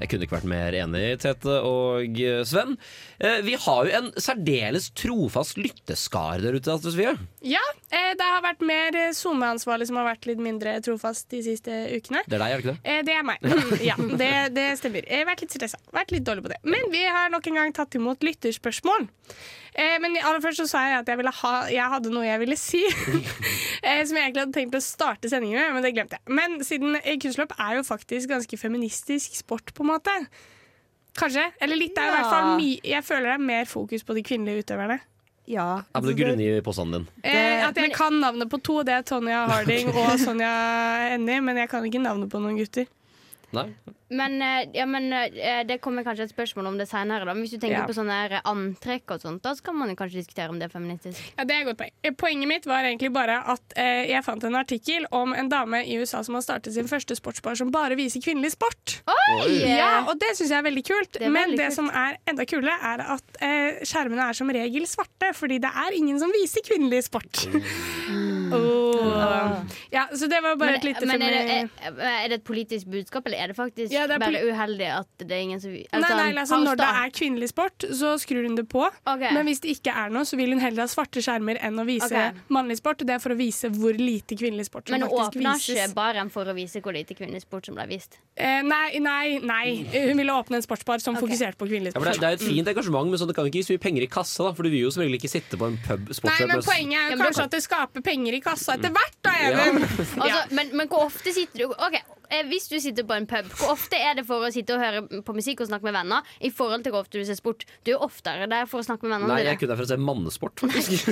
Jeg 0.00 0.08
kunne 0.10 0.26
ikke 0.26 0.34
vært 0.34 0.48
mer 0.50 0.74
enig, 0.74 1.02
Tete 1.22 1.54
og 1.64 2.18
eh, 2.18 2.40
Sven. 2.48 2.74
Eh, 3.22 3.38
Vi 3.46 3.54
har 3.62 3.86
jo 3.86 3.92
en 4.00 4.08
særdeles 4.20 4.88
trofast 4.98 5.56
lytteskar 5.60 6.42
der 6.42 6.58
ute, 6.58 6.74
Sofie. 6.82 7.12
Ja, 7.46 7.62
eh, 7.94 8.10
det 8.18 8.26
har 8.26 8.42
vært 8.44 8.64
mer 8.66 8.98
SoMe-ansvarlig 9.14 9.86
som 9.88 10.00
har 10.00 10.08
vært 10.10 10.26
litt 10.28 10.42
mindre 10.42 10.74
trofast 10.84 11.30
de 11.30 11.44
siste 11.46 11.70
ukene. 11.94 12.24
Det 12.26 12.36
er 12.40 12.42
deg, 12.42 12.56
er 12.56 12.58
det 12.58 12.64
ikke 12.64 12.74
det? 12.74 12.98
Det 13.06 13.16
er 13.20 13.28
meg. 13.30 13.48
ja, 13.90 13.96
det, 14.24 14.32
det 14.58 14.66
stemmer. 14.82 15.06
Jeg 15.06 15.22
har 15.22 15.30
vært 15.30 15.46
litt 15.46 15.54
stressa. 15.60 15.80
Vært 15.94 16.16
litt 16.16 16.26
dårlig 16.26 16.48
på 16.48 16.54
det. 16.56 16.60
Men 16.66 16.90
vi 16.92 17.04
har 17.06 17.30
nok 17.32 17.46
en 17.52 17.62
gang 17.62 17.76
tatt 17.78 17.94
imot 18.00 18.26
lytterspørsmål. 18.26 19.06
Eh, 19.74 19.96
men 19.98 20.14
aller 20.20 20.42
først 20.42 20.62
så 20.62 20.68
sa 20.70 20.82
jeg 20.86 21.00
at 21.02 21.08
jeg, 21.10 21.18
ville 21.18 21.32
ha, 21.34 21.52
jeg 21.72 21.92
hadde 21.96 22.12
noe 22.14 22.26
jeg 22.26 22.42
ville 22.44 22.58
si. 22.58 22.82
eh, 23.86 24.02
som 24.06 24.14
jeg 24.14 24.28
egentlig 24.28 24.44
hadde 24.44 24.54
tenkt 24.54 24.78
å 24.78 24.82
starte 24.84 25.30
sendingen 25.30 25.58
med, 25.58 25.76
men 25.76 25.86
det 25.86 25.94
glemte 25.96 26.20
jeg. 26.20 26.34
Men 26.40 26.60
siden 26.66 27.00
eh, 27.00 27.16
kunstløp 27.22 27.56
er 27.58 27.80
jo 27.80 27.86
faktisk 27.86 28.30
ganske 28.30 28.60
feministisk 28.60 29.34
sport, 29.40 29.74
på 29.74 29.86
en 29.86 29.90
måte. 29.96 30.14
Kanskje? 31.18 31.48
Eller 31.62 31.78
litt. 31.78 31.94
Det 31.96 32.02
er 32.02 32.10
i 32.10 32.14
hvert 32.16 32.30
fall 32.30 32.54
my 32.58 32.70
Jeg 32.82 33.06
føler 33.06 33.28
det 33.28 33.34
er 33.36 33.44
mer 33.50 33.68
fokus 33.70 34.06
på 34.06 34.16
de 34.16 34.22
kvinnelige 34.26 34.64
utøverne. 34.64 35.00
Ja. 35.46 35.66
Ja, 35.92 36.00
men 36.00 36.08
du 36.08 36.16
grunner 36.16 36.40
i 36.40 36.62
påstanden 36.64 37.04
din. 37.04 37.08
Eh, 37.22 37.60
at 37.66 37.76
jeg 37.76 37.92
kan 37.94 38.16
navnet 38.22 38.48
på 38.50 38.58
to, 38.64 38.80
det 38.86 38.94
er 38.96 39.02
Tonja 39.06 39.44
Harding 39.50 39.90
og 39.92 40.14
Sonja 40.22 40.52
Ennie, 41.14 41.42
men 41.44 41.60
jeg 41.60 41.70
kan 41.70 41.84
ikke 41.84 42.02
navnet 42.02 42.32
på 42.32 42.40
noen 42.42 42.56
gutter. 42.58 42.88
Nei? 43.52 43.68
Men, 44.14 44.34
eh, 44.42 44.66
ja, 44.76 44.84
men 44.86 45.08
eh, 45.12 45.62
det 45.66 45.80
kommer 45.82 46.04
kanskje 46.06 46.24
et 46.28 46.30
spørsmål 46.34 46.66
om 46.68 46.76
det 46.78 46.86
senere. 46.86 47.24
Da. 47.26 47.32
Men 47.34 47.42
hvis 47.42 47.54
du 47.56 47.58
tenker 47.58 47.80
Ja. 47.80 47.86
på 47.88 47.94
sånne 47.96 48.40
antrekk 48.46 49.10
og 49.10 49.20
sånt, 49.22 49.42
da 49.42 49.54
skal 49.54 49.74
man 49.74 49.88
jo 49.90 49.96
kanskje 49.96 50.20
diskutere 50.22 50.48
om 50.50 50.58
det 50.60 50.68
er 50.68 50.72
feministisk. 50.78 51.18
Ja, 51.38 51.44
det 51.44 51.54
er 51.56 51.60
et 51.60 51.66
godt 51.66 51.78
poeng. 51.78 51.90
Eh, 52.04 52.10
Poenget 52.14 52.48
mitt 52.48 52.66
var 52.66 52.84
egentlig 52.84 53.10
bare 53.12 53.40
at 53.50 53.74
eh, 53.76 54.04
jeg 54.12 54.22
fant 54.24 54.44
en 54.44 54.54
artikkel 54.54 55.06
om 55.10 55.32
en 55.34 55.48
dame 55.48 55.82
i 55.86 55.96
USA 55.98 56.22
som 56.22 56.34
har 56.38 56.42
startet 56.46 56.74
sin 56.76 56.86
første 56.86 57.16
sportsbar 57.18 57.56
som 57.58 57.70
bare 57.74 57.96
viser 57.98 58.20
kvinnelig 58.22 58.52
sport. 58.54 59.00
Oi! 59.08 59.58
Ja, 59.76 60.04
og 60.06 60.18
det 60.20 60.36
syns 60.36 60.50
jeg 60.52 60.58
er 60.58 60.68
veldig 60.68 60.84
kult. 60.86 61.16
er 61.20 61.28
Men 61.30 61.50
veldig 61.50 61.58
det 61.58 61.66
kult. 61.72 61.74
som 61.80 61.90
er 61.90 62.18
enda 62.30 62.44
kulere, 62.46 62.78
er 62.94 63.04
at 63.16 63.40
eh, 63.42 63.82
skjermene 63.84 64.28
er 64.30 64.32
som 64.38 64.48
regel 64.48 64.86
svarte, 64.86 65.32
fordi 65.34 65.58
det 65.64 65.70
er 65.74 65.96
ingen 65.98 66.20
som 66.20 66.30
viser 66.30 66.62
kvinnelig 66.62 67.04
sport. 67.08 67.46
Åh. 68.52 69.60
Ja, 69.90 70.08
så 70.12 70.26
det 70.26 70.40
var 70.40 70.56
bare 70.56 70.74
Men, 70.74 70.78
et 70.80 70.84
lite 70.84 71.06
men 71.06 71.22
er, 71.22 71.34
det, 71.34 71.56
er, 71.78 71.98
er 72.24 72.28
det 72.28 72.38
et 72.40 72.44
politisk 72.46 72.88
budskap, 72.90 73.26
eller 73.26 73.44
er 73.44 73.52
det 73.52 73.56
faktisk 73.56 73.92
Ja, 73.94 74.06
det 74.10 74.16
er 74.16 74.24
bare 74.24 74.42
uheldig 74.48 74.88
at 74.94 75.24
det 75.24 75.36
er 75.36 75.44
ingen 75.44 75.62
som 75.62 75.72
Nei, 75.74 75.84
nei, 76.00 76.08
sånn, 76.08 76.40
altså, 76.42 76.60
Når 76.64 76.80
det 76.80 76.88
er 77.00 77.14
kvinnelig 77.14 77.50
sport, 77.52 77.86
så 78.00 78.14
skrur 78.20 78.46
hun 78.46 78.56
det 78.58 78.66
på. 78.70 78.82
Men 79.06 79.44
hvis 79.48 79.62
det 79.64 79.76
ikke 79.78 79.94
er 80.04 80.12
noe, 80.14 80.26
så 80.28 80.38
vil 80.40 80.54
hun 80.54 80.62
heller 80.62 80.84
ha 80.84 80.90
svarte 80.90 81.22
skjermer 81.24 81.60
enn 81.64 81.78
å 81.80 81.86
vise 81.88 82.08
okay. 82.10 82.44
mannlig 82.52 82.78
sport. 82.80 83.04
Det 83.04 83.16
er 83.16 83.22
for 83.22 83.34
å 83.34 83.38
vise 83.38 83.70
hvor 83.74 83.96
lite 83.98 84.36
kvinnelig 84.38 84.68
sport 84.68 84.88
som 84.88 84.96
Men 84.96 85.06
faktisk 85.06 85.38
Men 85.40 85.50
åpner 85.52 85.62
ikke 85.62 85.88
baren 85.96 86.32
for 86.34 86.50
å 86.50 86.56
vise 86.56 86.82
hvor 86.84 86.96
lite 86.96 87.16
kvinnelig 87.16 87.44
sport 87.46 87.68
som 87.68 87.78
ble 87.78 87.86
vist? 87.90 88.18
Eh, 88.34 88.60
nei, 88.66 88.98
nei, 89.02 89.38
nei. 89.44 89.66
Hun 89.94 90.18
ville 90.18 90.34
åpne 90.34 90.58
en 90.58 90.66
sportsbar 90.66 91.02
som 91.04 91.18
fokuserte 91.18 91.58
på 91.60 91.68
kvinnelig 91.70 91.94
sport. 91.94 92.08
Ja, 92.10 92.16
det, 92.16 92.22
det 92.22 92.30
er 92.32 92.38
et 92.40 92.46
fint 92.46 92.70
engasjement, 92.74 93.10
men 93.10 93.20
sånn, 93.20 93.30
det 93.30 93.38
kan 93.38 93.48
ikke 93.50 93.62
gi 93.62 93.68
så 93.68 93.76
mye 93.76 93.84
penger 93.84 94.06
i 94.06 94.10
kassa. 94.10 94.48
Da, 94.48 94.54
for 94.56 94.66
du 94.66 94.72
vil 94.74 94.86
jo 94.86 94.92
som 94.94 95.04
regel 95.04 95.18
ikke 95.20 95.30
sitte 95.30 95.60
på 95.60 95.70
en 95.70 95.78
pub 95.84 96.10
Nei, 96.24 96.38
men 96.48 96.62
Poenget 96.64 96.98
er 96.98 97.06
jo 97.06 97.14
Ja, 97.14 97.18
men 97.18 97.28
kanskje 97.28 97.46
at 97.48 97.54
det 97.54 97.62
skaper 97.64 98.04
penger 98.04 98.33
i 98.36 98.42
kassa 98.44 98.76
etter 98.78 98.92
hvert, 98.94 99.16
da, 99.24 99.32
Ja. 99.44 99.64
Altså, 100.24 100.40
men, 100.56 100.70
men 100.78 100.88
hvor 100.90 101.06
ofte 101.08 101.32
sitter 101.34 101.64
du 101.64 101.72
Ok, 101.72 101.96
eh, 102.30 102.44
Hvis 102.48 102.68
du 102.70 102.76
sitter 102.80 103.06
på 103.06 103.16
en 103.16 103.26
pub, 103.30 103.48
hvor 103.58 103.72
ofte 103.74 103.98
er 103.98 104.18
det 104.18 104.24
for 104.28 104.44
å 104.46 104.50
sitte 104.54 104.76
og 104.76 104.82
høre 104.82 105.22
på 105.26 105.34
musikk 105.36 105.64
og 105.64 105.70
snakke 105.70 105.88
med 105.88 105.96
venner? 105.96 106.28
I 106.44 106.50
forhold 106.54 106.84
til 106.86 106.94
hvor 106.94 107.04
ofte 107.04 107.20
du 107.20 107.26
ser 107.28 107.38
sport. 107.38 107.64
Du 107.86 107.92
er 107.94 108.04
oftere 108.04 108.48
der 108.50 108.68
for 108.70 108.82
å 108.82 108.86
snakke 108.86 109.06
med 109.08 109.16
vennene 109.16 109.34
Nei, 109.34 109.42
jeg 109.46 109.56
er 109.56 109.60
kun 109.62 109.72
der 109.72 109.80
for 109.80 109.86
å 109.88 109.90
se 109.90 109.98
mannesport, 110.00 110.60
faktisk. 110.64 111.10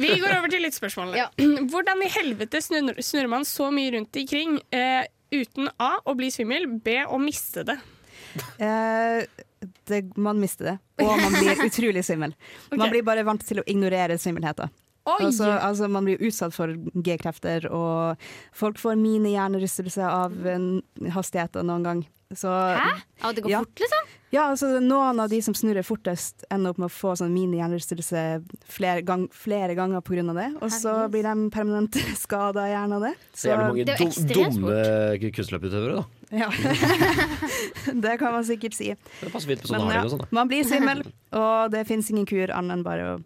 Vi 0.00 0.14
går 0.22 0.38
over 0.38 0.52
til 0.52 0.64
lyttspørsmålene. 0.66 1.28
Hvordan 1.72 2.02
i 2.06 2.10
helvete 2.16 2.62
snurrer, 2.64 3.02
snurrer 3.04 3.32
man 3.38 3.46
så 3.48 3.70
mye 3.74 3.94
rundt 3.98 4.18
ikring 4.22 4.58
eh, 4.74 5.04
uten 5.34 5.70
A 5.82 5.94
å 6.08 6.16
bli 6.18 6.30
svimmel, 6.32 6.66
B 6.82 7.00
å 7.06 7.20
miste 7.22 7.64
det? 7.68 7.78
Eh, 8.62 9.24
det, 9.88 10.02
man 10.16 10.38
mister 10.40 10.72
det, 10.72 10.76
og 11.02 11.14
man 11.20 11.34
blir 11.34 11.62
utrolig 11.68 12.04
svimmel. 12.06 12.34
Man 12.74 12.90
blir 12.92 13.02
bare 13.06 13.24
vant 13.26 13.42
til 13.46 13.62
å 13.62 13.66
ignorere 13.66 14.18
svimmelheten. 14.20 14.70
Altså, 15.16 15.48
altså, 15.56 15.88
man 15.92 16.08
blir 16.08 16.20
utsatt 16.28 16.54
for 16.56 16.74
G-krefter, 16.94 17.70
og 17.72 18.28
folk 18.56 18.80
får 18.82 18.98
mini-hjernerystelse 19.00 20.04
av 20.04 20.36
en 20.52 20.70
hastigheter 21.14 21.66
noen 21.66 21.86
gang. 21.86 22.06
Så, 22.36 22.52
Hæ? 22.52 23.00
Av 23.24 23.34
det 23.34 23.40
går 23.40 23.50
ja. 23.50 23.58
fort, 23.64 23.80
liksom? 23.80 24.08
Ja, 24.28 24.42
altså 24.50 24.74
noen 24.84 25.16
av 25.22 25.30
de 25.32 25.38
som 25.40 25.54
snurrer 25.56 25.84
fortest, 25.86 26.44
ender 26.52 26.74
opp 26.74 26.80
med 26.82 26.90
å 26.90 26.92
få 26.92 27.14
sånn 27.16 27.30
mini-hjernerystelse 27.32 28.24
flere, 28.68 29.00
gang, 29.08 29.24
flere 29.32 29.72
ganger 29.78 30.04
pga. 30.04 30.26
det. 30.36 30.50
Og 30.60 30.74
så 30.74 30.92
blir 31.08 31.24
de 31.24 31.48
permanent 31.54 31.96
skada 32.24 32.66
i 32.68 32.74
hjernen 32.74 32.98
av 32.98 33.06
det. 33.08 33.14
Så 33.32 33.48
jævlig 33.48 33.70
mange 33.70 33.86
Det 33.88 33.96
er 33.96 34.04
jo 34.04 34.26
dum, 34.34 34.60
dumme 34.60 35.32
kunstløputøvere, 35.38 36.02
da. 36.02 36.04
Ja. 36.28 36.50
det 38.04 38.18
kan 38.20 38.36
man 38.36 38.44
sikkert 38.44 38.76
si. 38.76 38.92
Det 38.92 39.32
passer 39.32 39.54
fint 39.54 39.64
på 39.64 39.72
sånne 39.72 39.88
Men 39.88 39.96
ja, 39.96 40.04
og 40.04 40.12
sånn. 40.12 40.26
da. 40.26 40.30
man 40.42 40.52
blir 40.52 40.68
svimmel, 40.68 41.02
og 41.32 41.72
det 41.72 41.86
fins 41.88 42.12
ingen 42.12 42.28
kur 42.28 42.52
annet 42.52 42.76
enn 42.76 42.84
bare 42.84 43.10
å 43.14 43.18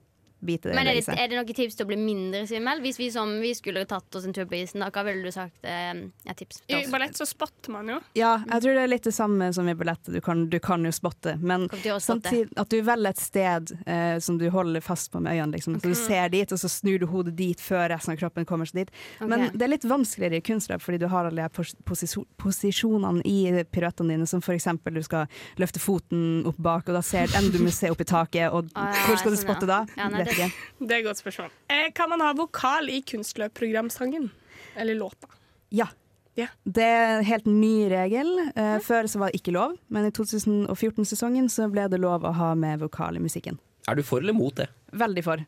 bite 0.42 0.68
det 0.70 0.74
Men 0.76 0.88
er 0.90 0.98
det, 0.98 1.04
er 1.14 1.28
det 1.30 1.38
noen 1.38 1.54
tips 1.56 1.76
til 1.78 1.86
å 1.86 1.90
bli 1.90 1.98
mindre 2.00 2.44
svimmel? 2.50 2.80
Hvis 2.84 2.98
vi, 3.00 3.08
som, 3.14 3.32
vi 3.42 3.52
skulle 3.54 3.84
tatt 3.88 4.14
oss 4.18 4.26
en 4.28 4.34
tur 4.36 4.46
på 4.50 4.58
isen, 4.58 4.82
da, 4.82 4.90
hva 4.94 5.04
ville 5.06 5.22
du 5.24 5.32
sagt 5.34 5.64
eh, 5.64 5.92
er 6.26 6.38
tips? 6.38 6.62
I 6.68 6.82
ballett 6.92 7.16
så 7.18 7.26
spotter 7.28 7.72
man 7.74 7.88
jo. 7.94 7.98
Ja, 8.18 8.34
jeg 8.48 8.64
tror 8.64 8.76
det 8.78 8.84
er 8.86 8.90
litt 8.92 9.06
det 9.08 9.14
samme 9.16 9.50
som 9.54 9.68
i 9.70 9.74
ballett. 9.78 10.04
Du 10.12 10.20
kan, 10.24 10.46
du 10.52 10.58
kan 10.62 10.84
jo 10.86 10.92
spotte, 10.94 11.36
men 11.40 11.68
samtidig 12.02 12.50
at 12.60 12.70
du 12.72 12.78
velger 12.86 13.14
et 13.14 13.22
sted 13.22 13.72
eh, 13.86 14.18
som 14.22 14.38
du 14.40 14.48
holder 14.52 14.80
fast 14.84 15.12
på 15.12 15.20
med 15.22 15.36
øynene. 15.36 15.56
Liksom. 15.56 15.78
Så 15.80 15.88
du 15.92 15.94
ser 15.98 16.28
dit, 16.32 16.52
og 16.52 16.58
så 16.60 16.68
snur 16.70 16.98
du 17.02 17.06
hodet 17.10 17.36
dit 17.38 17.60
før 17.62 17.88
resten 17.94 18.14
av 18.14 18.20
kroppen 18.20 18.46
kommer 18.48 18.68
seg 18.68 18.82
dit. 18.84 18.94
Men 19.20 19.46
Ok. 19.48 19.56
det 19.58 19.66
er 19.66 19.72
litt 19.74 19.84
vanskeligere 19.88 20.38
i 20.40 20.44
kunstløp, 20.46 20.82
fordi 20.82 20.98
du 21.02 21.08
har 21.12 21.26
alle 21.28 21.42
de 21.46 21.48
pos 21.54 21.74
posisjon- 21.88 22.26
posisjonene 22.40 23.22
i 23.28 23.64
piruettene 23.72 24.14
dine, 24.16 24.26
som 24.26 24.40
f.eks. 24.42 24.66
du 24.92 25.02
skal 25.02 25.26
løfte 25.60 25.80
foten 25.82 26.44
opp 26.48 26.58
bak, 26.62 26.88
og 26.88 26.98
da 26.98 27.02
ser 27.04 27.30
ender 27.38 27.56
du 27.56 27.62
med 27.64 27.72
å 27.72 27.76
se 27.76 27.90
opp 27.92 28.00
i 28.04 28.08
taket, 28.08 28.48
og 28.52 28.68
Ah, 28.74 28.92
ja, 28.94 29.02
hvor 29.08 29.18
skal 29.20 29.34
du 29.34 29.36
spotte 29.40 29.66
ja. 29.66 29.72
da? 29.72 29.78
Ja, 29.98 30.06
nei, 30.08 30.22
ikke. 30.36 30.50
Det 30.86 30.90
er 30.96 31.00
et 31.00 31.06
godt 31.08 31.20
spørsmål. 31.22 31.50
Eh, 31.72 31.88
kan 31.96 32.10
man 32.12 32.22
ha 32.24 32.32
vokal 32.38 32.90
i 32.92 33.00
kunstløpprogramsangen? 33.06 34.30
Eller 34.76 34.98
låta? 34.98 35.28
Ja. 35.72 35.88
Det 36.34 36.84
er 36.84 37.18
en 37.18 37.26
helt 37.28 37.46
ny 37.46 37.88
regel. 37.92 38.30
Eh, 38.56 38.78
Før 38.80 39.08
så 39.10 39.20
var 39.20 39.30
det 39.32 39.42
ikke 39.42 39.52
lov, 39.52 39.76
men 39.92 40.06
i 40.08 40.12
2014-sesongen 40.16 41.50
så 41.52 41.68
ble 41.72 41.84
det 41.92 42.00
lov 42.00 42.24
å 42.24 42.32
ha 42.38 42.52
med 42.56 42.80
vokal 42.80 43.18
i 43.20 43.22
musikken. 43.24 43.58
Er 43.88 43.98
du 43.98 44.04
for 44.06 44.22
eller 44.24 44.36
mot 44.36 44.54
det? 44.56 44.70
Veldig 44.96 45.24
for. 45.26 45.42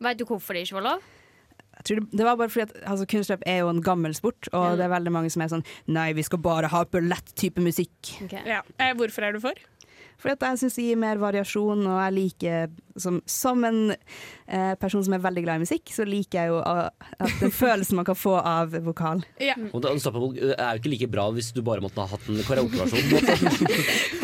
Vet 0.00 0.20
du 0.20 0.24
hvorfor 0.28 0.56
det 0.56 0.64
ikke 0.64 0.78
var 0.78 0.86
lov? 0.94 1.08
Jeg 1.80 1.86
tror 1.88 2.00
det, 2.00 2.18
det 2.20 2.24
var 2.26 2.36
bare 2.36 2.52
fordi 2.52 2.66
at 2.66 2.72
altså, 2.92 3.06
Kunstløp 3.08 3.44
er 3.48 3.62
jo 3.62 3.70
en 3.72 3.82
gammel 3.84 4.14
sport, 4.16 4.48
og 4.52 4.76
det 4.76 4.84
er 4.84 4.92
veldig 4.92 5.12
mange 5.14 5.30
som 5.32 5.44
er 5.44 5.52
sånn 5.52 5.62
Nei, 5.92 6.10
vi 6.16 6.24
skal 6.26 6.40
bare 6.44 6.68
ha 6.72 6.82
ballett-type 6.92 7.62
musikk. 7.64 8.14
Ja. 8.32 8.60
Eh, 8.76 8.92
hvorfor 8.98 9.24
er 9.28 9.36
du 9.36 9.40
for? 9.44 9.56
Fordi 10.20 10.34
at 10.36 10.44
jeg 10.44 10.60
syns 10.60 10.76
det 10.76 10.84
gir 10.90 10.98
mer 11.00 11.20
variasjon, 11.20 11.84
og 11.88 12.00
jeg 12.04 12.16
liker 12.18 12.74
Som, 12.98 13.20
som 13.30 13.62
en 13.64 13.92
eh, 13.92 14.74
person 14.80 15.04
som 15.06 15.14
er 15.14 15.22
veldig 15.22 15.42
glad 15.44 15.56
i 15.60 15.64
musikk, 15.64 15.92
så 15.94 16.02
liker 16.08 16.38
jeg 16.40 16.48
jo 16.50 16.58
at 16.66 16.90
den 17.40 17.52
følelsen 17.62 17.96
man 18.00 18.06
kan 18.08 18.18
få 18.18 18.34
av 18.40 18.74
vokal. 18.86 19.18
Og 19.70 19.78
det 19.82 19.86
er 19.92 20.00
jo 20.00 20.80
ikke 20.80 20.90
like 20.94 21.10
bra 21.12 21.28
hvis 21.36 21.52
du 21.54 21.60
bare 21.66 21.84
måtte 21.84 22.00
ha 22.02 22.08
hatt 22.16 22.24
en 22.32 22.42
karaokeversjon. 22.48 23.06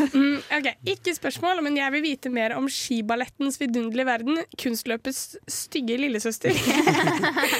Mm, 0.16 0.38
ok, 0.40 0.66
Ikke 0.88 1.12
spørsmål, 1.12 1.58
men 1.64 1.74
jeg 1.76 1.92
vil 1.92 2.00
vite 2.04 2.30
mer 2.32 2.54
om 2.56 2.68
skiballettens 2.72 3.58
vidunderlige 3.60 4.06
verden. 4.08 4.38
Kunstløpets 4.56 5.34
stygge 5.50 5.98
lillesøster. 6.00 6.56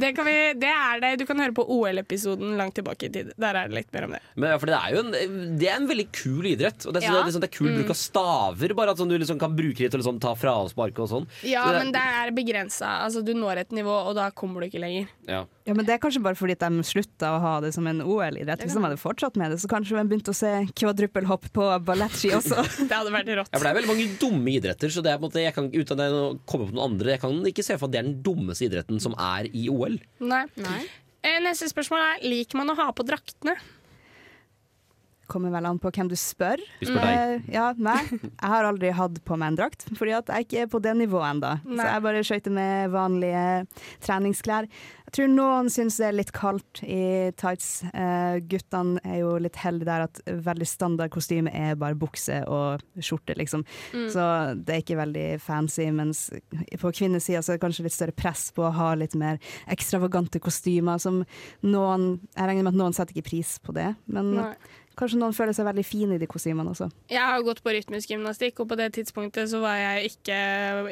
det, 0.00 0.12
kan 0.16 0.26
vi, 0.26 0.34
det 0.60 0.70
er 0.70 1.00
det. 1.02 1.10
Du 1.20 1.26
kan 1.28 1.40
høre 1.42 1.54
på 1.56 1.64
OL-episoden 1.68 2.54
langt 2.58 2.76
tilbake 2.78 3.08
i 3.08 3.12
tid. 3.12 3.32
Der 3.40 3.58
er 3.60 3.68
det 3.70 3.76
litt 3.80 3.92
mer 3.94 4.06
om 4.08 4.14
det. 4.16 4.22
Men 4.40 4.54
ja, 4.54 4.58
for 4.62 4.70
det 4.72 4.78
er 4.78 4.94
jo 4.96 5.02
en, 5.04 5.12
det 5.60 5.68
er 5.70 5.76
en 5.80 5.88
veldig 5.90 6.06
kul 6.16 6.48
idrett. 6.54 6.86
Og 6.88 6.96
det 6.96 7.02
er, 7.02 7.08
Ja. 7.10 7.18
det 7.20 7.28
er, 7.28 7.34
sånn, 7.36 7.44
det 7.44 7.50
er 7.52 7.56
kul 7.58 7.68
Mm. 7.70 7.76
bruk 7.82 7.90
av 7.92 7.98
staver, 8.00 8.72
bare 8.74 8.90
at 8.94 8.98
sånn, 8.98 9.10
du 9.12 9.18
liksom 9.20 9.38
kan 9.38 9.52
bruke 9.54 9.78
det 9.84 9.90
til 9.92 9.99
å 10.02 10.06
sånn, 10.08 10.20
ta 10.22 10.34
fraspark 10.38 10.98
og 11.02 11.08
sånn. 11.10 11.26
Ja, 11.46 11.64
Så 11.68 11.78
men 11.78 11.92
det 11.94 12.02
er 12.02 12.32
begrensa. 12.34 12.90
Altså, 13.06 13.22
du 13.24 13.32
når 13.36 13.64
et 13.64 13.74
nivå, 13.76 13.92
og 14.10 14.14
da 14.18 14.30
kommer 14.34 14.60
du 14.64 14.70
ikke 14.70 14.82
lenger. 14.82 15.08
ja. 15.28 15.44
Ja, 15.70 15.74
men 15.76 15.86
Det 15.86 15.92
er 15.94 16.00
kanskje 16.02 16.22
bare 16.24 16.34
fordi 16.34 16.56
de 16.58 16.82
slutta 16.82 17.28
å 17.36 17.40
ha 17.44 17.50
det 17.62 17.68
som 17.76 17.86
en 17.86 18.00
OL-idrett. 18.02 18.64
Hvis 18.64 18.74
de 18.74 18.80
hadde 18.82 18.96
fortsatt 18.98 19.36
med 19.38 19.52
det, 19.52 19.60
så 19.62 19.68
kanskje 19.70 19.94
de 19.94 20.08
begynte 20.10 20.32
å 20.32 20.34
se 20.34 20.50
kvadruppelhopp 20.74 21.46
på 21.54 21.66
ballettski 21.86 22.32
også. 22.34 22.64
det 22.88 22.96
hadde 22.96 23.12
vært 23.14 23.30
rått. 23.38 23.52
Ja, 23.52 23.60
for 23.60 23.68
det 23.68 23.70
er 23.70 23.78
veldig 23.78 23.92
mange 23.92 24.08
dumme 24.18 24.50
idretter, 24.56 24.90
så 24.90 25.04
det 25.04 25.12
er 25.12 25.20
på 25.20 25.28
en 25.28 25.30
måte, 25.30 25.44
jeg 25.44 25.54
kan, 25.54 25.68
uten 25.70 26.02
å 26.02 26.24
komme 26.42 26.66
på 26.66 26.74
noen 26.74 26.88
andre, 26.90 27.14
jeg 27.14 27.22
kan 27.22 27.38
ikke 27.52 27.62
se 27.62 27.76
for 27.78 27.86
at 27.86 27.94
det 27.94 28.00
er 28.02 28.08
den 28.08 28.18
dummeste 28.26 28.66
idretten 28.66 28.98
som 29.04 29.14
er 29.14 29.46
i 29.54 29.68
OL. 29.70 30.00
Nei. 30.18 30.42
Nei. 30.58 30.80
Neste 31.44 31.68
spørsmål 31.70 32.00
er 32.00 32.26
liker 32.26 32.58
man 32.58 32.72
å 32.72 32.78
ha 32.80 32.88
på 32.96 33.04
draktene. 33.06 33.54
Kommer 35.30 35.52
vel 35.54 35.68
an 35.68 35.78
på 35.80 35.92
hvem 35.94 36.10
du 36.10 36.16
spør. 36.18 36.62
Vi 36.80 36.88
spør 36.90 37.04
deg. 37.06 37.34
Uh, 37.46 37.50
ja, 37.54 37.66
meg. 37.78 38.12
Jeg 38.20 38.52
har 38.52 38.66
aldri 38.66 38.92
hatt 38.96 39.20
på 39.26 39.38
meg 39.38 39.52
en 39.52 39.60
drakt, 39.62 39.86
fordi 39.98 40.14
at 40.16 40.32
jeg 40.32 40.48
ikke 40.48 40.64
er 40.64 40.70
på 40.72 40.80
det 40.82 40.96
nivået 40.98 41.28
ennå. 41.34 41.52
Så 41.70 41.90
jeg 41.90 42.06
bare 42.06 42.24
skøyter 42.26 42.56
med 42.56 42.94
vanlige 42.94 43.44
treningsklær. 44.04 44.68
Jeg 45.10 45.16
tror 45.16 45.30
noen 45.32 45.66
syns 45.74 45.96
det 45.98 46.06
er 46.06 46.14
litt 46.14 46.28
kaldt 46.34 46.82
i 46.86 47.30
tights. 47.40 47.70
Uh, 47.90 48.38
guttene 48.46 49.00
er 49.02 49.22
jo 49.24 49.32
litt 49.42 49.58
heldige 49.58 49.88
der 49.88 50.04
at 50.06 50.20
veldig 50.50 50.68
standard 50.70 51.10
kostyme 51.10 51.50
er 51.50 51.78
bare 51.78 51.98
bukse 51.98 52.36
og 52.46 52.84
skjorte, 53.02 53.34
liksom. 53.38 53.64
Mm. 53.90 54.06
Så 54.14 54.26
det 54.54 54.76
er 54.76 54.84
ikke 54.84 55.00
veldig 55.00 55.26
fancy. 55.42 55.88
Mens 55.94 56.28
på 56.78 56.92
kvinnesida 56.94 57.42
så 57.42 57.54
er 57.54 57.58
det 57.58 57.64
kanskje 57.64 57.88
litt 57.88 57.96
større 57.96 58.14
press 58.14 58.48
på 58.54 58.66
å 58.68 58.74
ha 58.76 58.92
litt 58.98 59.16
mer 59.18 59.40
ekstravagante 59.70 60.42
kostymer, 60.42 61.02
som 61.02 61.24
noen 61.66 62.08
Jeg 62.36 62.46
regner 62.46 62.64
med 62.64 62.74
at 62.74 62.78
noen 62.78 62.94
setter 62.94 63.16
ikke 63.16 63.30
pris 63.32 63.56
på 63.62 63.74
det, 63.76 63.90
men 64.10 64.30
Nei. 64.36 64.52
Kanskje 65.00 65.16
noen 65.16 65.32
føler 65.32 65.56
seg 65.56 65.64
veldig 65.64 65.84
fine 65.86 66.18
i 66.18 66.20
de 66.20 66.28
kostymene 66.28 66.74
også. 66.74 66.90
Jeg 67.08 67.24
har 67.24 67.40
gått 67.46 67.62
på 67.64 67.72
rytmisk 67.72 68.12
gymnastikk, 68.12 68.60
og 68.60 68.68
på 68.68 68.76
det 68.76 68.90
tidspunktet 68.98 69.48
så 69.48 69.62
var 69.62 69.78
jeg 69.80 70.10
ikke 70.12 70.36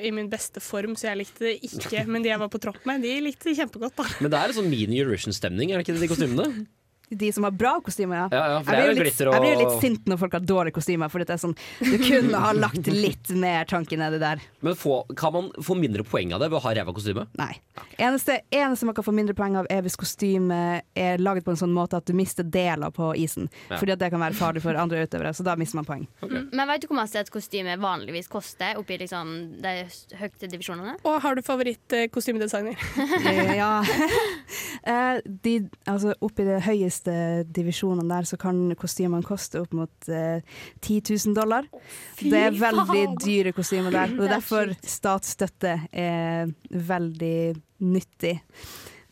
i 0.00 0.12
min 0.16 0.30
beste 0.32 0.62
form, 0.64 0.96
så 0.96 1.10
jeg 1.10 1.20
likte 1.20 1.44
det 1.44 1.58
ikke. 1.68 2.06
Men 2.08 2.24
de 2.24 2.32
jeg 2.32 2.40
var 2.40 2.48
på 2.52 2.62
tropp 2.62 2.80
med, 2.88 3.04
de 3.04 3.18
likte 3.26 3.50
det 3.50 3.58
kjempegodt. 3.60 3.98
da. 4.00 4.08
Men 4.24 4.32
det 4.32 4.40
er 4.40 4.54
en 4.54 4.58
sånn 4.62 4.72
mini-Eurovision-stemning, 4.72 5.74
er 5.74 5.80
det 5.82 5.84
ikke 5.84 5.98
det, 5.98 6.06
de 6.06 6.12
kostymene? 6.14 6.48
De 7.10 7.32
som 7.32 7.44
har 7.44 7.50
bra 7.56 7.76
kostymer, 7.84 8.16
ja. 8.16 8.28
Ja, 8.32 8.42
ja, 8.52 8.58
for 8.62 8.74
jeg, 8.74 8.82
det 8.82 8.88
er 8.88 8.94
blir 8.98 9.04
litt, 9.08 9.20
og- 9.26 9.34
jeg 9.34 9.40
blir 9.44 9.54
jo 9.54 9.60
litt 9.64 9.80
sint 9.82 10.04
når 10.10 10.18
folk 10.20 10.32
har 10.36 10.40
dårlige 10.44 10.74
kostymer, 10.76 11.08
for 11.10 11.18
det 11.24 11.30
er 11.30 11.40
sånn 11.40 11.54
Du 11.80 11.96
kunne 12.02 12.40
ha 12.42 12.52
lagt 12.52 12.86
litt 12.92 13.30
mer 13.30 13.64
tanke 13.64 13.96
nedi 13.96 14.18
der. 14.20 14.42
Men 14.60 14.74
få, 14.76 15.00
kan 15.16 15.32
man 15.32 15.50
få 15.64 15.76
mindre 15.78 16.04
poeng 16.04 16.32
av 16.34 16.40
det 16.40 16.50
ved 16.50 16.58
å 16.58 16.62
ha 16.66 16.74
ræva 16.76 16.92
kostyme? 16.96 17.26
Nei. 17.38 17.52
Eneste, 17.98 18.40
eneste 18.52 18.84
man 18.88 18.94
kan 18.94 19.04
få 19.06 19.14
mindre 19.14 19.34
poeng 19.38 19.56
av, 19.60 19.66
er 19.70 19.82
hvis 19.86 19.96
kostymet 19.96 20.82
er 20.98 21.18
laget 21.22 21.44
på 21.46 21.50
en 21.54 21.60
sånn 21.60 21.72
måte 21.74 21.96
at 21.96 22.04
du 22.06 22.12
mister 22.18 22.44
deler 22.44 22.90
på 22.94 23.12
isen. 23.16 23.48
Ja. 23.70 23.78
Fordi 23.78 23.92
at 23.96 24.02
det 24.02 24.10
kan 24.12 24.20
være 24.20 24.36
farlig 24.38 24.62
for 24.62 24.74
andre 24.78 25.04
utøvere, 25.06 25.32
så 25.34 25.44
da 25.46 25.56
mister 25.56 25.80
man 25.80 25.88
poeng. 25.88 26.06
Men 26.52 26.66
vet 26.68 26.82
du 26.82 26.88
hvor 26.90 26.98
mye 27.00 27.20
et 27.22 27.30
kostyme 27.32 27.78
vanligvis 27.80 28.28
koster 28.28 28.76
oppi 28.80 28.98
liksom, 28.98 29.32
de 29.62 29.74
høyeste 30.18 30.50
divisjonene? 30.50 30.98
Og 31.04 31.20
har 31.24 31.34
du 31.38 31.42
favoritt-kostymedesigner? 31.42 32.76
Eh, 33.24 33.54
ja. 33.62 33.72
Eh, 34.88 35.18
de, 35.44 35.52
altså, 35.90 36.14
oppi 36.24 36.44
det 36.46 36.60
høyeste 36.64 36.97
divisjonene 37.06 38.08
der, 38.08 38.26
så 38.28 38.38
kan 38.40 38.74
kostymene 38.78 39.26
koste 39.26 39.62
opp 39.62 39.74
mot 39.76 40.08
eh, 40.08 40.42
10 40.80 41.14
000 41.28 41.36
dollar. 41.36 41.68
fy 42.18 42.32
det 42.32 42.44
er 42.48 42.58
veldig 42.58 42.86
faen! 42.90 43.16
dyre 43.22 43.54
kostymer 43.56 43.94
der. 43.94 44.14
Og 44.16 44.24
det 44.24 44.28
er 44.28 44.32
er 44.32 44.36
derfor 44.36 44.74
statsstøtte 44.82 45.74
er 45.92 46.52
veldig 46.70 47.40
nyttig. 47.78 48.38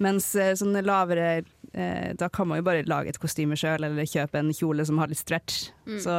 Mens 0.03 0.33
eh, 0.37 0.53
sånne 0.59 0.83
lavere 0.85 1.29
eh, 1.73 2.11
Da 2.19 2.29
kan 2.33 2.49
man 2.51 2.61
jo 2.61 2.67
bare 2.67 2.85
lage 2.89 3.15
et 3.15 3.21
kostyme 3.21 3.57
sjøl, 3.57 3.87
eller 3.87 4.09
kjøpe 4.09 4.43
en 4.43 4.53
kjole 4.57 4.85
som 4.89 5.01
har 5.01 5.09
litt 5.13 5.23
stretch. 5.23 5.71
Mm. 5.89 6.01
Så, 6.05 6.19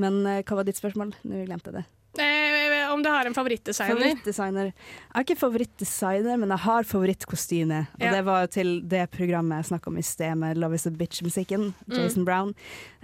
men 0.00 0.20
eh, 0.26 0.42
hva 0.44 0.60
var 0.60 0.68
ditt 0.68 0.80
spørsmål? 0.80 1.14
Nå 1.24 1.46
glemte 1.48 1.72
jeg 1.72 1.80
det. 1.80 1.86
Eh, 2.18 2.90
om 2.92 3.00
om 3.00 3.04
du 3.04 3.08
har 3.08 3.24
en 3.24 3.32
favorittdesigner. 3.34 3.94
Favorittdesigner. 3.96 4.64
Jeg 4.74 5.14
har 5.14 5.24
ikke 5.24 5.36
favorittdesigner, 5.40 6.36
men 6.42 6.50
jeg 6.52 6.58
har 6.66 6.82
favorittkostyme. 6.84 7.78
Og 7.94 8.00
Ja. 8.02 8.10
det 8.12 8.24
var 8.26 8.40
jo 8.42 8.46
til 8.48 8.80
det 8.82 9.10
programmet 9.10 9.56
jeg 9.64 9.70
snakka 9.72 9.86
om 9.88 9.96
i 9.96 10.02
sted, 10.02 10.34
med 10.36 10.58
Love 10.58 10.74
is 10.74 10.86
a 10.86 10.90
Bitch-musikken. 10.90 11.72
Jason 11.88 12.22
Mm. 12.22 12.24
Brown. 12.26 12.54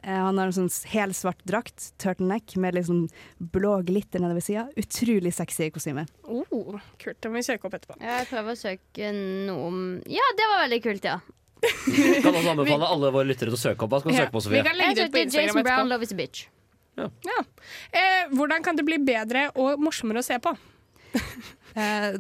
Eh, 0.04 0.10
han 0.12 0.36
har 0.36 0.46
en 0.46 0.52
sånn 0.52 0.84
helsvart 0.92 1.38
drakt, 1.46 1.96
turtleneck, 1.98 2.56
med 2.56 2.74
liksom 2.74 3.08
blå 3.40 3.82
glitter 3.86 4.20
nedover 4.20 4.42
sida. 4.42 4.68
Utrolig 4.76 5.32
sexy 5.32 5.70
kostyme. 5.70 6.06
Oh, 6.28 6.78
kult. 6.98 7.20
Det 7.20 7.30
må 7.30 7.34
vi 7.40 7.42
søke 7.42 7.64
opp 7.64 7.72
etterpå. 7.72 7.96
Jeg 8.00 8.26
prøver 8.26 8.52
å 8.52 8.60
søke 8.60 9.12
noe 9.46 9.66
om 9.66 10.02
Ja, 10.06 10.20
det 10.36 10.44
var 10.50 10.68
veldig 10.68 10.82
kult, 10.82 11.04
ja. 11.04 11.20
Kan 11.62 12.34
også 12.34 12.50
anbefale 12.52 12.84
alle 12.86 13.10
våre 13.10 13.24
lyttere 13.24 13.48
til 13.48 13.56
å 13.56 13.74
søke 13.74 13.82
opp. 13.88 14.00
Skal 14.02 14.12
Ja, 14.12 14.26
søke 14.26 14.32
på, 14.32 14.50
vi 14.50 14.62
kan 14.62 14.76
legge 14.76 14.94
det 14.94 15.04
ut 15.08 15.12
på 15.12 15.22
Instagram 15.24 15.24
Instagram 15.24 15.46
Jason 15.46 15.62
Brown. 15.64 15.88
Love 15.88 16.02
is 16.02 16.12
a 16.12 16.14
bitch. 16.14 16.46
Ja. 16.96 17.38
Eh, 17.92 18.32
hvordan 18.32 18.64
kan 18.64 18.78
det 18.78 18.86
bli 18.88 18.98
bedre 19.04 19.50
og 19.54 19.80
morsommere 19.82 20.24
å 20.24 20.26
se 20.26 20.40
på? 20.42 20.56
Eh, 21.76 22.14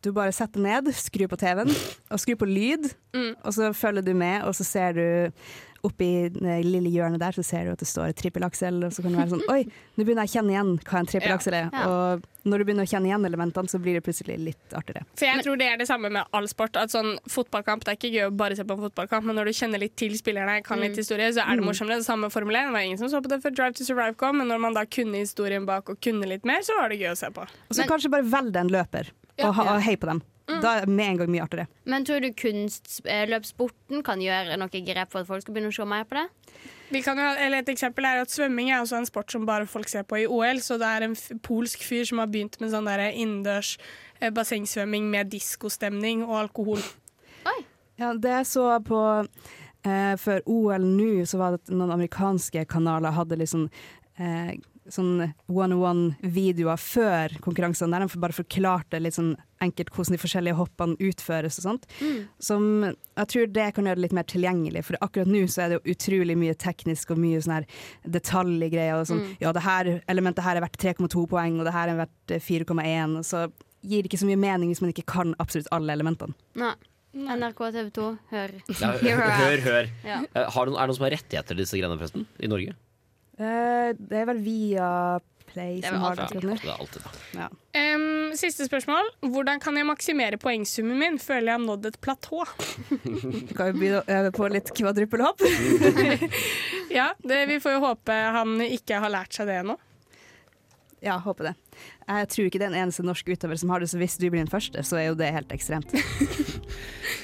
du 0.00 0.06
bare 0.16 0.32
setter 0.32 0.62
ned, 0.64 0.86
skrur 0.96 1.28
på 1.28 1.36
TV-en, 1.36 1.68
og 2.08 2.20
skrur 2.22 2.38
på 2.40 2.46
lyd. 2.48 2.86
Mm. 3.12 3.34
Og 3.44 3.52
så 3.52 3.68
følger 3.76 4.06
du 4.06 4.14
med, 4.16 4.38
og 4.48 4.54
så 4.56 4.64
ser 4.64 4.96
du 4.96 5.04
oppi 5.82 6.28
det 6.30 6.60
lille 6.64 6.90
hjørnet 6.94 7.18
der 7.18 7.32
så 7.34 7.42
ser 7.44 7.64
du 7.66 7.72
at 7.72 7.78
det 7.82 7.88
står 7.90 8.12
trippelaksel, 8.14 8.84
og 8.86 8.92
så 8.94 9.02
kan 9.02 9.12
du 9.12 9.18
være 9.18 9.32
sånn 9.34 9.42
Oi, 9.50 9.64
nå 9.98 10.04
begynner 10.06 10.22
jeg 10.26 10.30
å 10.30 10.34
kjenne 10.38 10.52
igjen 10.54 10.70
hva 10.86 10.98
en 11.00 11.08
trippelaksel 11.10 11.56
er. 11.58 11.70
Ja. 11.72 11.86
Og 11.90 12.22
når 12.46 12.58
du 12.58 12.64
begynner 12.68 12.86
å 12.86 12.90
kjenne 12.90 13.10
igjen 13.10 13.26
elementene, 13.26 13.68
så 13.70 13.78
blir 13.82 13.98
det 13.98 14.02
plutselig 14.06 14.36
litt 14.38 14.76
artigere. 14.78 15.02
For 15.18 15.26
jeg 15.26 15.42
tror 15.46 15.58
det 15.58 15.66
er 15.72 15.76
det 15.82 15.86
samme 15.90 16.10
med 16.10 16.24
all 16.32 16.46
sport. 16.50 16.76
At 16.78 16.90
sånn 16.94 17.18
fotballkamp, 17.30 17.82
Det 17.84 17.92
er 17.92 17.98
ikke 17.98 18.12
gøy 18.14 18.26
å 18.30 18.36
bare 18.36 18.56
se 18.56 18.64
på 18.64 18.74
en 18.78 18.84
fotballkamp, 18.86 19.24
men 19.26 19.36
når 19.36 19.50
du 19.50 19.52
kjenner 19.58 19.78
litt 19.82 19.96
til 19.96 20.14
spillerne, 20.18 20.62
kan 20.64 20.78
litt 20.80 20.92
Mm. 20.92 21.02
historie, 21.02 21.28
så 21.32 21.42
er 21.42 21.56
det 21.56 21.62
Mm. 21.62 21.68
morsommere. 21.70 21.98
Det 21.98 22.06
samme 22.06 22.30
1. 22.30 22.66
Det 22.66 22.72
var 22.72 22.80
ingen 22.80 22.98
som 22.98 23.08
så 23.08 23.20
på 23.22 23.28
det 23.28 23.42
før 23.42 23.54
Drive 23.54 23.74
to 23.74 23.84
Survive 23.84 24.16
kom, 24.16 24.38
men 24.38 24.48
når 24.48 24.60
man 24.60 24.74
da 24.74 24.84
kunne 24.84 25.18
historien 25.18 25.66
bak 25.66 25.88
og 25.88 26.00
kunne 26.00 26.26
litt 26.26 26.44
mer, 26.44 26.60
så 26.62 26.78
var 26.78 26.88
det 26.88 26.98
gøy 27.00 27.10
å 27.12 27.16
se 27.16 27.26
på. 27.30 27.42
Og 27.42 27.74
så 27.76 27.86
kanskje 27.86 28.10
bare 28.10 28.22
velg 28.22 28.52
deg 28.52 28.60
en 28.60 28.68
løper, 28.70 29.10
og, 29.38 29.54
ha, 29.54 29.74
og 29.74 29.82
hei 29.82 29.96
på 29.96 30.06
dem. 30.06 30.22
Da 30.48 30.76
er 30.76 30.86
det 30.86 30.92
med 30.92 31.06
en 31.06 31.18
gang 31.20 31.30
mye 31.32 31.42
artigere. 31.44 31.68
Men 31.88 32.04
tror 32.06 32.22
du 32.22 32.30
kunstløpssporten 32.36 34.02
kan 34.06 34.22
gjøre 34.22 34.58
noe 34.60 34.84
grep 34.86 35.12
for 35.12 35.22
at 35.22 35.28
folk 35.30 35.44
skal 35.44 35.54
begynne 35.54 35.72
å 35.72 35.76
se 35.76 35.86
mer 35.88 36.06
på 36.08 36.18
det? 36.18 36.26
Vi 36.92 37.00
kan 37.00 37.16
jo, 37.16 37.28
eller 37.40 37.62
et 37.62 37.70
eksempel 37.72 38.04
er 38.04 38.20
at 38.20 38.32
Svømming 38.32 38.68
er 38.70 38.82
også 38.82 38.98
en 38.98 39.08
sport 39.08 39.32
som 39.32 39.46
bare 39.48 39.68
folk 39.70 39.88
ser 39.88 40.04
på 40.04 40.18
i 40.20 40.26
OL. 40.28 40.60
Så 40.60 40.76
det 40.80 40.88
er 40.88 41.06
en 41.06 41.16
f 41.16 41.30
polsk 41.44 41.84
fyr 41.86 42.04
som 42.08 42.20
har 42.20 42.28
begynt 42.32 42.58
med 42.60 42.74
sånn 42.74 42.90
innendørs 42.90 43.78
eh, 44.20 44.32
bassengsvømming 44.34 45.08
med 45.12 45.32
diskostemning 45.32 46.26
og 46.26 46.36
alkohol. 46.44 46.84
Ja, 48.00 48.12
det 48.18 48.30
jeg 48.32 48.46
så 48.48 48.66
på 48.84 49.00
eh, 49.22 50.14
Før 50.18 50.40
OL 50.50 50.84
nå, 50.88 51.24
så 51.28 51.38
var 51.40 51.54
det 51.54 51.62
at 51.62 51.74
noen 51.74 51.92
amerikanske 51.94 52.64
kanaler 52.70 53.14
hadde 53.14 53.38
liksom 53.40 53.68
eh, 54.18 54.56
sånn 54.90 55.32
one-on-one-videoer 55.46 56.80
før 56.80 57.34
konkurransene, 57.44 57.92
der 57.94 58.06
de 58.06 58.20
bare 58.22 58.34
forklarte 58.36 58.98
litt 59.00 59.14
sånn 59.16 59.32
enkelt 59.62 59.92
hvordan 59.94 60.16
de 60.16 60.20
forskjellige 60.22 60.58
hoppene 60.58 60.96
utføres 61.06 61.58
og 61.60 61.66
sånt. 61.68 61.86
Som 62.42 62.64
jeg 62.88 63.28
tror 63.30 63.50
det 63.54 63.68
kan 63.76 63.86
gjøre 63.86 64.00
det 64.00 64.04
litt 64.08 64.16
mer 64.18 64.26
tilgjengelig, 64.26 64.84
for 64.88 64.98
akkurat 65.06 65.30
nå 65.30 65.44
så 65.46 65.62
er 65.64 65.68
det 65.70 65.78
jo 65.80 65.94
utrolig 65.94 66.36
mye 66.40 66.56
teknisk 66.58 67.12
og 67.14 67.20
mye 67.22 67.42
sånn 67.44 67.54
her 67.60 67.68
detaljgreier. 68.18 68.98
Og 69.00 69.06
sånn, 69.10 69.22
Mm. 69.22 69.36
Ja, 69.40 69.52
det 69.52 69.62
her 69.62 70.02
elementet 70.08 70.42
her 70.44 70.56
er 70.56 70.64
verdt 70.64 70.78
3,2 70.82 71.26
poeng, 71.28 71.58
og 71.60 71.64
det 71.68 71.72
her 71.76 71.88
er 71.92 71.96
verdt 72.06 72.30
eh, 72.34 72.40
4,1. 72.42 73.22
Så 73.22 73.46
gir 73.82 74.02
det 74.02 74.10
ikke 74.10 74.18
så 74.22 74.26
mye 74.26 74.38
mening 74.40 74.70
hvis 74.72 74.80
man 74.82 74.90
ikke 74.92 75.06
kan 75.06 75.34
absolutt 75.38 75.68
alle 75.70 75.92
elementene. 75.94 76.34
Nei. 76.58 76.74
NRK 77.14 77.58
TV 77.74 77.90
2, 77.92 78.04
hør. 78.32 78.52
Ja, 78.80 78.92
Here 79.02 79.30
hør, 79.36 79.58
hør. 79.66 79.88
Ja. 80.02 80.22
Eh, 80.34 80.46
Har 80.50 80.64
du, 80.66 80.72
er 80.72 80.80
det 80.80 80.88
noen 80.88 80.96
som 80.96 81.04
har 81.04 81.12
rettigheter 81.12 81.52
til 81.52 81.60
disse 81.60 81.76
greiene, 81.76 81.98
forresten? 82.00 82.26
I 82.40 82.48
Norge? 82.48 82.74
Eh, 83.42 83.92
det 83.98 84.22
er 84.22 84.26
vel 84.32 84.42
via 84.44 84.88
Play 85.52 85.82
som 85.82 85.98
har 86.00 86.16
det 86.16 86.22
alltid. 86.22 86.40
Det 86.48 86.68
er 86.68 86.80
alltid. 86.80 87.02
Ja. 87.36 87.48
um, 87.94 88.32
siste 88.36 88.64
spørsmål. 88.64 89.10
Hvordan 89.34 89.60
kan 89.60 89.76
jeg 89.76 89.84
maksimere 89.84 90.38
poengsummen 90.40 90.96
min? 91.00 91.18
Føler 91.20 91.50
jeg 91.50 91.58
har 91.58 91.64
nådd 91.66 91.88
et 91.90 91.98
platå. 92.00 92.44
Du 92.88 93.52
kan 93.52 93.68
jo 93.68 93.76
begynne 93.76 94.00
å 94.00 94.06
øve 94.16 94.32
på 94.32 94.48
litt 94.52 94.72
kvadruppelhopp. 94.76 95.44
Ja, 96.92 97.14
det, 97.24 97.46
Vi 97.48 97.56
får 97.60 97.78
jo 97.78 97.84
håpe 97.86 98.12
han 98.12 98.58
ikke 98.60 98.98
har 99.00 99.08
lært 99.12 99.32
seg 99.32 99.48
det 99.48 99.54
ennå. 99.62 99.78
Ja, 101.02 101.14
håper 101.24 101.48
det. 101.48 101.52
Jeg 102.04 102.28
tror 102.34 102.48
ikke 102.48 102.60
det 102.60 102.66
er 102.66 102.74
en 102.74 102.82
eneste 102.82 103.04
norsk 103.06 103.32
utøver 103.32 103.56
som 103.58 103.72
har 103.72 103.80
det, 103.80 103.88
så 103.88 103.98
hvis 103.98 104.18
du 104.20 104.26
blir 104.28 104.42
den 104.42 104.52
første, 104.52 104.84
så 104.86 105.00
er 105.00 105.06
jo 105.08 105.16
det 105.18 105.32
helt 105.34 105.54
ekstremt. 105.56 105.94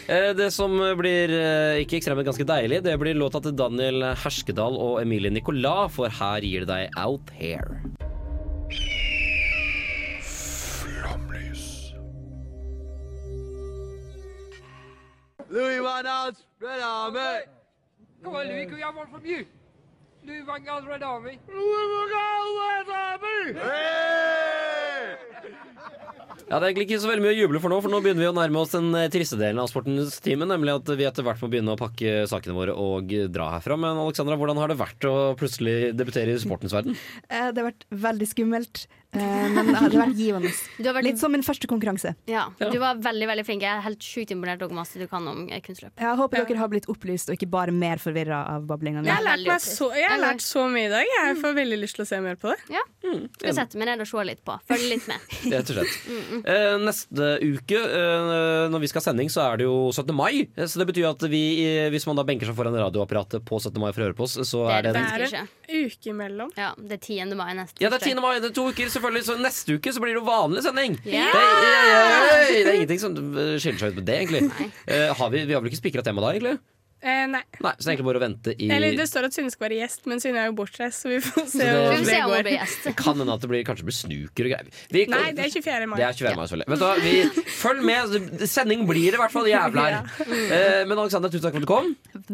Eh, 0.09 0.33
Det 0.37 0.51
som 0.55 0.73
blir 0.99 1.33
eh, 1.37 1.83
ikke 1.83 1.99
ekstremt, 1.99 2.17
men 2.21 2.29
ganske 2.31 2.47
deilig, 2.49 2.81
det 2.87 2.95
blir 3.01 3.19
låta 3.19 3.43
til 3.45 3.57
Daniel 3.59 4.07
Herskedal 4.23 4.79
og 4.81 5.03
Emilie 5.03 5.33
Nicolas, 5.35 5.93
for 5.99 6.09
her 6.21 6.41
gir 6.49 6.65
det 6.65 6.73
deg 6.73 6.97
Out 7.05 7.33
Here. 7.37 7.83
Louis 15.51 15.81
Van 15.81 16.05
Gaal's 16.05 16.45
Red 16.61 16.81
Army. 16.83 17.41
Come 18.23 18.35
on, 18.37 18.47
Louis, 18.49 18.67
can 18.67 18.75
we 18.75 18.81
have 18.83 18.97
one 18.97 19.07
from 19.11 19.25
you? 19.25 19.45
Louis 20.27 20.43
Van 20.43 20.63
Gaal's 20.65 20.87
Red 20.87 21.03
Army. 21.03 21.39
Louis 21.49 21.89
Van 21.93 22.09
Gaal, 22.15 22.49
Red 22.61 22.89
Army! 22.91 24.78
Ja, 26.49 26.57
Det 26.57 26.65
er 26.65 26.71
egentlig 26.71 26.87
ikke 26.89 27.01
så 27.03 27.11
veldig 27.11 27.25
mye 27.27 27.35
å 27.35 27.41
juble 27.43 27.61
for 27.61 27.69
nå, 27.73 27.79
for 27.85 27.93
nå 27.93 27.99
begynner 28.01 28.25
vi 28.25 28.29
å 28.31 28.37
nærme 28.37 28.61
oss 28.63 28.73
den 28.73 28.87
eh, 28.97 29.11
triste 29.13 29.37
delen 29.37 29.61
av 29.61 29.69
sportens 29.69 30.15
time, 30.25 30.47
nemlig 30.49 30.73
at 30.79 30.93
vi 30.97 31.05
etter 31.05 31.27
hvert 31.27 31.43
må 31.45 31.51
begynne 31.53 31.75
å 31.75 31.81
pakke 31.81 32.23
sakene 32.31 32.57
våre 32.57 32.73
og 32.73 33.13
dra 33.35 33.51
herfra. 33.59 33.77
Men 33.77 34.01
Alexandra, 34.01 34.39
hvordan 34.41 34.57
har 34.63 34.73
det 34.73 34.79
vært 34.81 35.05
å 35.11 35.15
plutselig 35.37 35.91
debutere 35.99 36.33
i 36.33 36.41
sportens 36.41 36.73
verden? 36.77 36.97
Eh, 37.29 37.51
Det 37.53 37.61
har 37.61 37.69
vært 37.69 37.85
veldig 37.93 38.29
skummelt, 38.31 38.87
men 39.13 39.71
det 39.73 39.75
hadde 39.81 39.99
vært 39.99 40.19
givende. 40.19 40.51
Du 40.79 40.85
har 40.89 40.95
vært- 40.99 41.07
Litt 41.09 41.19
som 41.21 41.33
min 41.33 41.43
første 41.43 41.67
konkurranse. 41.71 42.15
Ja. 42.29 42.49
Du 42.59 42.77
var 42.79 42.99
veldig 43.01 43.29
veldig 43.31 43.45
flink. 43.47 43.63
Jeg 43.65 43.73
er 43.79 43.81
helt 43.87 44.05
sjukt 44.05 44.31
imponert 44.35 44.63
over 44.63 44.77
masse 44.77 44.99
du 45.01 45.07
kan 45.09 45.25
om 45.31 45.47
eh, 45.49 45.61
kunstløp. 45.65 45.95
Jeg 45.99 46.19
håper 46.21 46.45
dere 46.45 46.61
har 46.61 46.69
blitt 46.73 46.89
opplyst 46.93 47.31
og 47.33 47.39
ikke 47.39 47.49
bare 47.51 47.73
mer 47.73 47.97
forvirra 48.03 48.43
av. 48.55 48.67
Jeg 48.69 49.03
lært, 49.25 49.47
meg 49.49 49.63
så, 49.65 49.89
jeg 49.97 50.09
har 50.11 50.21
lært 50.21 50.45
så 50.45 50.67
mye 50.71 50.87
i 50.87 50.93
dag. 50.93 51.09
Jeg 51.09 51.39
får 51.41 51.57
veldig 51.57 51.79
lyst 51.81 51.97
til 51.99 52.05
å 52.05 52.09
se 52.11 52.21
mer 52.25 52.37
på 52.41 52.53
det. 52.53 52.59
Ja. 52.77 52.85
Skal 53.39 53.57
sette 53.57 53.81
meg 53.81 53.89
ned 53.89 54.05
og 54.05 54.11
se 54.11 54.25
litt 54.29 54.43
på. 54.45 54.59
Følge 54.69 54.91
litt 54.93 55.09
med. 55.09 55.25
Rett 55.55 55.73
og 55.73 55.79
slett. 55.79 55.97
Mm, 56.09 56.21
mm. 56.29 56.43
Eh, 56.53 56.77
neste 56.85 57.31
uke, 57.49 57.81
eh, 57.81 58.67
når 58.73 58.85
vi 58.85 58.91
skal 58.93 59.03
ha 59.03 59.07
sending, 59.09 59.33
så 59.33 59.45
er 59.49 59.63
det 59.63 59.69
jo 59.69 59.77
17. 59.95 60.13
mai. 60.17 60.45
Eh, 60.55 60.67
Så 60.69 60.83
det 60.83 60.89
betyr 60.93 61.09
at 61.11 61.25
vi, 61.33 61.43
eh, 61.65 61.89
hvis 61.95 62.07
man 62.11 62.19
da 62.21 62.27
benker 62.29 62.49
seg 62.51 62.59
foran 62.59 62.77
radioapparatet 62.77 63.45
på 63.49 63.57
17. 63.63 63.81
mai 63.81 63.91
for 63.93 64.03
å 64.05 64.09
høre 64.11 64.19
på 64.19 64.27
oss, 64.29 64.37
så 64.49 64.67
er 64.69 64.85
det, 64.89 64.95
det 64.99 65.33
en. 65.33 65.49
Uke 65.69 66.13
imellom. 66.13 66.53
Ja, 66.59 66.71
det 66.77 66.99
er 67.01 67.03
10. 67.25 67.35
mai 67.39 67.51
neste 67.57 67.81
ja, 67.83 67.91
det 67.93 68.01
er 68.03 68.07
10. 68.13 68.21
mai, 68.25 68.35
det 68.41 68.51
er 68.53 68.57
to 68.57 68.69
uker, 68.73 68.89
selvfølgelig. 68.99 69.27
Så 69.31 69.39
neste 69.41 69.79
uke 69.79 69.95
så 69.95 70.03
blir 70.05 70.15
det 70.15 70.21
jo 70.21 70.27
vanlig 70.29 70.65
sending. 70.67 70.99
Yeah. 71.07 71.31
Det, 71.33 71.45
er, 71.45 72.51
det 72.51 72.65
er 72.67 72.81
ingenting 72.83 73.03
som 73.03 73.17
skiller 73.63 73.81
seg 73.81 73.95
ut 73.95 74.03
med 74.03 74.11
det, 74.11 74.19
egentlig. 74.25 74.69
Uh, 74.85 75.09
har 75.19 75.33
vi, 75.33 75.47
vi 75.49 75.57
har 75.57 75.63
vel 75.63 75.73
ikke 75.73 75.81
spikra 75.81 76.05
tema 76.05 76.27
da, 76.27 76.35
egentlig? 76.37 76.59
Eh, 77.01 77.27
nei. 77.31 77.43
Nei, 77.63 77.73
så 77.79 77.85
det 77.85 77.87
er 77.87 77.93
egentlig 77.95 78.07
bare 78.09 78.19
å 78.19 78.23
vente 78.25 78.53
i 78.59 78.69
Eller 78.75 78.97
det 78.99 79.05
står 79.07 79.29
at 79.29 79.35
Synne 79.37 79.53
skal 79.55 79.69
være 79.69 79.77
gjest, 79.79 80.07
men 80.11 80.19
Synne 80.23 80.41
er 80.43 80.49
jo 80.51 80.55
bortreist, 80.59 81.05
så 81.05 81.13
vi 81.13 81.19
får 81.23 81.47
se 81.53 81.59
det- 81.59 81.99
om 81.99 82.05
det 82.05 82.17
går. 82.27 82.49
Det 82.85 82.95
kan 82.99 83.15
hende 83.21 83.33
at 83.37 83.41
det 83.45 83.49
blir, 83.53 83.63
kanskje 83.65 83.85
blir 83.87 83.95
snuker 83.95 84.49
og 84.49 84.51
greier. 84.51 84.67
Vi, 84.91 85.05
Nei, 85.07 85.31
det 85.33 85.45
er 85.47 85.51
24. 85.55 85.87
mai. 85.87 85.97
Det 86.01 86.07
er 86.09 86.13
24. 86.19 86.37
mai, 86.37 86.47
selvfølgelig. 86.51 86.79
da, 86.79 86.95
vi, 87.05 87.45
følg 87.55 87.85
med. 87.87 88.49
Sending 88.51 88.83
blir 88.89 89.13
det 89.13 89.15
i 89.15 89.23
hvert 89.23 89.31
fall 89.37 89.47
jævla 89.47 89.87
her. 89.89 90.03
Eh, 90.49 90.85
men 90.89 90.99
Alexander, 90.99 91.29
tusen 91.29 91.43
takk 91.45 91.55
for 91.55 91.61
at 91.61 91.67
du 91.67 91.71
kom. 91.71 91.89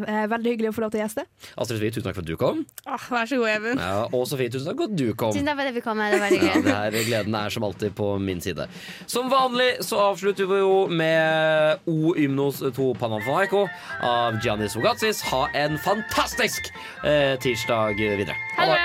Eh, 0.07 0.25
Veldig 0.31 0.51
hyggelig 0.55 0.69
å 0.71 0.75
få 0.75 0.81
lov 0.85 0.91
til 0.93 1.01
å 1.01 1.03
gjeste. 1.05 1.25
Astrid 1.57 1.77
Sofie, 1.79 1.91
tusen 1.91 2.05
takk 2.07 2.15
for 2.15 2.23
at 2.25 2.29
du 2.29 2.35
kom. 2.39 2.65
Åh, 2.87 3.05
vær 3.11 3.27
så 3.29 3.37
god, 3.41 3.49
Even. 3.53 3.77
Ja, 3.81 4.05
og 4.09 4.25
Sofie, 4.29 4.49
tusen 4.49 4.69
takk 4.71 4.77
for 4.81 4.89
at 4.89 4.95
du 4.97 5.13
kom. 5.13 5.33
Tusen 5.35 5.45
takk 5.45 5.57
for 5.59 5.65
at 5.65 5.69
jeg 5.71 5.77
fikk 5.77 5.87
komme. 5.89 6.09
Det 6.09 6.19
var 6.19 6.29
veldig 6.29 6.41
Ja, 6.65 6.79
her, 6.85 6.97
gleden 7.09 7.35
er 7.39 7.49
som 7.53 7.63
alltid 7.67 7.95
på 7.97 8.09
min 8.23 8.41
side. 8.41 8.67
Som 9.11 9.29
vanlig 9.29 9.69
så 9.85 9.99
avslutter 10.09 10.47
vi 10.49 10.59
jo 10.63 10.87
med 10.89 11.79
O 11.91 12.13
Ymnos 12.15 12.61
to 12.75 12.93
Panamfanaiko 12.99 13.65
av 14.01 14.39
Giannis 14.55 14.75
Vogatsis. 14.75 15.21
Ha 15.31 15.49
en 15.53 15.77
fantastisk 15.77 16.71
eh, 17.03 17.35
tirsdag 17.39 17.95
videre. 17.97 18.35
Ha 18.55 18.65
det. 18.65 18.79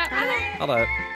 Ha 0.59 0.66
det. 0.66 1.01